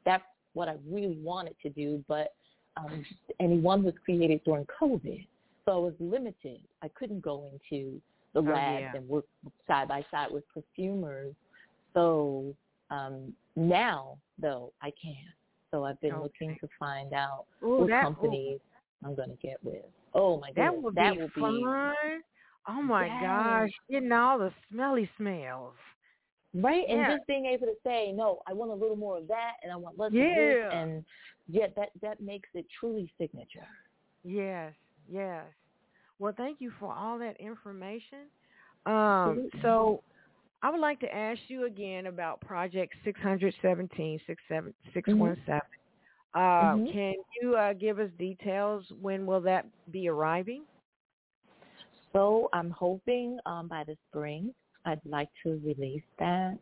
That's 0.03 0.23
what 0.53 0.67
I 0.67 0.75
really 0.89 1.17
wanted 1.23 1.55
to 1.63 1.69
do, 1.69 2.03
but 2.07 2.33
um, 2.75 3.05
and 3.39 3.61
one 3.63 3.83
was 3.83 3.93
created 4.03 4.43
during 4.43 4.65
COVID, 4.65 5.25
so 5.65 5.71
I 5.71 5.77
was 5.77 5.93
limited. 5.99 6.59
I 6.81 6.87
couldn't 6.89 7.21
go 7.21 7.45
into 7.53 8.01
the 8.33 8.39
Oh, 8.39 8.43
yeah. 8.45 8.91
and 8.95 9.07
work 9.07 9.25
side 9.67 9.87
by 9.87 10.03
side 10.09 10.31
with 10.31 10.43
perfumers. 10.49 11.35
So 11.93 12.53
um, 12.89 13.33
now, 13.55 14.17
though, 14.39 14.71
I 14.81 14.91
can. 15.01 15.15
So 15.71 15.85
I've 15.85 15.99
been 16.01 16.19
looking 16.21 16.55
to 16.61 16.67
find 16.79 17.13
out 17.13 17.45
Ooh, 17.63 17.77
what 17.79 17.89
that, 17.89 18.01
ooh, 18.03 18.05
companies 18.05 18.59
I'm 19.03 19.15
going 19.15 19.29
to 19.29 19.37
get 19.37 19.57
with. 19.63 19.83
Oh 20.13 20.39
my 20.39 20.51
that 20.53 20.67
goodness, 20.67 20.83
would 20.83 20.95
that 20.95 21.15
be 21.15 21.21
will 21.21 21.31
fun. 21.39 22.21
Oh 22.67 22.81
my 22.81 23.07
Yes. 23.09 23.21
gosh, 23.21 23.69
getting 23.89 24.11
all 24.11 24.37
the 24.39 24.51
smelly 24.71 25.09
smells. 25.17 25.73
right, 26.53 26.85
and 26.87 27.05
just 27.07 27.27
being 27.27 27.45
able 27.47 27.65
to 27.65 27.73
say, 27.83 28.11
no, 28.11 28.41
I 28.47 28.53
want 28.53 28.71
a 28.71 28.75
little 28.75 28.95
more 28.95 29.17
of 29.17 29.27
that, 29.27 29.53
and 29.63 29.71
I 29.71 29.75
want 29.75 29.97
less 29.97 30.11
of 30.11 30.17
this, 30.17 30.57
and 30.71 31.03
yeah, 31.49 31.67
that 31.75 31.89
that 32.01 32.21
makes 32.21 32.49
it 32.53 32.65
truly 32.79 33.11
signature. 33.19 33.67
Yes, 34.23 34.73
yes. 35.11 35.45
Well, 36.19 36.33
thank 36.37 36.61
you 36.61 36.71
for 36.79 36.93
all 36.93 37.17
that 37.19 37.35
information. 37.39 38.29
Um, 38.85 39.49
so 39.61 40.01
I 40.63 40.69
would 40.69 40.79
like 40.79 40.99
to 41.01 41.13
ask 41.13 41.39
you 41.49 41.65
again 41.65 42.07
about 42.07 42.39
Project 42.41 42.93
617, 43.03 44.19
617. 44.25 45.61
Uh, 46.33 46.39
Mhm. 46.39 46.91
Can 46.91 47.15
you 47.41 47.55
uh, 47.55 47.73
give 47.73 47.99
us 47.99 48.09
details? 48.17 48.89
When 49.01 49.25
will 49.25 49.41
that 49.41 49.67
be 49.91 50.07
arriving? 50.07 50.65
So 52.13 52.49
I'm 52.53 52.71
hoping 52.71 53.39
um, 53.45 53.67
by 53.67 53.83
the 53.83 53.97
spring, 54.09 54.53
I'd 54.85 55.01
like 55.05 55.29
to 55.43 55.59
release 55.65 56.03
that. 56.19 56.57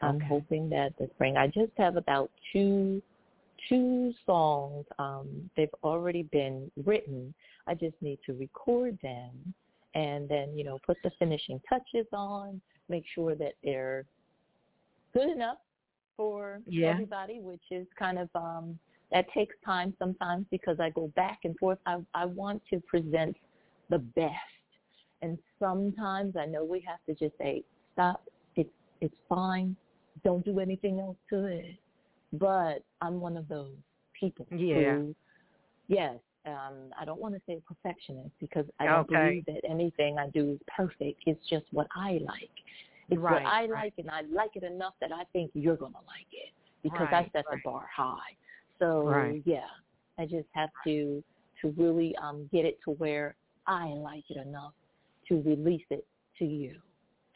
I'm 0.00 0.16
Okay. 0.16 0.26
hoping 0.26 0.68
that 0.70 0.96
the 0.98 1.08
spring. 1.14 1.36
I 1.36 1.46
just 1.48 1.72
have 1.76 1.96
about 1.96 2.30
two 2.52 3.02
two 3.68 4.12
songs. 4.26 4.84
Um, 4.98 5.50
they've 5.56 5.74
already 5.82 6.24
been 6.24 6.70
written. 6.84 7.34
I 7.66 7.74
just 7.74 8.00
need 8.02 8.18
to 8.26 8.34
record 8.34 8.98
them 9.02 9.54
and 9.94 10.28
then 10.28 10.56
you 10.58 10.64
know 10.64 10.78
put 10.84 10.96
the 11.04 11.10
finishing 11.18 11.60
touches 11.68 12.06
on, 12.12 12.60
make 12.88 13.04
sure 13.14 13.34
that 13.34 13.54
they're 13.62 14.04
good 15.12 15.30
enough 15.30 15.58
for 16.16 16.60
Yeah. 16.66 16.90
everybody, 16.90 17.40
which 17.40 17.62
is 17.70 17.86
kind 17.98 18.18
of 18.18 18.28
um 18.34 18.78
that 19.12 19.26
takes 19.32 19.54
time 19.64 19.94
sometimes 19.98 20.46
because 20.50 20.80
I 20.80 20.90
go 20.90 21.08
back 21.14 21.40
and 21.44 21.56
forth. 21.58 21.78
I 21.86 21.98
I 22.14 22.24
want 22.26 22.62
to 22.70 22.80
present 22.80 23.36
the 23.90 23.98
best. 23.98 24.34
And 25.22 25.38
sometimes 25.58 26.36
I 26.36 26.44
know 26.46 26.64
we 26.64 26.80
have 26.86 26.98
to 27.06 27.14
just 27.14 27.36
say, 27.38 27.62
Stop, 27.94 28.24
it's 28.56 28.70
it's 29.00 29.16
fine. 29.28 29.76
Don't 30.24 30.44
do 30.44 30.58
anything 30.60 31.00
else 31.00 31.16
to 31.30 31.44
it. 31.44 31.76
But 32.32 32.82
I'm 33.00 33.20
one 33.20 33.36
of 33.36 33.48
those 33.48 33.76
people 34.18 34.46
Yeah. 34.50 34.96
who 34.96 35.14
yes, 35.88 36.16
um, 36.46 36.92
I 37.00 37.04
don't 37.04 37.20
want 37.20 37.34
to 37.34 37.40
say 37.46 37.60
perfectionist 37.66 38.30
because 38.40 38.66
I 38.80 38.86
don't 38.86 39.08
Okay. 39.10 39.14
believe 39.14 39.46
that 39.46 39.60
anything 39.68 40.18
I 40.18 40.28
do 40.28 40.52
is 40.52 40.58
perfect. 40.76 41.22
It's 41.26 41.40
just 41.48 41.64
what 41.72 41.86
I 41.96 42.20
like. 42.24 42.50
It's 43.10 43.20
Right, 43.20 43.44
what 43.44 43.46
I 43.46 43.60
right. 43.62 43.70
like, 43.84 43.94
and 43.98 44.10
I 44.10 44.22
like 44.22 44.56
it 44.56 44.62
enough 44.62 44.94
that 45.00 45.12
I 45.12 45.24
think 45.32 45.50
you're 45.54 45.76
gonna 45.76 45.94
like 46.06 46.26
it 46.32 46.52
because 46.82 47.08
Right, 47.10 47.26
I 47.26 47.30
set 47.32 47.44
the 47.50 47.58
bar 47.64 47.86
high. 47.94 48.36
So 48.78 49.08
yeah, 49.44 49.66
I 50.18 50.26
just 50.26 50.48
have 50.52 50.70
to 50.84 51.22
to 51.62 51.70
really 51.76 52.14
um 52.16 52.48
get 52.52 52.64
it 52.64 52.78
to 52.84 52.90
where 52.92 53.36
I 53.66 53.86
like 53.88 54.24
it 54.30 54.36
enough 54.36 54.72
to 55.28 55.40
release 55.42 55.84
it 55.90 56.06
to 56.38 56.44
you, 56.44 56.76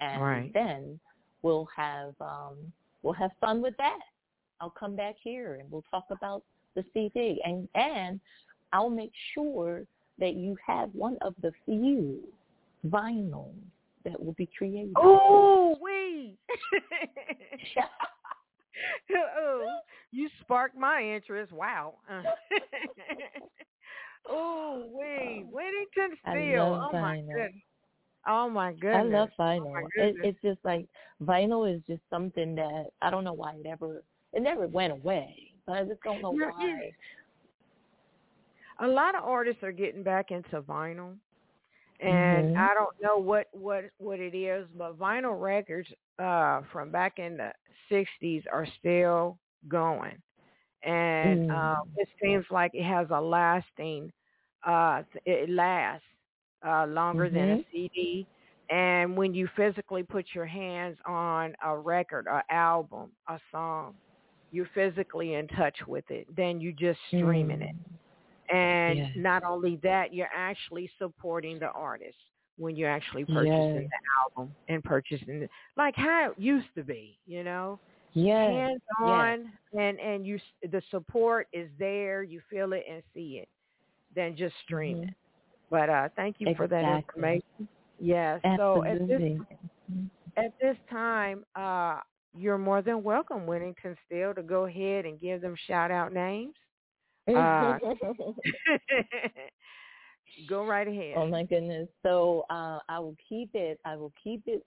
and 0.01 0.21
then 0.55 0.99
we'll 1.43 1.69
have 1.77 2.15
um 2.21 2.57
we'll 3.03 3.15
have 3.15 3.31
fun 3.41 3.63
with 3.63 3.77
that. 3.79 3.99
I'll 4.61 4.71
come 4.71 4.97
back 4.97 5.15
here 5.23 5.57
and 5.61 5.71
we'll 5.71 5.85
talk 5.91 6.07
about 6.11 6.43
the 6.75 6.85
CD, 6.95 7.41
and 7.45 7.69
and 7.75 8.21
I'll 8.73 8.91
make 8.91 9.13
sure 9.35 9.85
that 10.19 10.35
you 10.35 10.57
have 10.67 10.91
one 10.95 11.17
of 11.21 11.35
the 11.43 11.53
few 11.65 12.21
vinyls 12.87 13.55
that 14.05 14.23
will 14.23 14.35
be 14.35 14.49
created. 14.57 14.93
Oh, 14.97 15.77
wait. 15.81 16.37
oh, 19.39 19.67
you 20.11 20.29
sparked 20.41 20.77
my 20.77 21.03
interest. 21.03 21.53
Wow. 21.53 21.95
oh, 24.29 24.85
wait, 24.91 25.47
Whittington 25.51 26.19
Still. 26.21 26.81
Oh 26.83 26.93
my 26.93 27.17
vinyl. 27.17 27.33
goodness. 27.33 27.63
Oh 28.27 28.51
my 28.51 28.73
goodness. 28.73 28.95
I 28.95 29.03
love 29.03 29.29
Oh, 29.39 29.43
vinyl. 29.43 29.73
my 29.73 29.83
it, 29.95 30.17
it's 30.23 30.43
just 30.43 30.59
like 30.65 30.87
vinyl 31.23 31.73
is 31.73 31.81
just 31.87 32.03
something 32.11 32.55
that 32.57 32.87
I 33.01 33.11
don't 33.11 33.25
know 33.25 33.33
why 33.33 33.55
it 33.55 33.67
ever 33.67 34.03
it 34.33 34.43
never 34.43 34.67
went 34.67 34.93
away, 34.93 35.35
but 35.67 35.77
I 35.77 35.85
just 35.85 36.03
don't 36.03 36.21
know 36.21 36.33
why. 36.33 36.91
A 38.81 38.87
lot 38.89 39.15
of 39.15 39.25
artists 39.25 39.63
are 39.63 39.73
getting 39.73 40.03
back 40.03 40.31
into 40.31 40.63
vinyl 40.63 41.17
and 42.01 42.49
Mhm. 42.49 42.57
I 42.57 42.75
don't 42.75 42.95
know 43.03 43.19
what 43.19 43.47
what 43.53 43.85
what 43.99 44.21
it 44.21 44.35
is, 44.35 44.67
but 44.77 44.99
vinyl 44.99 45.41
records 45.41 45.89
uh 46.19 46.63
from 46.73 46.91
back 46.91 47.19
in 47.19 47.37
the 47.37 47.53
60s 47.89 48.45
are 48.53 48.67
still 48.79 49.39
going. 49.69 50.17
And 50.83 51.41
Mm. 51.41 51.53
uh 51.55 51.77
it 51.97 52.09
seems 52.23 52.47
like 52.51 52.73
it 52.75 52.85
has 52.85 53.09
a 53.11 53.21
lasting 53.21 54.13
uh 54.67 55.03
it 55.25 55.49
lasts 55.51 56.05
uh 56.67 56.87
longer 56.87 57.31
than 57.31 57.51
a 57.51 57.59
Mhm. 57.59 57.67
CD. 57.71 58.27
And 58.71 59.17
when 59.17 59.35
you 59.35 59.49
physically 59.57 60.03
put 60.03 60.27
your 60.35 60.47
hands 60.47 60.97
on 61.07 61.55
a 61.65 61.77
record, 61.77 62.27
a 62.27 62.43
album, 62.53 63.13
a 63.29 63.39
song, 63.51 63.95
you're 64.51 64.69
physically 64.75 65.35
in 65.35 65.47
touch 65.49 65.77
with 65.87 66.05
it. 66.11 66.27
Then 66.35 66.61
you 66.61 66.73
just 66.73 66.99
streaming 67.17 67.63
it. 67.63 67.75
And 68.51 68.99
Yes. 68.99 69.11
not 69.15 69.45
only 69.45 69.77
that, 69.83 70.13
you're 70.15 70.31
actually 70.35 70.91
supporting 70.99 71.59
the 71.59 71.71
artist 71.73 72.17
when 72.57 72.75
you're 72.77 72.91
actually 72.91 73.25
purchasing 73.25 73.75
Yes. 73.75 73.91
the 73.91 74.37
album 74.39 74.55
and 74.69 74.83
purchasing 74.83 75.43
it, 75.43 75.51
like 75.77 75.95
how 75.95 76.31
it 76.33 76.39
used 76.39 76.67
to 76.77 76.83
be, 76.83 77.19
you 77.27 77.45
know, 77.45 77.79
Yes. 78.15 78.51
hands 78.51 78.83
on, 79.01 79.53
and 79.79 80.01
and 80.01 80.27
you 80.27 80.41
the 80.63 80.83
support 80.91 81.47
is 81.53 81.69
there, 81.79 82.23
you 82.23 82.41
feel 82.51 82.73
it 82.73 82.85
and 82.91 83.03
see 83.15 83.39
it, 83.43 83.49
than 84.15 84.37
just 84.37 84.55
stream 84.65 84.99
Mhm. 84.99 85.09
it. 85.09 85.15
But 85.71 85.91
uh, 85.91 86.09
thank 86.17 86.41
you 86.41 86.47
for 86.57 86.67
that 86.67 86.85
information. 86.87 87.69
Yes. 88.01 88.41
So 88.57 88.83
at 88.85 89.07
this 89.09 89.21
at 90.37 90.53
this 90.61 90.77
time, 90.91 91.45
uh, 91.55 92.01
you're 92.35 92.59
more 92.59 92.83
than 92.83 93.03
welcome, 93.03 93.47
Whittington, 93.47 93.97
still 94.07 94.35
to 94.35 94.43
go 94.43 94.65
ahead 94.67 95.05
and 95.05 95.21
give 95.21 95.41
them 95.41 95.55
shout 95.67 95.91
out 95.91 96.13
names. 96.13 96.55
Uh, 97.29 97.79
Go 100.49 100.65
right 100.65 100.87
ahead. 100.87 101.15
oh 101.17 101.27
my 101.27 101.43
goodness. 101.43 101.89
So 102.03 102.45
uh, 102.49 102.79
I 102.89 102.99
will 102.99 103.17
keep 103.29 103.51
it. 103.55 103.81
I 103.85 103.97
will 103.97 104.13
keep 104.23 104.43
it 104.47 104.65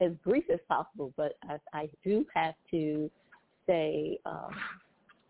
as 0.00 0.12
brief 0.24 0.44
as 0.52 0.60
possible. 0.68 1.12
But 1.16 1.36
I, 1.48 1.58
I 1.72 1.88
do 2.04 2.24
have 2.34 2.54
to 2.70 3.10
say 3.66 4.18
um, 4.24 4.50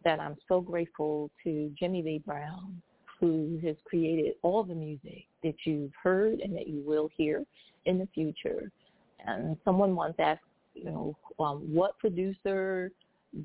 that 0.04 0.20
I'm 0.20 0.36
so 0.48 0.60
grateful 0.60 1.30
to 1.44 1.72
Jimmy 1.78 2.02
Lee 2.02 2.22
Brown, 2.24 2.80
who 3.20 3.58
has 3.64 3.76
created 3.84 4.34
all 4.42 4.64
the 4.64 4.74
music 4.74 5.24
that 5.42 5.54
you've 5.64 5.92
heard 6.02 6.40
and 6.40 6.54
that 6.56 6.68
you 6.68 6.82
will 6.84 7.08
hear 7.16 7.44
in 7.86 7.98
the 7.98 8.08
future. 8.14 8.70
And 9.26 9.56
someone 9.64 9.96
once 9.96 10.14
asked, 10.18 10.42
you 10.74 10.84
know, 10.84 11.16
um, 11.38 11.72
what 11.72 11.98
producer 11.98 12.90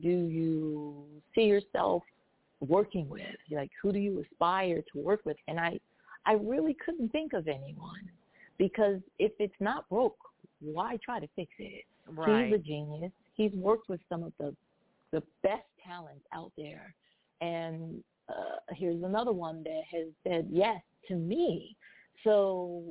do 0.01 0.09
you 0.09 1.03
see 1.33 1.43
yourself 1.43 2.03
working 2.59 3.09
with? 3.09 3.21
Like, 3.51 3.71
who 3.81 3.91
do 3.91 3.99
you 3.99 4.23
aspire 4.31 4.81
to 4.93 4.99
work 4.99 5.21
with? 5.25 5.37
And 5.47 5.59
I, 5.59 5.79
I 6.25 6.33
really 6.33 6.75
couldn't 6.85 7.09
think 7.09 7.33
of 7.33 7.47
anyone 7.47 8.09
because 8.57 8.99
if 9.17 9.31
it's 9.39 9.53
not 9.59 9.89
broke, 9.89 10.17
why 10.61 10.97
try 11.03 11.19
to 11.19 11.27
fix 11.35 11.51
it? 11.59 11.85
Right. 12.07 12.47
He's 12.47 12.55
a 12.55 12.57
genius. 12.57 13.11
He's 13.35 13.53
worked 13.53 13.89
with 13.89 14.01
some 14.09 14.23
of 14.23 14.33
the 14.39 14.55
the 15.11 15.23
best 15.41 15.63
talents 15.83 16.23
out 16.33 16.51
there, 16.55 16.93
and 17.41 18.03
uh, 18.29 18.59
here's 18.75 19.01
another 19.01 19.31
one 19.31 19.63
that 19.63 19.81
has 19.91 20.07
said 20.23 20.47
yes 20.51 20.79
to 21.07 21.15
me. 21.15 21.75
So, 22.23 22.83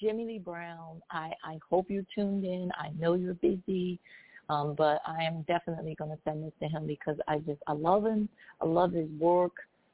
Jimmy 0.00 0.24
Lee 0.24 0.38
Brown, 0.38 1.02
I 1.10 1.32
I 1.44 1.58
hope 1.68 1.90
you 1.90 2.06
tuned 2.14 2.44
in. 2.44 2.70
I 2.78 2.90
know 2.98 3.14
you're 3.14 3.34
busy, 3.34 4.00
um, 4.48 4.74
but 4.76 5.00
I 5.06 5.24
am 5.24 5.44
definitely 5.46 5.94
going 5.94 6.10
to 6.10 6.18
send 6.24 6.44
this 6.44 6.52
to 6.60 6.68
him 6.68 6.86
because 6.86 7.16
I 7.26 7.38
just 7.38 7.60
I 7.66 7.72
love 7.72 8.06
him. 8.06 8.28
I 8.60 8.66
love 8.66 8.92
his 8.92 9.08
work, 9.18 9.52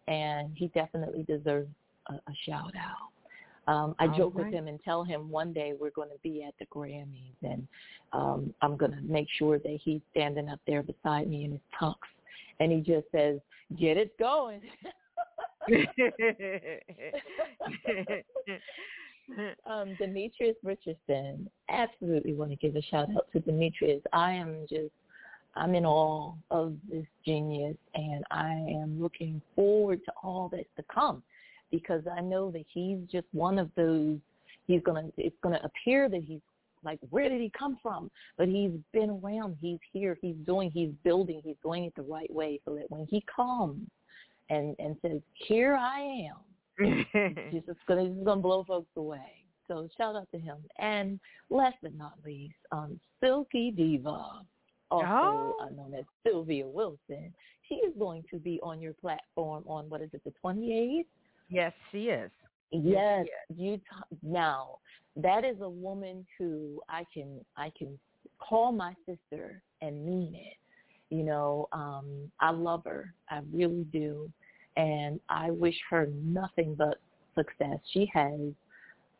and 0.08 0.50
he 0.54 0.68
definitely 0.68 1.24
deserves 1.24 1.68
a, 2.08 2.14
a 2.14 2.34
shout 2.46 2.72
out. 2.76 3.10
Um, 3.66 3.94
I 3.98 4.06
All 4.06 4.16
joke 4.16 4.34
with 4.34 4.52
him 4.52 4.68
and 4.68 4.78
tell 4.82 5.04
him 5.04 5.30
one 5.30 5.54
day 5.54 5.72
we're 5.78 5.90
going 5.90 6.10
to 6.10 6.18
be 6.22 6.44
at 6.44 6.54
the 6.58 6.66
Grammys, 6.66 7.34
and 7.42 7.66
um, 8.12 8.54
I'm 8.60 8.76
going 8.76 8.92
to 8.92 9.00
make 9.00 9.28
sure 9.38 9.58
that 9.58 9.78
he's 9.82 10.00
standing 10.10 10.48
up 10.48 10.60
there 10.66 10.82
beside 10.82 11.28
me 11.28 11.44
in 11.44 11.52
his 11.52 11.60
tux, 11.80 11.94
and 12.60 12.70
he 12.70 12.80
just 12.80 13.06
says, 13.10 13.40
"Get 13.80 13.96
it 13.96 14.16
going." 14.18 14.60
um, 19.66 19.96
Demetrius 19.98 20.56
Richardson, 20.62 21.48
absolutely 21.68 22.34
want 22.34 22.50
to 22.50 22.56
give 22.56 22.76
a 22.76 22.82
shout 22.82 23.08
out 23.14 23.26
to 23.32 23.40
Demetrius. 23.40 24.02
I 24.12 24.32
am 24.32 24.66
just, 24.68 24.92
I'm 25.56 25.74
in 25.74 25.86
awe 25.86 26.34
of 26.50 26.74
this 26.90 27.06
genius, 27.24 27.76
and 27.94 28.24
I 28.30 28.52
am 28.52 29.00
looking 29.00 29.40
forward 29.54 30.00
to 30.04 30.12
all 30.22 30.48
that's 30.50 30.64
to 30.76 30.84
come, 30.92 31.22
because 31.70 32.02
I 32.10 32.20
know 32.20 32.50
that 32.50 32.64
he's 32.72 32.98
just 33.10 33.26
one 33.32 33.58
of 33.58 33.70
those. 33.76 34.18
He's 34.66 34.82
gonna, 34.82 35.08
it's 35.16 35.36
gonna 35.42 35.60
appear 35.62 36.08
that 36.08 36.22
he's 36.22 36.40
like, 36.84 36.98
where 37.10 37.28
did 37.28 37.40
he 37.40 37.50
come 37.58 37.78
from? 37.82 38.10
But 38.36 38.48
he's 38.48 38.72
been 38.92 39.20
around. 39.22 39.56
He's 39.60 39.78
here. 39.92 40.18
He's 40.20 40.36
doing. 40.46 40.70
He's 40.70 40.90
building. 41.02 41.40
He's 41.42 41.56
doing 41.62 41.84
it 41.84 41.94
the 41.96 42.02
right 42.02 42.32
way, 42.32 42.60
so 42.64 42.74
that 42.74 42.90
when 42.90 43.06
he 43.06 43.24
comes 43.34 43.86
and 44.50 44.76
and 44.78 44.96
says, 45.02 45.20
"Here 45.32 45.74
I 45.74 46.00
am," 46.00 46.36
He's 47.50 47.62
just 47.66 47.78
gonna 47.86 48.02
he's 48.04 48.24
gonna 48.24 48.40
blow 48.40 48.64
folks 48.64 48.90
away. 48.96 49.44
So 49.68 49.88
shout 49.96 50.14
out 50.16 50.28
to 50.32 50.38
him. 50.38 50.56
And 50.78 51.18
last 51.50 51.76
but 51.82 51.94
not 51.94 52.14
least, 52.24 52.54
um, 52.72 52.98
Silky 53.20 53.70
Diva, 53.70 54.42
also 54.90 55.06
Oh. 55.06 55.56
uh, 55.60 55.70
known 55.70 55.94
as 55.94 56.04
Sylvia 56.26 56.66
Wilson. 56.66 57.32
She 57.68 57.76
is 57.76 57.94
going 57.98 58.24
to 58.30 58.38
be 58.38 58.60
on 58.62 58.80
your 58.80 58.92
platform 58.94 59.64
on 59.66 59.88
what 59.88 60.02
is 60.02 60.10
it, 60.12 60.22
the 60.24 60.32
twenty 60.40 60.72
eighth? 60.78 61.08
yes, 61.48 61.72
she 61.90 62.04
is. 62.08 62.30
Yes, 62.70 63.26
you 63.56 63.76
t- 63.76 64.16
now 64.22 64.78
that 65.16 65.44
is 65.44 65.56
a 65.60 65.68
woman 65.68 66.26
who 66.38 66.80
I 66.88 67.04
can 67.14 67.40
I 67.56 67.70
can 67.78 67.98
call 68.38 68.72
my 68.72 68.94
sister 69.06 69.62
and 69.80 70.04
mean 70.04 70.34
it. 70.34 70.56
You 71.14 71.22
know, 71.22 71.68
um, 71.72 72.30
I 72.40 72.50
love 72.50 72.82
her, 72.84 73.14
I 73.30 73.40
really 73.52 73.84
do, 73.92 74.28
and 74.76 75.20
I 75.28 75.50
wish 75.50 75.76
her 75.90 76.08
nothing 76.22 76.74
but 76.74 76.98
success. 77.34 77.78
She 77.92 78.10
has 78.12 78.40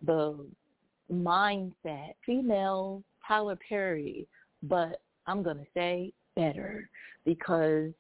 the 0.05 0.45
mindset, 1.13 2.15
female 2.25 3.03
Tyler 3.27 3.59
Perry, 3.69 4.27
but 4.63 5.01
I'm 5.27 5.43
gonna 5.43 5.67
say 5.75 6.13
better 6.37 6.89
because 7.25 7.93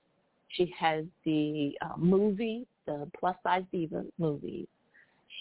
she 0.48 0.72
has 0.78 1.04
the 1.24 1.76
uh, 1.82 1.96
movie, 1.96 2.66
the 2.86 3.10
Plus 3.18 3.36
Size 3.42 3.64
Diva 3.72 4.04
movie, 4.18 4.68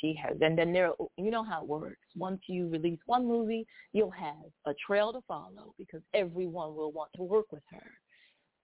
She 0.01 0.13
has, 0.21 0.37
and 0.41 0.57
then 0.57 0.73
there, 0.73 0.91
you 1.17 1.29
know 1.31 1.43
how 1.43 1.61
it 1.61 1.67
works. 1.67 1.97
Once 2.15 2.41
you 2.47 2.67
release 2.69 2.99
one 3.05 3.27
movie, 3.27 3.67
you'll 3.91 4.11
have 4.11 4.45
a 4.65 4.73
trail 4.85 5.13
to 5.13 5.21
follow 5.27 5.73
because 5.77 6.01
everyone 6.13 6.75
will 6.75 6.91
want 6.91 7.11
to 7.15 7.23
work 7.23 7.51
with 7.51 7.63
her. 7.71 7.91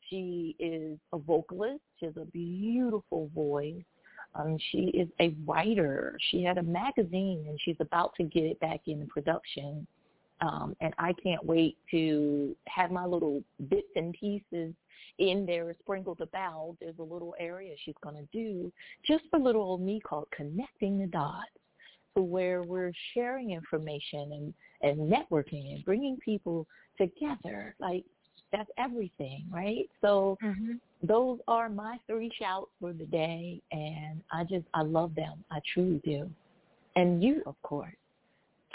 She 0.10 0.56
is 0.60 0.98
a 1.14 1.18
vocalist. 1.18 1.82
She 2.00 2.06
has 2.06 2.18
a 2.18 2.26
beautiful 2.26 3.30
voice. 3.34 3.84
Um, 4.36 4.58
she 4.72 4.88
is 4.90 5.08
a 5.20 5.36
writer. 5.46 6.18
She 6.30 6.44
had 6.44 6.58
a 6.58 6.64
magazine, 6.64 7.46
and 7.48 7.60
she's 7.64 7.78
about 7.80 8.14
to 8.16 8.24
get 8.24 8.44
it 8.44 8.60
back 8.60 8.82
into 8.88 9.06
production. 9.08 9.88
Um, 10.42 10.76
and 10.80 10.94
I 10.98 11.14
can't 11.14 11.44
wait 11.44 11.78
to 11.92 12.56
have 12.68 12.92
my 12.92 13.06
little 13.06 13.44
bits 13.70 13.90
and 13.96 14.14
pieces 14.14 14.74
in 15.18 15.46
there 15.46 15.76
sprinkled 15.80 16.22
about. 16.22 16.78
There's 16.80 17.00
a 17.00 17.04
little 17.04 17.36
area 17.40 17.76
she's 17.84 17.96
going 18.02 18.16
to 18.16 18.28
do 18.32 18.72
just 19.06 19.26
for 19.30 19.40
little 19.40 19.62
old 19.62 19.82
me 19.82 20.00
called 20.00 20.28
Connecting 20.36 21.00
the 21.00 21.08
Dots. 21.08 21.50
So 22.16 22.24
where 22.24 22.64
we're 22.64 22.94
sharing 23.14 23.52
information 23.52 24.32
and, 24.32 24.54
and 24.82 25.12
networking 25.12 25.76
and 25.76 25.86
bringing 25.86 26.18
people 26.18 26.66
together. 26.98 27.76
Like 27.80 28.06
that's 28.52 28.70
everything, 28.78 29.46
right? 29.52 29.90
So 30.02 30.38
Mm-hmm. 30.44 30.74
those 31.04 31.40
are 31.48 31.70
my 31.70 31.98
three 32.08 32.32
shouts 32.40 32.72
for 32.80 32.94
the 32.94 33.06
day 33.06 33.62
and 33.72 34.22
I 34.32 34.44
just 34.44 34.66
I 34.74 34.82
love 34.82 35.16
them. 35.16 35.44
I 35.52 35.60
truly 35.74 36.02
do. 36.04 36.30
And 36.96 37.24
you 37.24 37.42
of 37.46 37.56
course. 37.62 37.94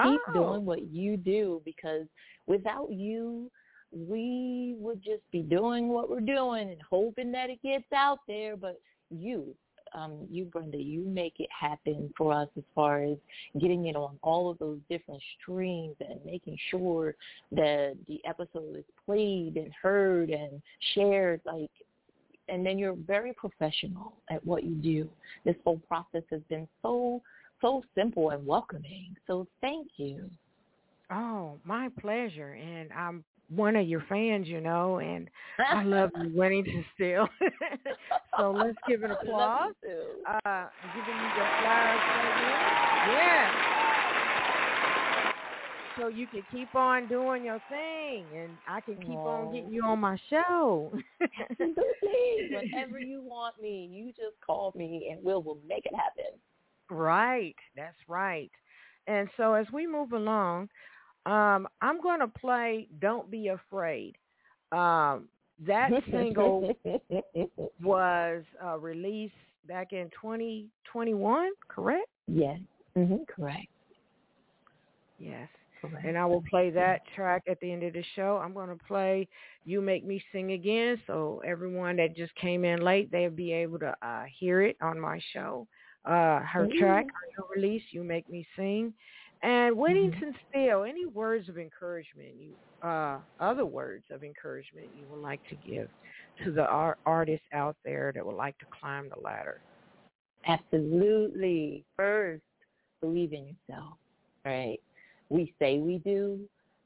Keep 0.03 0.21
Oh. 0.29 0.33
doing 0.33 0.65
what 0.65 0.83
you 0.93 1.17
do 1.17 1.63
because 1.65 2.07
without 2.47 2.91
you 2.91 3.51
we 3.93 4.75
would 4.79 5.03
just 5.03 5.23
be 5.31 5.41
doing 5.43 5.89
what 5.89 6.11
we're 6.11 6.21
doing 6.21 6.71
and 6.71 6.83
hoping 6.89 7.31
that 7.33 7.49
it 7.51 7.63
gets 7.63 7.93
out 7.95 8.19
there. 8.27 8.57
But 8.57 8.81
you, 9.11 9.55
um, 9.95 10.27
you 10.31 10.45
Brenda, 10.45 10.79
you 10.79 11.05
make 11.05 11.35
it 11.39 11.49
happen 11.59 12.13
for 12.17 12.33
us 12.33 12.49
as 12.57 12.65
far 12.75 13.03
as 13.03 13.17
getting 13.61 13.87
it 13.87 13.97
on 13.97 14.19
all 14.23 14.51
of 14.51 14.59
those 14.59 14.79
different 14.91 15.23
streams 15.41 15.95
and 16.01 16.19
making 16.25 16.59
sure 16.71 17.15
that 17.53 17.97
the 18.09 18.21
episode 18.27 18.77
is 18.77 18.85
played 19.07 19.57
and 19.57 19.73
heard 19.81 20.31
and 20.31 20.61
shared. 20.95 21.41
Like, 21.45 21.71
and 22.49 22.65
then 22.67 22.79
you're 22.79 22.97
very 22.97 23.33
professional 23.33 24.15
at 24.31 24.45
what 24.45 24.65
you 24.65 24.75
do. 24.75 25.09
This 25.45 25.57
whole 25.65 25.81
process 25.89 26.23
has 26.31 26.41
been 26.49 26.69
so 26.83 27.23
so 27.61 27.83
simple 27.95 28.31
and 28.31 28.47
welcoming. 28.47 29.17
So 29.27 29.47
thank 29.63 29.89
you. 29.97 30.29
Oh, 31.11 31.59
my 31.65 31.89
pleasure. 32.01 32.53
And 32.53 32.93
I'm 32.93 33.25
one 33.49 33.77
of 33.77 33.87
your 33.87 34.05
fans, 34.09 34.49
you 34.49 34.61
know, 34.61 34.99
and 34.99 35.29
I 35.59 35.83
love 35.85 36.11
you, 36.17 36.31
Winnington 36.37 36.85
Still. 36.95 37.29
so 38.39 38.51
let's 38.51 38.77
give 38.89 39.03
an 39.03 39.11
applause. 39.13 39.73
Love 39.73 39.75
you 39.83 39.91
too. 39.91 40.39
Uh, 40.45 40.67
giving 40.95 41.21
you 41.21 41.29
your 41.37 41.51
flowers 41.61 42.01
right. 42.01 43.13
Yeah. 43.13 43.75
So 45.99 46.09
you 46.09 46.27
can 46.27 46.43
keep 46.51 46.75
on 46.75 47.07
doing 47.07 47.45
your 47.45 47.61
thing, 47.71 48.25
and 48.37 48.51
I 48.67 48.81
can 48.81 48.97
keep 48.97 49.11
on 49.11 49.55
getting 49.55 49.73
you 49.73 49.85
on 49.85 50.01
my 50.01 50.19
show. 50.29 50.93
Absolutely. 51.51 52.51
Whenever 52.51 52.99
you 52.99 53.23
want 53.23 53.61
me, 53.63 53.89
you 53.93 54.09
just 54.09 54.41
call 54.45 54.73
me 54.77 55.11
and 55.13 55.23
we'll 55.23 55.43
we'll 55.43 55.61
make 55.69 55.87
it 55.87 55.93
happen. 55.95 56.39
Right, 56.91 57.55
that's 57.77 57.97
right. 58.09 58.51
And 59.07 59.29
so 59.37 59.55
as 59.55 59.67
we 59.73 59.87
move 59.87 60.13
along, 60.13 60.69
um, 61.27 61.67
I'm 61.81 62.01
going 62.01 62.21
to 62.21 62.29
play 62.29 62.89
"Don't 63.01 63.31
Be 63.31 63.49
Afraid." 63.49 64.17
Um, 64.73 65.29
that 65.67 65.93
single 66.11 66.67
was 67.83 68.45
uh, 68.65 68.79
released 68.79 69.35
back 69.67 69.93
in 69.93 70.11
2021, 70.21 71.51
correct? 71.69 72.09
yes. 72.27 72.59
hmm 72.97 73.25
Correct. 73.29 73.67
Yes. 75.19 75.49
Correct. 75.81 76.07
And 76.07 76.17
I 76.19 76.25
will 76.27 76.43
play 76.51 76.71
that 76.71 77.03
track 77.15 77.43
at 77.49 77.59
the 77.61 77.71
end 77.73 77.83
of 77.83 77.93
the 77.95 78.05
show. 78.15 78.39
I'm 78.43 78.53
going 78.55 78.69
to 78.69 78.85
play 78.85 79.29
"You 79.65 79.81
Make 79.81 80.05
Me 80.05 80.23
Sing 80.33 80.53
Again," 80.53 81.01
so 81.07 81.43
everyone 81.47 81.97
that 81.97 82.17
just 82.17 82.35
came 82.37 82.65
in 82.65 82.81
late, 82.83 83.11
they'll 83.11 83.31
be 83.31 83.53
able 83.53 83.79
to 83.81 83.95
uh, 84.03 84.25
hear 84.39 84.63
it 84.63 84.77
on 84.83 84.99
my 85.01 85.21
show. 85.33 85.67
Uh, 86.05 86.41
her 86.41 86.67
Mhm. 86.67 86.79
track, 86.79 87.07
her 87.37 87.45
release, 87.55 87.83
"You 87.91 88.05
Make 88.05 88.29
Me 88.29 88.47
Sing," 88.57 88.95
and 89.45 89.77
Whittington 89.77 90.35
Still. 90.51 90.85
Any 90.85 91.07
words 91.07 91.49
of 91.49 91.59
encouragement, 91.59 92.31
you 92.41 92.55
uh, 92.87 93.19
other 93.41 93.65
words 93.65 94.05
of 94.11 94.23
encouragement 94.23 94.87
you 94.99 95.07
would 95.11 95.23
like 95.23 95.41
to 95.49 95.57
give 95.57 95.89
to 96.45 96.51
the 96.51 96.67
ar- 96.67 96.99
artists 97.07 97.47
out 97.53 97.77
there 97.85 98.13
that 98.15 98.25
would 98.25 98.37
like 98.37 98.59
to 98.59 98.67
climb 98.79 99.09
the 99.09 99.21
ladder? 99.23 99.61
Absolutely. 100.47 101.85
First, 101.97 102.43
believe 103.01 103.33
in 103.33 103.47
yourself, 103.47 103.95
right? 104.45 104.79
We 105.31 105.55
say 105.59 105.79
we 105.79 105.99
do 105.99 106.41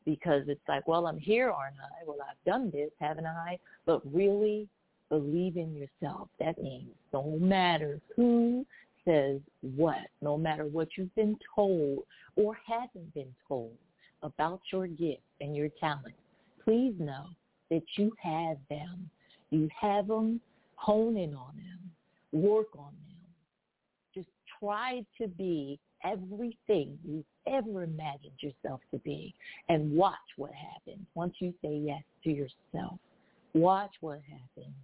because 0.05 0.43
it's 0.47 0.61
like, 0.69 0.87
well, 0.87 1.07
I'm 1.07 1.19
here, 1.19 1.51
aren't 1.51 1.77
I? 1.77 2.05
Well, 2.07 2.19
I've 2.23 2.45
done 2.51 2.71
this, 2.71 2.91
haven't 3.01 3.27
I? 3.27 3.59
But 3.85 4.01
really, 4.15 4.69
believe 5.09 5.57
in 5.57 5.75
yourself. 5.75 6.29
That 6.39 6.63
means 6.63 6.91
no 7.13 7.39
matter 7.41 8.01
who 8.15 8.65
says 9.09 9.41
what, 9.77 9.97
no 10.21 10.37
matter 10.37 10.65
what 10.65 10.89
you've 10.97 11.15
been 11.15 11.37
told 11.55 12.01
or 12.37 12.57
haven't 12.67 13.15
been 13.15 13.35
told 13.47 13.73
about 14.23 14.61
your 14.73 14.87
gift 14.87 15.23
and 15.41 15.57
your 15.57 15.69
talent, 15.81 16.15
please 16.63 16.95
know 16.99 17.27
that 17.71 17.83
you 17.97 18.13
have 18.23 18.59
them. 18.69 19.09
You 19.51 19.69
have 19.81 20.09
them, 20.09 20.41
hone 20.75 21.17
in 21.17 21.35
on 21.35 21.55
them, 21.57 22.43
work 22.43 22.69
on 22.77 22.93
them. 23.09 23.17
Just 24.15 24.29
try 24.61 25.05
to 25.21 25.29
be 25.29 25.79
everything 26.05 26.99
you've 27.05 27.25
ever 27.47 27.83
imagined 27.83 28.33
yourself 28.41 28.81
to 28.93 28.99
be 28.99 29.35
and 29.69 29.93
watch 29.97 30.15
what 30.37 30.53
happens 30.53 31.05
once 31.15 31.35
you 31.39 31.53
say 31.63 31.75
yes 31.75 32.03
to 32.25 32.31
yourself. 32.31 32.99
Watch 33.55 33.93
what 34.01 34.21
happens. 34.31 34.75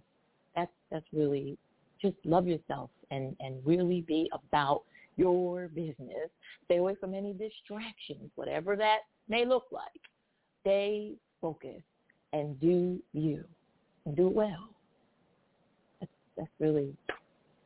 That's 0.55 0.71
that's 0.91 1.05
really 1.13 1.57
just 2.01 2.15
love 2.23 2.47
yourself 2.47 2.89
and, 3.11 3.35
and 3.39 3.65
really 3.65 4.01
be 4.01 4.29
about 4.33 4.83
your 5.17 5.69
business. 5.69 6.29
Stay 6.65 6.77
away 6.77 6.95
from 6.95 7.13
any 7.13 7.33
distractions, 7.33 8.29
whatever 8.35 8.75
that 8.75 8.99
may 9.29 9.45
look 9.45 9.65
like. 9.71 9.83
Stay 10.61 11.13
focused 11.41 11.83
and 12.33 12.59
do 12.59 12.99
you 13.13 13.43
and 14.05 14.15
do 14.15 14.27
it 14.27 14.33
well. 14.33 14.69
That's 15.99 16.11
that's 16.37 16.49
really 16.59 16.95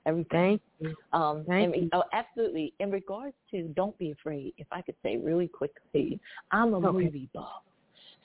everything. 0.05 0.29
Thank 0.29 0.61
you. 0.79 0.95
Um, 1.17 1.43
Thank 1.47 1.73
and- 1.75 1.83
you. 1.85 1.89
oh, 1.93 2.03
absolutely. 2.13 2.73
In 2.79 2.91
regards 2.91 3.35
to 3.51 3.63
don't 3.75 3.97
be 3.97 4.11
afraid, 4.11 4.53
if 4.57 4.67
I 4.71 4.81
could 4.81 4.95
say 5.03 5.17
really 5.17 5.47
quickly, 5.47 6.19
I'm 6.51 6.73
a 6.73 6.77
Okay. 6.77 7.05
movie 7.05 7.29
buff. 7.33 7.63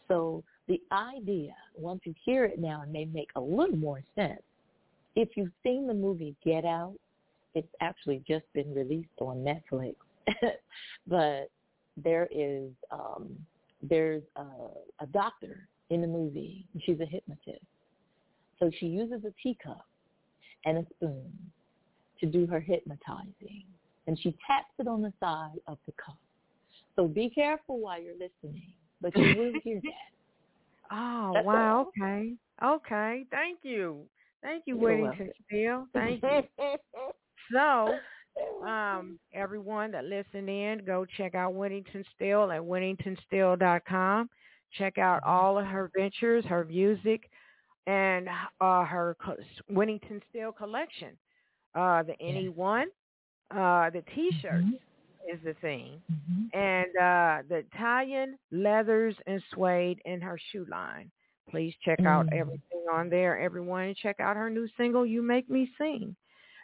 So 0.08 0.42
the 0.66 0.80
idea, 0.92 1.54
once 1.76 2.00
you 2.04 2.14
hear 2.24 2.44
it 2.44 2.58
now, 2.58 2.82
it 2.82 2.88
may 2.90 3.04
make 3.06 3.30
a 3.36 3.40
little 3.40 3.76
more 3.76 4.02
sense. 4.14 4.42
If 5.16 5.30
you've 5.36 5.52
seen 5.62 5.86
the 5.86 5.94
movie 5.94 6.34
Get 6.44 6.64
Out, 6.64 6.94
it's 7.54 7.72
actually 7.80 8.22
just 8.26 8.44
been 8.52 8.74
released 8.74 9.08
on 9.20 9.44
Netflix. 9.44 9.94
but 11.06 11.50
there 11.96 12.28
is 12.32 12.70
um, 12.90 13.36
there's 13.82 14.22
a, 14.36 14.44
a 15.00 15.06
doctor 15.12 15.68
in 15.90 16.00
the 16.00 16.06
movie. 16.06 16.66
and 16.72 16.82
She's 16.84 17.00
a 17.00 17.06
hypnotist. 17.06 17.64
So 18.58 18.70
she 18.78 18.86
uses 18.86 19.24
a 19.24 19.32
teacup 19.42 19.84
and 20.64 20.78
a 20.78 20.86
spoon 20.94 21.30
to 22.20 22.26
do 22.26 22.46
her 22.46 22.60
hypnotizing. 22.60 23.64
And 24.06 24.18
she 24.18 24.36
taps 24.46 24.72
it 24.78 24.86
on 24.86 25.02
the 25.02 25.12
side 25.20 25.58
of 25.66 25.78
the 25.86 25.92
cup. 25.92 26.18
So 26.96 27.08
be 27.08 27.30
careful 27.30 27.78
while 27.80 28.00
you're 28.00 28.14
listening, 28.14 28.72
but 29.00 29.16
you 29.16 29.34
will 29.36 29.52
hear 29.62 29.80
that. 29.82 30.92
Oh 30.94 31.32
That's 31.34 31.46
wow! 31.46 31.78
all. 31.78 31.92
Okay, 32.02 32.34
okay. 32.62 33.24
Thank 33.30 33.60
you, 33.62 34.04
thank 34.44 34.62
you, 34.66 34.76
Whittington 34.76 35.32
Still. 35.48 35.86
Thank 35.92 36.22
you. 36.22 36.42
So, 37.52 37.94
um, 38.66 39.18
everyone 39.34 39.90
that 39.92 40.04
listened 40.06 40.48
in, 40.48 40.82
go 40.86 41.04
check 41.16 41.34
out 41.34 41.52
Whittington 41.54 42.04
Still 42.16 42.50
at 42.50 42.60
whittingtonstill.com. 42.62 44.30
Check 44.78 44.96
out 44.98 45.22
all 45.24 45.58
of 45.58 45.66
her 45.66 45.90
ventures, 45.96 46.44
her 46.46 46.64
music, 46.64 47.28
and 47.86 48.28
uh, 48.62 48.84
her 48.84 49.16
co- 49.24 49.36
Whittington 49.68 50.22
Still 50.30 50.52
collection. 50.52 51.16
Uh, 51.74 52.02
the 52.02 52.14
anyone, 52.20 52.86
uh, 53.50 53.90
the 53.90 54.02
T-shirts 54.14 54.66
is 55.32 55.38
the 55.44 55.54
thing, 55.60 56.00
Mhm. 56.10 56.48
and 56.54 56.96
uh, 56.96 57.42
the 57.48 57.56
Italian 57.72 58.38
leathers 58.50 59.14
and 59.26 59.42
suede 59.52 60.00
in 60.06 60.20
her 60.22 60.38
shoe 60.50 60.64
line. 60.70 61.10
Please 61.50 61.74
check 61.84 62.00
out 62.00 62.26
Mm. 62.26 62.32
everything 62.40 62.86
on 62.90 63.08
there, 63.08 63.38
everyone, 63.38 63.84
and 63.84 63.96
check 63.96 64.20
out 64.20 64.36
her 64.36 64.50
new 64.50 64.66
single, 64.76 65.04
"You 65.06 65.22
Make 65.22 65.48
Me 65.48 65.70
Sing." 65.78 66.16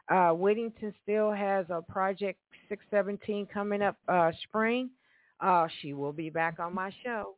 Uh, 0.08 0.32
Whittington 0.32 0.92
still 1.02 1.30
has 1.30 1.66
a 1.70 1.82
Project 1.82 2.38
617 2.68 3.46
coming 3.46 3.82
up 3.82 3.96
uh, 4.08 4.32
spring. 4.42 4.90
Uh, 5.40 5.68
she 5.80 5.92
will 5.94 6.12
be 6.12 6.30
back 6.30 6.58
on 6.58 6.74
my 6.74 6.90
show. 7.04 7.36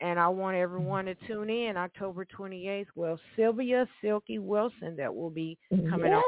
And 0.00 0.18
I 0.18 0.28
want 0.28 0.56
everyone 0.56 1.04
to 1.04 1.14
tune 1.26 1.50
in 1.50 1.76
October 1.76 2.24
28th. 2.24 2.88
Well, 2.96 3.18
Sylvia 3.36 3.86
Silky 4.00 4.38
Wilson 4.38 4.96
that 4.96 5.14
will 5.14 5.30
be 5.30 5.56
coming 5.70 6.12
on. 6.12 6.22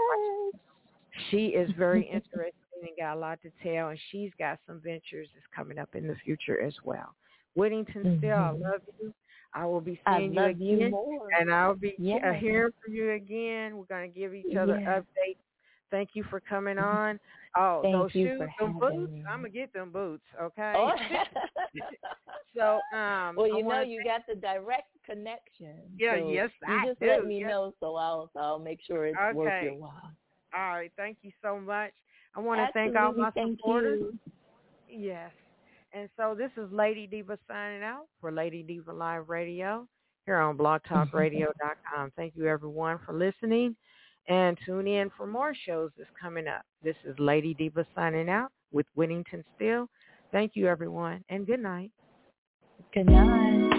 Yes. 0.52 0.62
She 1.30 1.46
is 1.48 1.70
very 1.72 2.02
interesting 2.12 2.52
and 2.82 2.90
got 2.98 3.16
a 3.16 3.18
lot 3.20 3.40
to 3.42 3.50
tell, 3.62 3.88
and 3.88 3.98
she's 4.10 4.30
got 4.38 4.58
some 4.66 4.80
ventures 4.80 5.28
that's 5.34 5.46
coming 5.54 5.78
up 5.78 5.94
in 5.94 6.06
the 6.06 6.14
future 6.24 6.60
as 6.60 6.74
well. 6.84 7.14
Whittington, 7.54 8.02
mm-hmm. 8.04 8.18
still, 8.18 8.36
I 8.36 8.50
love 8.50 8.82
you. 9.00 9.12
I 9.54 9.64
will 9.66 9.80
be 9.80 9.98
seeing 10.06 10.34
you 10.34 10.42
again, 10.44 10.92
you 10.92 11.28
and 11.38 11.52
I'll 11.52 11.74
be 11.74 11.94
yes. 11.98 12.22
hearing 12.40 12.72
from 12.84 12.94
you 12.94 13.12
again. 13.12 13.76
We're 13.76 13.84
going 13.84 14.12
to 14.12 14.18
give 14.18 14.34
each 14.34 14.54
other 14.56 14.78
yes. 14.78 14.88
updates. 15.02 15.36
Thank 15.90 16.10
you 16.14 16.24
for 16.28 16.40
coming 16.40 16.76
Mm-hmm. 16.76 16.84
on. 16.96 17.20
Oh, 17.56 17.80
Thank 17.82 17.94
those 17.94 18.10
you 18.14 18.26
shoes, 18.26 18.38
for 18.58 18.66
them 18.66 18.78
boots. 18.78 19.12
me. 19.12 19.24
I'm 19.26 19.38
gonna 19.38 19.48
get 19.48 19.72
them 19.72 19.90
boots. 19.90 20.24
Okay. 20.42 20.74
Oh. 20.76 20.90
so, 22.54 22.80
um, 22.96 23.36
well, 23.36 23.46
I 23.46 23.56
you 23.58 23.62
know, 23.62 23.80
you 23.82 24.02
thank- 24.04 24.26
got 24.26 24.26
the 24.28 24.34
direct 24.34 24.88
connection. 25.06 25.76
Yeah, 25.98 26.16
so 26.18 26.28
yes, 26.30 26.50
you 26.68 26.74
I 26.74 26.86
just 26.86 27.00
do, 27.00 27.06
let 27.06 27.24
me 27.24 27.40
yes. 27.40 27.48
know, 27.48 27.72
so 27.80 27.94
I'll 27.96 28.28
so 28.34 28.40
I'll 28.40 28.58
make 28.58 28.80
sure 28.86 29.06
it's 29.06 29.16
worth 29.32 29.48
Okay. 29.48 29.64
your 29.66 29.74
while. 29.76 30.10
All 30.54 30.68
right. 30.74 30.92
Thank 30.96 31.18
you 31.22 31.32
so 31.42 31.58
much. 31.58 31.92
I 32.34 32.40
want 32.40 32.60
to 32.60 32.68
thank 32.74 32.94
all 32.96 33.12
my 33.14 33.30
thank 33.30 33.58
supporters. 33.58 34.00
you. 34.00 34.18
Yes. 34.88 35.30
And 35.92 36.08
so 36.16 36.34
this 36.36 36.50
is 36.56 36.70
Lady 36.72 37.06
Diva 37.06 37.38
signing 37.48 37.82
out 37.82 38.06
for 38.20 38.30
Lady 38.30 38.62
Diva 38.62 38.92
Live 38.92 39.28
Radio 39.28 39.86
here 40.26 40.38
on 40.38 40.58
blogtalkradio.com. 40.58 42.12
Thank 42.16 42.34
you 42.36 42.46
everyone 42.46 42.98
for 43.06 43.14
listening 43.14 43.76
and 44.28 44.58
tune 44.66 44.86
in 44.86 45.10
for 45.16 45.26
more 45.26 45.54
shows 45.66 45.90
that's 45.96 46.10
coming 46.20 46.48
up. 46.48 46.62
This 46.82 46.96
is 47.04 47.14
Lady 47.18 47.54
Diva 47.54 47.86
signing 47.94 48.28
out 48.28 48.50
with 48.72 48.86
Whittington 48.94 49.44
Still. 49.54 49.88
Thank 50.32 50.52
you 50.54 50.66
everyone 50.66 51.24
and 51.28 51.46
good 51.46 51.60
night. 51.60 51.92
Good 52.92 53.06
night. 53.06 53.75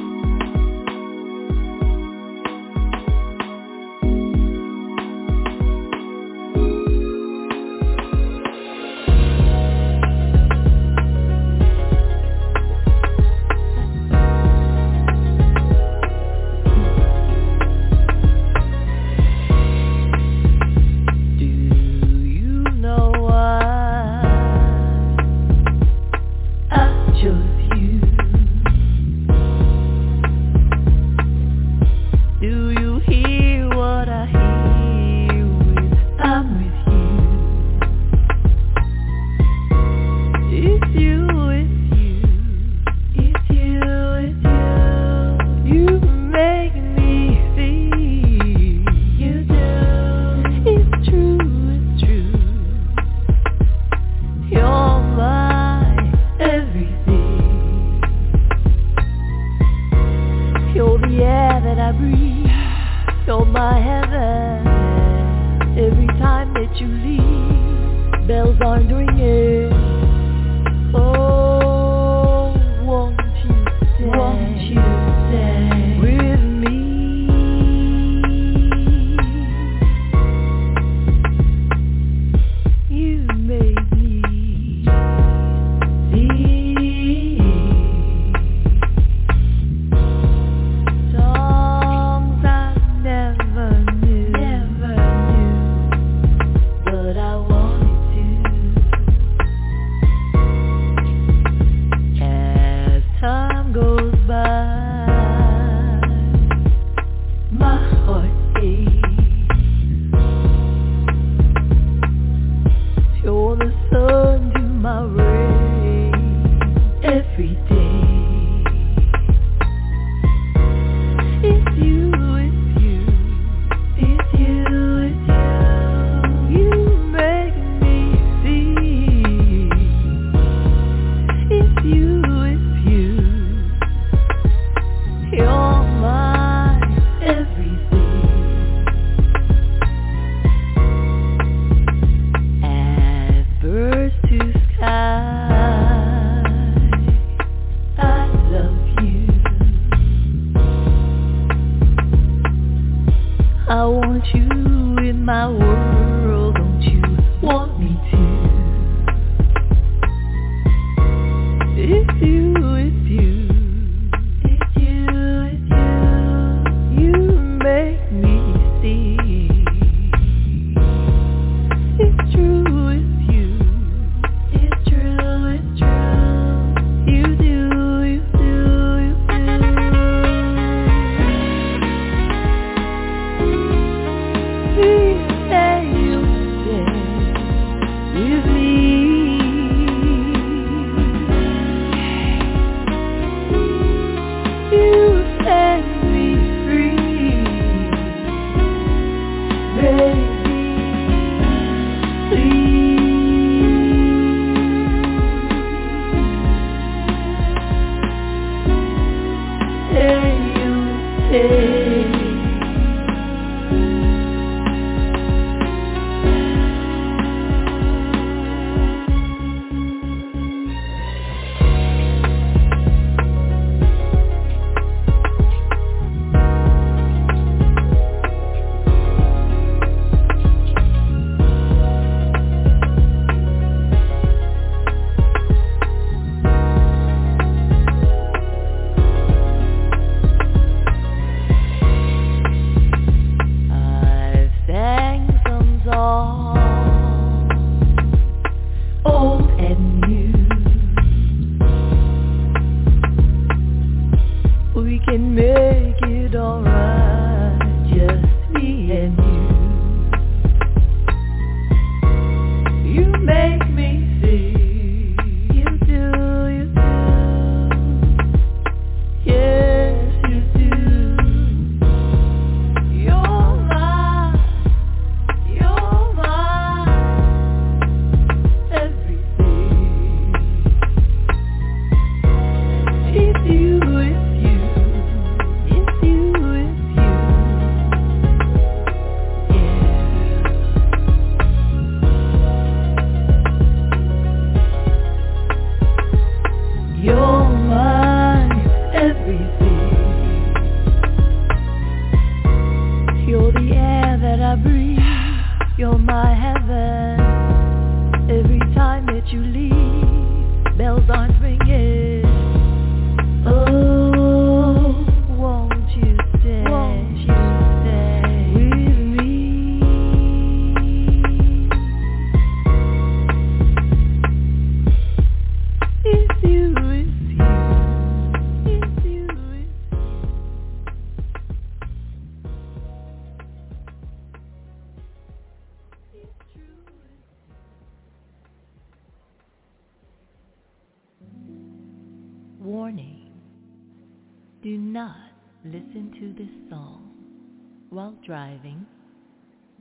while 347.90 348.16
driving, 348.26 348.86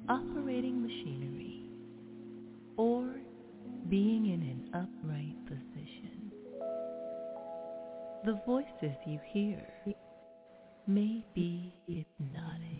operating 0.08 0.82
machinery, 0.82 1.68
or 2.76 3.16
being 3.88 4.26
in 4.26 4.42
an 4.42 4.70
upright 4.74 5.36
position. 5.46 6.32
The 8.24 8.40
voices 8.46 8.96
you 9.06 9.20
hear 9.32 9.66
may 10.86 11.24
be 11.34 11.74
hypnotic. 11.88 12.75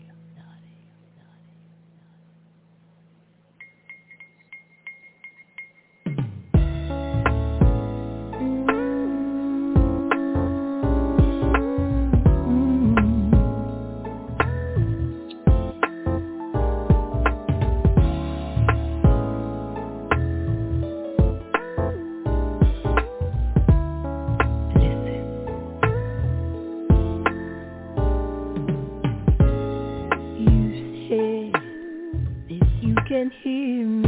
can 33.17 33.31
hear 33.41 33.87
me. 33.87 34.06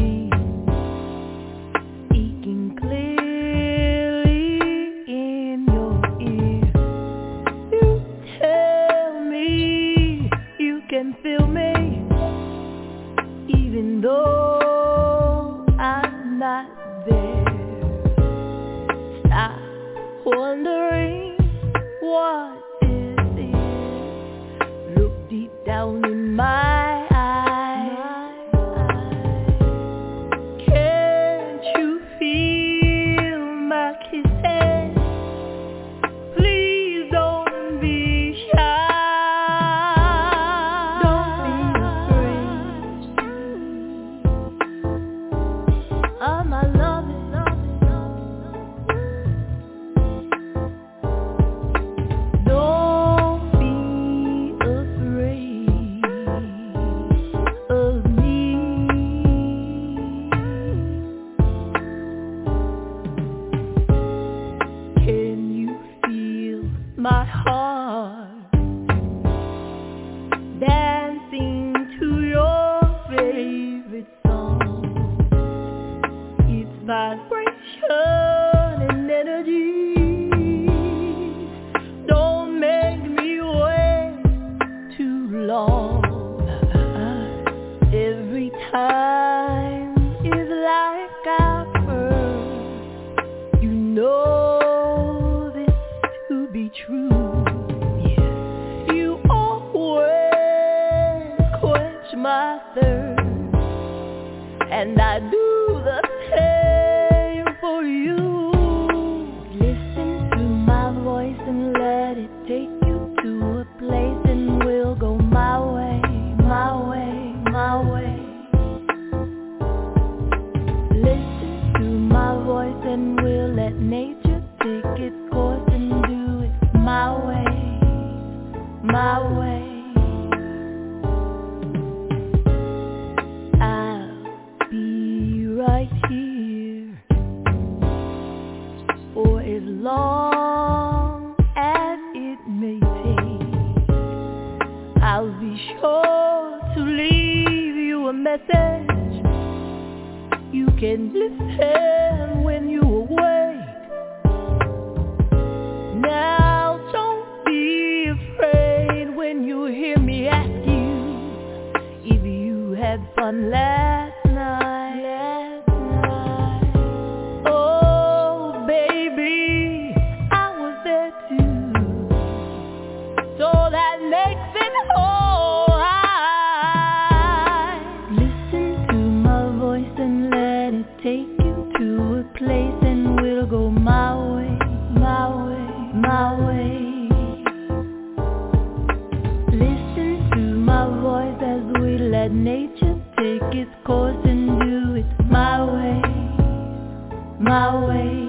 My 197.50 197.74
way. 197.88 198.29